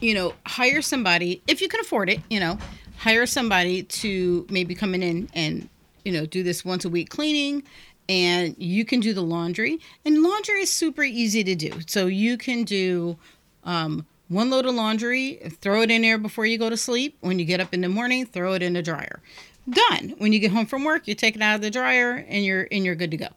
you 0.00 0.14
know, 0.14 0.34
hire 0.46 0.82
somebody 0.82 1.42
if 1.46 1.60
you 1.60 1.68
can 1.68 1.80
afford 1.80 2.10
it. 2.10 2.20
You 2.28 2.40
know, 2.40 2.58
hire 2.98 3.26
somebody 3.26 3.82
to 3.82 4.46
maybe 4.50 4.74
come 4.74 4.94
in 4.94 5.28
and 5.34 5.68
you 6.04 6.12
know 6.12 6.26
do 6.26 6.42
this 6.42 6.64
once 6.64 6.84
a 6.84 6.88
week 6.88 7.08
cleaning, 7.08 7.62
and 8.08 8.54
you 8.58 8.84
can 8.84 9.00
do 9.00 9.14
the 9.14 9.22
laundry. 9.22 9.78
And 10.04 10.22
laundry 10.22 10.60
is 10.60 10.70
super 10.70 11.02
easy 11.02 11.44
to 11.44 11.54
do. 11.54 11.72
So 11.86 12.06
you 12.06 12.36
can 12.36 12.64
do 12.64 13.16
um, 13.64 14.06
one 14.32 14.50
load 14.50 14.66
of 14.66 14.74
laundry, 14.74 15.40
throw 15.60 15.82
it 15.82 15.90
in 15.90 16.02
there 16.02 16.18
before 16.18 16.46
you 16.46 16.58
go 16.58 16.70
to 16.70 16.76
sleep. 16.76 17.16
When 17.20 17.38
you 17.38 17.44
get 17.44 17.60
up 17.60 17.74
in 17.74 17.80
the 17.80 17.88
morning, 17.88 18.26
throw 18.26 18.54
it 18.54 18.62
in 18.62 18.72
the 18.72 18.82
dryer. 18.82 19.20
Done. 19.68 20.14
When 20.18 20.32
you 20.32 20.38
get 20.38 20.50
home 20.50 20.66
from 20.66 20.84
work, 20.84 21.06
you 21.06 21.14
take 21.14 21.36
it 21.36 21.42
out 21.42 21.54
of 21.54 21.60
the 21.60 21.70
dryer 21.70 22.24
and 22.28 22.44
you're 22.44 22.66
and 22.72 22.84
you're 22.84 22.94
good 22.94 23.12
to 23.12 23.16
go. 23.16 23.28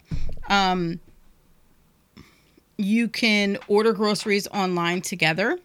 Um, 0.48 1.00
you 2.78 3.08
can 3.08 3.58
order 3.68 3.92
groceries 3.92 4.46
online 4.48 5.02
together 5.02 5.58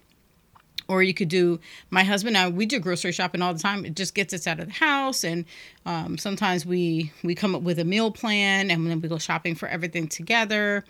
or 0.88 1.02
you 1.02 1.14
could 1.14 1.30
do 1.30 1.60
my 1.90 2.04
husband 2.04 2.36
and 2.36 2.46
I 2.46 2.50
we 2.50 2.66
do 2.66 2.80
grocery 2.80 3.12
shopping 3.12 3.42
all 3.42 3.54
the 3.54 3.60
time 3.60 3.86
it 3.86 3.96
just 3.96 4.14
gets 4.14 4.34
us 4.34 4.48
out 4.48 4.60
of 4.60 4.68
the 4.68 4.74
house 4.74 5.24
and 5.24 5.46
um, 5.86 6.18
sometimes 6.18 6.66
we 6.66 7.12
we 7.24 7.36
come 7.36 7.56
up 7.56 7.62
with 7.62 7.80
a 7.80 7.86
meal 7.86 8.12
plan 8.12 8.72
and 8.72 8.90
then 8.90 9.02
we 9.02 9.10
go 9.10 9.18
shopping 9.18 9.56
for 9.56 9.68
everything 9.68 10.08
together 10.08 10.84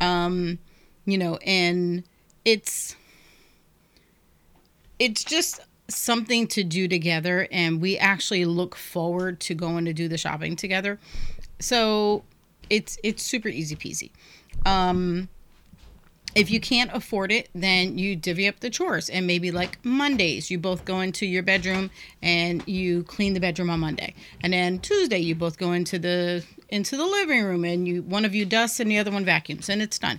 um, 0.00 0.58
you 1.06 1.18
know 1.18 1.36
and 1.44 2.04
it's 2.44 2.96
it's 4.98 5.24
just 5.24 5.60
something 5.88 6.46
to 6.46 6.64
do 6.64 6.88
together 6.88 7.46
and 7.52 7.80
we 7.80 7.98
actually 7.98 8.44
look 8.44 8.74
forward 8.74 9.38
to 9.38 9.54
going 9.54 9.84
to 9.84 9.92
do 9.92 10.08
the 10.08 10.16
shopping 10.16 10.56
together 10.56 10.98
so 11.60 12.24
it's 12.70 12.98
it's 13.02 13.22
super 13.22 13.48
easy 13.48 13.76
peasy 13.76 14.10
um 14.66 15.28
if 16.34 16.50
you 16.50 16.60
can't 16.60 16.90
afford 16.92 17.30
it, 17.30 17.48
then 17.54 17.96
you 17.96 18.16
divvy 18.16 18.48
up 18.48 18.60
the 18.60 18.70
chores 18.70 19.08
and 19.08 19.26
maybe 19.26 19.50
like 19.50 19.78
Mondays 19.84 20.50
you 20.50 20.58
both 20.58 20.84
go 20.84 21.00
into 21.00 21.26
your 21.26 21.42
bedroom 21.42 21.90
and 22.22 22.66
you 22.66 23.04
clean 23.04 23.34
the 23.34 23.40
bedroom 23.40 23.70
on 23.70 23.80
Monday. 23.80 24.14
And 24.42 24.52
then 24.52 24.80
Tuesday 24.80 25.18
you 25.18 25.34
both 25.34 25.58
go 25.58 25.72
into 25.72 25.98
the 25.98 26.44
into 26.68 26.96
the 26.96 27.04
living 27.04 27.42
room 27.44 27.64
and 27.64 27.86
you 27.86 28.02
one 28.02 28.24
of 28.24 28.34
you 28.34 28.44
dusts 28.44 28.80
and 28.80 28.90
the 28.90 28.98
other 28.98 29.10
one 29.10 29.24
vacuums 29.24 29.68
and 29.68 29.80
it's 29.80 29.98
done. 29.98 30.18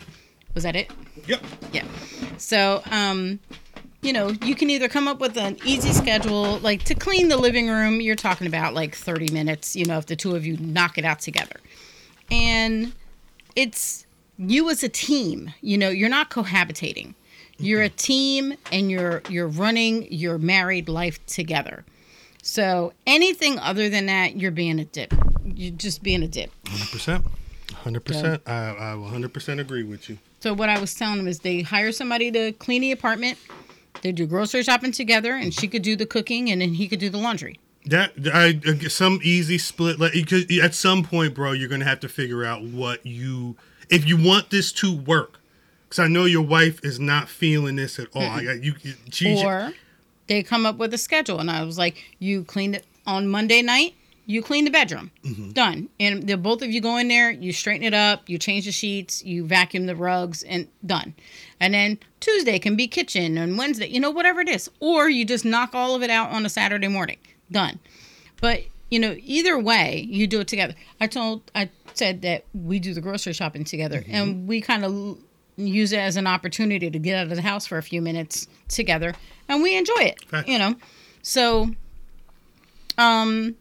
Was 0.54 0.64
that 0.64 0.76
it? 0.76 0.90
Yep. 1.28 1.44
Yeah. 1.74 1.84
So, 2.38 2.82
um, 2.90 3.40
you 4.06 4.14
know, 4.14 4.28
you 4.44 4.54
can 4.54 4.70
either 4.70 4.88
come 4.88 5.08
up 5.08 5.20
with 5.20 5.36
an 5.36 5.58
easy 5.66 5.92
schedule, 5.92 6.60
like 6.60 6.84
to 6.84 6.94
clean 6.94 7.28
the 7.28 7.38
living 7.38 7.68
room, 7.68 8.00
you're 8.00 8.16
talking 8.16 8.46
about 8.46 8.76
like 8.76 8.96
30 8.96 9.34
minutes, 9.34 9.76
you 9.76 9.84
know, 9.84 9.98
if 9.98 10.06
the 10.06 10.16
two 10.16 10.36
of 10.36 10.46
you 10.46 10.58
knock 10.58 11.00
it 11.00 11.06
out 11.06 11.20
together. 11.20 11.60
And 12.30 12.94
it's 13.56 14.06
you 14.38 14.70
as 14.70 14.84
a 14.84 14.90
team, 14.90 15.52
you 15.62 15.78
know, 15.78 15.90
you're 15.90 16.10
not 16.10 16.30
cohabitating. 16.30 17.16
You're 17.58 17.82
a 17.82 17.90
team 17.90 18.54
and 18.72 18.92
you're 18.92 19.24
you're 19.30 19.48
running 19.48 20.12
your 20.12 20.38
married 20.38 20.88
life 20.88 21.26
together. 21.26 21.84
So 22.44 22.94
anything 23.08 23.58
other 23.60 23.90
than 23.90 24.06
that, 24.06 24.36
you're 24.36 24.52
being 24.52 24.78
a 24.78 24.86
dip. 24.86 25.14
You're 25.46 25.72
just 25.72 26.04
being 26.04 26.22
a 26.22 26.28
dip. 26.28 26.52
Hundred 26.68 26.92
percent. 26.92 27.26
Hundred 27.74 28.06
percent. 28.06 28.44
I 28.46 28.76
I 28.76 28.96
will 28.96 29.08
hundred 29.08 29.34
percent 29.34 29.60
agree 29.62 29.84
with 29.84 30.10
you. 30.10 30.20
So 30.42 30.54
what 30.54 30.70
I 30.70 30.80
was 30.80 30.94
telling 30.94 31.18
them 31.18 31.28
is 31.28 31.40
they 31.40 31.62
hire 31.62 31.92
somebody 31.92 32.30
to 32.32 32.52
clean 32.52 32.82
the 32.82 32.92
apartment. 32.92 33.40
They 34.02 34.12
do 34.12 34.26
grocery 34.26 34.64
shopping 34.64 34.92
together, 34.92 35.36
and 35.36 35.54
she 35.54 35.68
could 35.68 35.82
do 35.82 35.96
the 35.96 36.06
cooking, 36.06 36.52
and 36.52 36.62
then 36.62 36.74
he 36.74 36.88
could 36.88 37.00
do 37.00 37.10
the 37.10 37.18
laundry. 37.18 37.60
That 37.86 38.14
I 38.34 38.60
some 38.88 39.20
easy 39.24 39.58
split. 39.58 40.00
Like 40.00 40.16
at 40.34 40.74
some 40.74 41.04
point, 41.04 41.34
bro, 41.34 41.52
you're 41.52 41.70
gonna 41.70 41.86
have 41.86 42.00
to 42.02 42.10
figure 42.10 42.44
out 42.44 42.64
what 42.64 43.06
you 43.06 43.56
if 43.90 44.08
you 44.08 44.18
want 44.18 44.50
this 44.50 44.72
to 44.74 44.96
work. 44.96 45.40
Because 45.88 46.00
I 46.00 46.08
know 46.08 46.26
your 46.26 46.42
wife 46.42 46.84
is 46.84 47.00
not 47.00 47.30
feeling 47.30 47.76
this 47.76 48.00
at 48.00 48.08
all. 48.16 48.24
I, 48.24 48.60
you, 48.60 48.74
she, 49.12 49.44
Or 49.44 49.72
they 50.28 50.42
come 50.42 50.66
up 50.66 50.78
with 50.78 50.94
a 50.94 50.98
schedule, 50.98 51.40
and 51.40 51.52
I 51.52 51.64
was 51.64 51.78
like, 51.78 52.04
you 52.18 52.44
clean 52.44 52.74
it 52.74 52.86
on 53.06 53.28
Monday 53.28 53.62
night. 53.62 53.94
You 54.28 54.42
clean 54.42 54.66
the 54.66 54.72
bedroom, 54.72 55.12
done. 55.54 55.90
And 56.00 56.28
the 56.28 56.36
both 56.36 56.62
of 56.64 56.72
you 56.72 56.82
go 56.82 56.98
in 56.98 57.08
there, 57.08 57.30
you 57.30 57.54
straighten 57.54 57.84
it 57.84 57.94
up, 57.94 58.28
you 58.28 58.38
change 58.40 58.66
the 58.66 58.72
sheets, 58.72 59.24
you 59.24 59.46
vacuum 59.46 59.86
the 59.86 59.96
rugs, 59.96 60.42
and 60.44 60.68
done. 60.86 61.14
And 61.60 61.74
then 61.74 62.00
Tuesday 62.20 62.58
can 62.58 62.76
be 62.76 62.88
kitchen, 62.88 63.38
and 63.38 63.58
Wednesday, 63.58 63.88
you 63.88 64.00
know, 64.00 64.10
whatever 64.10 64.42
it 64.42 64.50
is. 64.50 64.70
Or 64.80 65.10
you 65.10 65.26
just 65.26 65.46
knock 65.46 65.76
all 65.76 65.94
of 65.96 66.02
it 66.02 66.10
out 66.10 66.32
on 66.32 66.46
a 66.46 66.50
Saturday 66.50 66.88
morning, 66.88 67.18
done. 67.52 67.80
But 68.42 68.64
you 68.90 69.00
know, 69.00 69.16
either 69.20 69.60
way, 69.60 70.06
you 70.10 70.28
do 70.28 70.40
it 70.40 70.48
together. 70.48 70.74
I 71.02 71.08
told, 71.08 71.52
I 71.56 71.70
said 71.94 72.22
that 72.22 72.46
we 72.54 72.80
do 72.80 72.94
the 72.94 73.02
grocery 73.02 73.34
shopping 73.34 73.64
together, 73.64 74.04
and 74.08 74.48
we 74.48 74.62
kind 74.62 74.86
of 74.86 75.18
use 75.58 75.92
it 75.92 76.00
as 76.00 76.18
an 76.18 76.28
opportunity 76.28 76.90
to 76.92 77.00
get 77.00 77.18
out 77.18 77.24
of 77.30 77.36
the 77.36 77.42
house 77.42 77.66
for 77.66 77.78
a 77.78 77.84
few 77.84 78.02
minutes 78.02 78.48
together, 78.68 79.14
and 79.48 79.64
we 79.64 79.76
enjoy 79.78 80.02
it. 80.02 80.18
You 80.48 80.60
know, 80.60 80.76
so 81.22 81.72
um, 82.98 83.56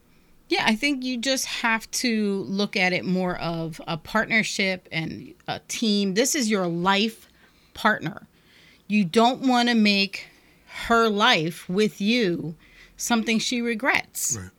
yeah, 0.47 0.63
I 0.65 0.75
think 0.75 1.03
you 1.03 1.17
just 1.17 1.45
have 1.45 1.89
to 1.91 2.43
look 2.47 2.75
at 2.75 2.93
it 2.93 3.03
more 3.05 3.37
of 3.37 3.81
a 3.87 3.97
partnership 3.97 4.87
and 4.91 5.33
a 5.47 5.59
team. 5.67 6.13
This 6.13 6.35
is 6.35 6.49
your 6.49 6.67
life 6.67 7.29
partner. 7.73 8.27
You 8.87 9.05
don't 9.05 9.47
want 9.47 9.69
to 9.69 9.75
make 9.75 10.27
her 10.85 11.09
life 11.09 11.67
with 11.67 11.99
you 11.99 12.55
something 12.97 13.39
she 13.39 13.61
regrets. 13.61 14.37
Right. 14.39 14.51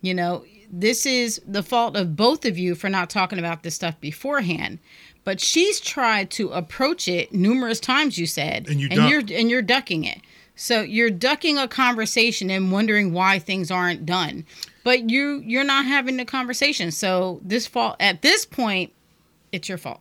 You 0.00 0.14
know, 0.14 0.44
this 0.70 1.04
is 1.06 1.40
the 1.46 1.62
fault 1.62 1.96
of 1.96 2.16
both 2.16 2.44
of 2.44 2.56
you 2.56 2.74
for 2.74 2.88
not 2.88 3.10
talking 3.10 3.38
about 3.38 3.62
this 3.62 3.74
stuff 3.74 4.00
beforehand. 4.00 4.78
But 5.24 5.40
she's 5.40 5.78
tried 5.78 6.30
to 6.32 6.48
approach 6.50 7.06
it 7.06 7.34
numerous 7.34 7.80
times. 7.80 8.16
You 8.16 8.26
said, 8.26 8.66
And 8.68 8.80
you 8.80 8.88
and 8.90 9.10
you're 9.10 9.38
and 9.38 9.50
you're 9.50 9.62
ducking 9.62 10.04
it. 10.04 10.20
So 10.58 10.80
you're 10.80 11.08
ducking 11.08 11.56
a 11.56 11.68
conversation 11.68 12.50
and 12.50 12.72
wondering 12.72 13.12
why 13.12 13.38
things 13.38 13.70
aren't 13.70 14.04
done. 14.04 14.44
But 14.82 15.08
you 15.08 15.40
you're 15.46 15.64
not 15.64 15.84
having 15.84 16.16
the 16.16 16.24
conversation. 16.24 16.90
So 16.90 17.40
this 17.44 17.66
fault 17.66 17.96
at 18.00 18.22
this 18.22 18.44
point, 18.44 18.92
it's 19.52 19.68
your 19.68 19.78
fault. 19.78 20.00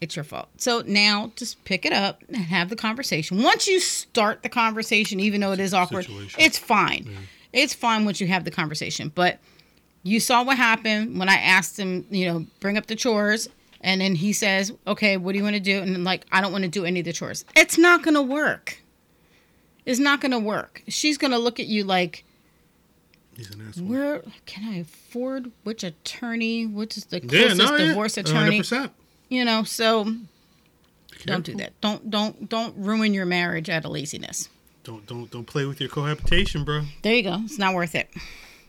It's 0.00 0.16
your 0.16 0.24
fault. 0.24 0.48
So 0.56 0.82
now 0.86 1.30
just 1.36 1.62
pick 1.64 1.84
it 1.84 1.92
up 1.92 2.24
and 2.28 2.38
have 2.38 2.70
the 2.70 2.76
conversation. 2.76 3.42
Once 3.42 3.68
you 3.68 3.80
start 3.80 4.42
the 4.42 4.48
conversation, 4.48 5.20
even 5.20 5.42
though 5.42 5.52
it 5.52 5.60
is 5.60 5.74
awkward, 5.74 6.06
Situation. 6.06 6.40
it's 6.40 6.56
fine. 6.58 7.10
It's 7.52 7.74
fine 7.74 8.06
once 8.06 8.18
you 8.18 8.28
have 8.28 8.44
the 8.44 8.50
conversation. 8.50 9.12
But 9.14 9.40
you 10.02 10.20
saw 10.20 10.42
what 10.42 10.56
happened 10.56 11.18
when 11.18 11.28
I 11.28 11.34
asked 11.34 11.78
him, 11.78 12.06
you 12.10 12.26
know, 12.32 12.46
bring 12.60 12.78
up 12.78 12.86
the 12.86 12.96
chores. 12.96 13.46
And 13.82 14.00
then 14.00 14.14
he 14.14 14.32
says, 14.32 14.72
okay, 14.86 15.18
what 15.18 15.32
do 15.32 15.38
you 15.38 15.44
want 15.44 15.56
to 15.56 15.60
do? 15.60 15.80
And 15.80 15.94
I'm 15.94 16.04
like, 16.04 16.24
I 16.32 16.40
don't 16.40 16.52
want 16.52 16.64
to 16.64 16.70
do 16.70 16.86
any 16.86 17.00
of 17.00 17.04
the 17.04 17.12
chores. 17.12 17.44
It's 17.54 17.76
not 17.76 18.02
going 18.02 18.14
to 18.14 18.22
work. 18.22 18.78
It's 19.90 20.00
not 20.00 20.20
going 20.20 20.32
to 20.32 20.38
work. 20.38 20.82
She's 20.88 21.18
going 21.18 21.32
to 21.32 21.38
look 21.38 21.58
at 21.60 21.66
you 21.66 21.84
like, 21.84 22.24
He's 23.36 23.50
an 23.50 23.66
asshole. 23.68 23.86
where 23.86 24.22
can 24.46 24.64
I 24.68 24.76
afford 24.78 25.50
which 25.64 25.82
attorney? 25.84 26.66
Which 26.66 26.96
is 26.96 27.06
the 27.06 27.20
Yeah, 27.20 27.28
closest 27.48 27.58
no, 27.58 27.76
yeah. 27.76 27.84
divorce 27.86 28.16
attorney? 28.16 28.60
100%. 28.60 28.90
You 29.28 29.44
know, 29.44 29.62
so 29.64 30.12
don't 31.26 31.44
do 31.44 31.54
that. 31.56 31.78
Don't 31.80 32.10
don't 32.10 32.48
don't 32.48 32.74
ruin 32.76 33.14
your 33.14 33.26
marriage 33.26 33.68
out 33.70 33.84
of 33.84 33.90
laziness. 33.92 34.48
Don't 34.84 35.06
don't 35.06 35.30
don't 35.30 35.46
play 35.46 35.64
with 35.66 35.80
your 35.80 35.88
cohabitation, 35.88 36.64
bro. 36.64 36.82
There 37.02 37.14
you 37.14 37.22
go. 37.22 37.38
It's 37.44 37.58
not 37.58 37.74
worth 37.74 37.94
it. 37.94 38.08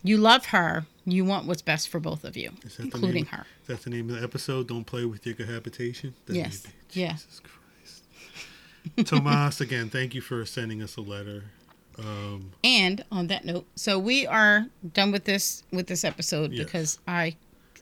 You 0.04 0.18
love 0.18 0.46
her. 0.48 0.86
You 1.06 1.26
want 1.26 1.48
what's 1.48 1.62
best 1.64 1.90
for 1.90 2.00
both 2.00 2.24
of 2.24 2.38
you, 2.38 2.52
Is 2.64 2.78
including 2.80 3.24
name? 3.24 3.26
her. 3.28 3.46
Is 3.64 3.68
that 3.68 3.82
the 3.82 3.90
name 3.90 4.10
of 4.12 4.18
the 4.18 4.24
episode? 4.24 4.68
Don't 4.68 4.86
play 4.86 5.06
with 5.06 5.26
your 5.26 5.34
cohabitation. 5.36 6.14
That 6.26 6.34
may 6.34 6.40
Yes. 6.40 6.62
be. 6.62 6.70
Yeah. 7.00 7.12
Jesus 7.14 7.40
Christ. 7.42 8.04
Tomas, 9.06 9.62
again, 9.62 9.90
thank 9.90 10.14
you 10.16 10.22
for 10.22 10.46
sending 10.46 10.82
us 10.82 10.98
a 10.98 11.02
letter. 11.02 11.46
Um, 12.00 12.52
And 12.64 13.04
on 13.12 13.28
that 13.28 13.46
note, 13.46 13.66
so 13.76 14.00
we 14.00 14.26
are 14.26 14.66
done 14.94 15.12
with 15.12 15.26
this 15.26 15.64
with 15.72 15.88
this 15.88 16.04
episode 16.04 16.52
Yes. 16.52 16.66
because 16.66 17.00
I 17.08 17.36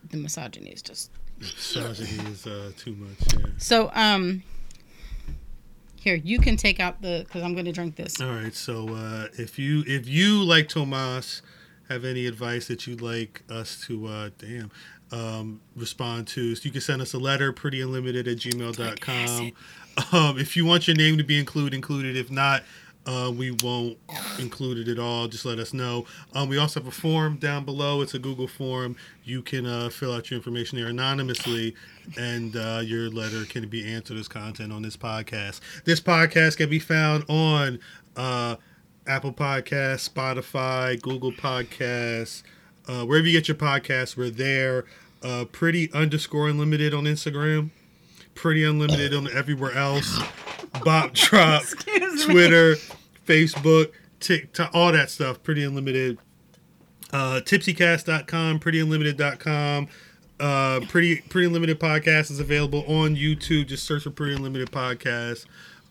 the 0.10 0.18
misogyny 0.18 0.70
is 0.72 0.82
just 0.82 1.12
misogyny 1.40 2.30
is 2.32 2.48
uh, 2.48 2.72
too 2.78 2.94
much. 2.96 3.34
Yeah. 3.38 3.46
so 3.58 3.92
um 3.94 4.44
here 5.96 6.16
you 6.16 6.40
can 6.40 6.56
take 6.58 6.80
out 6.80 7.02
the 7.02 7.24
because 7.26 7.44
I'm 7.44 7.54
going 7.54 7.66
to 7.66 7.72
drink 7.74 7.96
this. 7.96 8.20
All 8.22 8.30
right. 8.34 8.54
So 8.56 8.90
uh, 8.96 9.28
if 9.38 9.60
you 9.60 9.84
if 9.86 10.08
you 10.08 10.44
like 10.44 10.70
Tomas 10.70 11.42
have 11.90 12.06
any 12.06 12.26
advice 12.26 12.68
that 12.68 12.88
you'd 12.88 13.02
like 13.02 13.44
us 13.50 13.84
to 13.88 14.08
uh, 14.08 14.30
damn 14.38 14.72
um, 15.12 15.60
respond 15.76 16.28
to, 16.30 16.56
so 16.56 16.62
you 16.64 16.72
can 16.72 16.82
send 16.82 17.02
us 17.02 17.14
a 17.14 17.18
letter 17.20 17.52
prettyunlimited 17.52 18.20
at 18.32 18.38
gmail.com. 18.38 19.52
Um, 20.12 20.38
if 20.40 20.56
you 20.56 20.66
want 20.66 20.88
your 20.88 20.96
name 20.96 21.18
to 21.18 21.24
be 21.24 21.40
included, 21.40 21.74
included. 21.74 22.16
If 22.16 22.32
not, 22.32 22.64
uh, 23.06 23.32
we 23.36 23.52
won't 23.64 23.98
include 24.40 24.78
it 24.78 24.92
at 24.92 25.00
all. 25.00 25.28
Just 25.28 25.46
let 25.46 25.58
us 25.58 25.74
know. 25.74 26.06
Um, 26.36 26.48
we 26.50 26.58
also 26.58 26.80
have 26.80 26.88
a 26.88 26.92
form 26.92 27.38
down 27.38 27.66
below. 27.66 28.02
It's 28.02 28.14
a 28.14 28.20
Google 28.20 28.48
form. 28.48 28.96
You 29.24 29.42
can 29.42 29.66
uh, 29.66 29.90
fill 29.90 30.14
out 30.14 30.30
your 30.30 30.38
information 30.38 30.78
there 30.78 30.88
anonymously, 30.88 31.76
and 32.18 32.56
uh, 32.56 32.82
your 32.84 33.10
letter 33.10 33.46
can 33.46 33.68
be 33.68 33.92
answered 33.92 34.18
as 34.18 34.28
content 34.28 34.72
on 34.72 34.84
this 34.84 34.96
podcast. 34.96 35.60
This 35.86 36.00
podcast 36.00 36.58
can 36.58 36.70
be 36.70 36.80
found 36.80 37.26
on 37.30 37.80
uh, 38.16 38.58
Apple 39.08 39.34
Podcasts, 39.34 40.08
Spotify, 40.08 41.02
Google 41.02 41.32
Podcasts, 41.32 42.44
uh, 42.88 43.06
wherever 43.06 43.26
you 43.28 43.34
get 43.34 43.48
your 43.48 43.58
podcasts. 43.58 44.16
We're 44.16 44.30
there. 44.30 44.86
Uh, 45.24 45.46
pretty 45.46 45.92
underscore 45.94 46.48
unlimited 46.48 46.94
on 46.94 47.06
Instagram. 47.06 47.72
Pretty 48.40 48.64
unlimited 48.64 49.14
on 49.14 49.30
everywhere 49.34 49.74
else. 49.74 50.18
Bop 50.86 51.12
drop. 51.12 51.64
Twitter, 52.24 52.76
Facebook, 53.28 53.92
TikTok, 54.22 54.72
all 54.74 54.94
that 54.94 55.10
stuff. 55.10 55.44
Pretty 55.44 55.62
Unlimited. 55.62 56.18
Uh, 57.12 57.42
tipsycast.com, 57.44 58.62
prettyunlimited.com. 58.62 59.90
Uh, 60.40 60.80
pretty 60.88 61.18
pretty 61.18 61.48
unlimited 61.48 61.82
podcast 61.82 62.32
is 62.32 62.40
available 62.40 62.86
on 62.88 63.18
YouTube. 63.18 63.68
Just 63.68 63.84
search 63.84 64.04
for 64.04 64.12
Pretty 64.12 64.36
Unlimited 64.36 64.72
Podcast. 64.72 65.46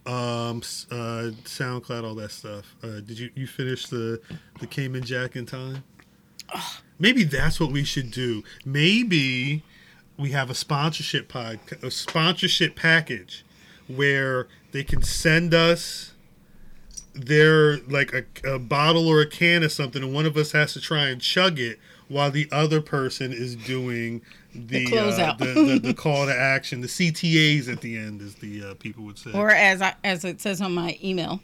Um, 0.07 0.63
uh, 0.91 1.33
SoundCloud, 1.45 2.03
all 2.03 2.15
that 2.15 2.31
stuff. 2.31 2.75
Uh, 2.83 3.01
did 3.01 3.19
you 3.19 3.31
you 3.35 3.47
finish 3.47 3.89
the 3.89 4.23
the 4.59 4.67
Cayman 4.67 5.05
Jack 5.05 5.37
in 5.37 5.45
time? 5.45 5.85
Maybe 6.99 7.25
that's 7.25 7.61
what 7.61 7.73
we 7.73 7.85
should 7.85 8.11
do. 8.11 8.43
Maybe 8.65 9.65
we 10.19 10.31
have 10.33 10.51
a 10.51 10.55
sponsorship 10.55 11.29
pod, 11.29 11.61
a 11.83 11.91
sponsorship 11.91 12.75
package 12.77 13.45
where 13.87 14.49
they 14.73 14.85
can 14.85 15.03
send 15.03 15.55
us 15.55 16.13
their 17.15 17.79
like 17.79 18.13
a, 18.13 18.55
a 18.55 18.59
bottle 18.59 19.09
or 19.09 19.21
a 19.21 19.27
can 19.27 19.63
of 19.63 19.73
something, 19.73 20.03
and 20.03 20.13
one 20.13 20.27
of 20.27 20.37
us 20.37 20.53
has 20.53 20.73
to 20.75 20.81
try 20.81 21.09
and 21.09 21.21
chug 21.21 21.59
it 21.59 21.79
while 22.09 22.31
the 22.31 22.49
other 22.51 22.81
person 22.81 23.33
is 23.33 23.55
doing 23.57 24.23
the 24.55 24.87
The 24.87 24.99
uh, 24.99 25.35
the, 25.37 25.45
the, 25.45 25.79
the 25.79 25.95
call 25.95 26.27
to 26.27 26.35
action, 26.39 26.81
the 26.81 26.87
CTAs 26.89 27.71
at 27.71 27.81
the 27.81 27.97
end, 27.97 28.23
as 28.23 28.35
the 28.37 28.63
uh, 28.65 28.75
people 28.75 29.05
would 29.05 29.19
say. 29.19 29.33
Or 29.33 29.51
as 29.51 29.83
I, 29.83 29.95
as 30.05 30.25
it 30.25 30.41
says 30.41 30.61
on 30.61 30.75
my 30.75 30.99
email, 31.03 31.41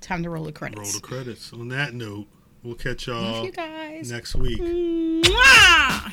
time 0.00 0.22
to 0.22 0.30
roll 0.30 0.44
the 0.44 0.52
credits. 0.52 0.80
Roll 0.80 0.92
the 0.92 1.00
credits. 1.00 1.52
On 1.52 1.68
that 1.68 1.94
note, 1.94 2.26
we'll 2.62 2.74
catch 2.74 3.06
y'all 3.06 3.22
Love 3.22 3.44
you 3.46 3.52
guys. 3.52 4.10
next 4.10 4.34
week. 4.34 4.60
Mwah! 4.60 6.12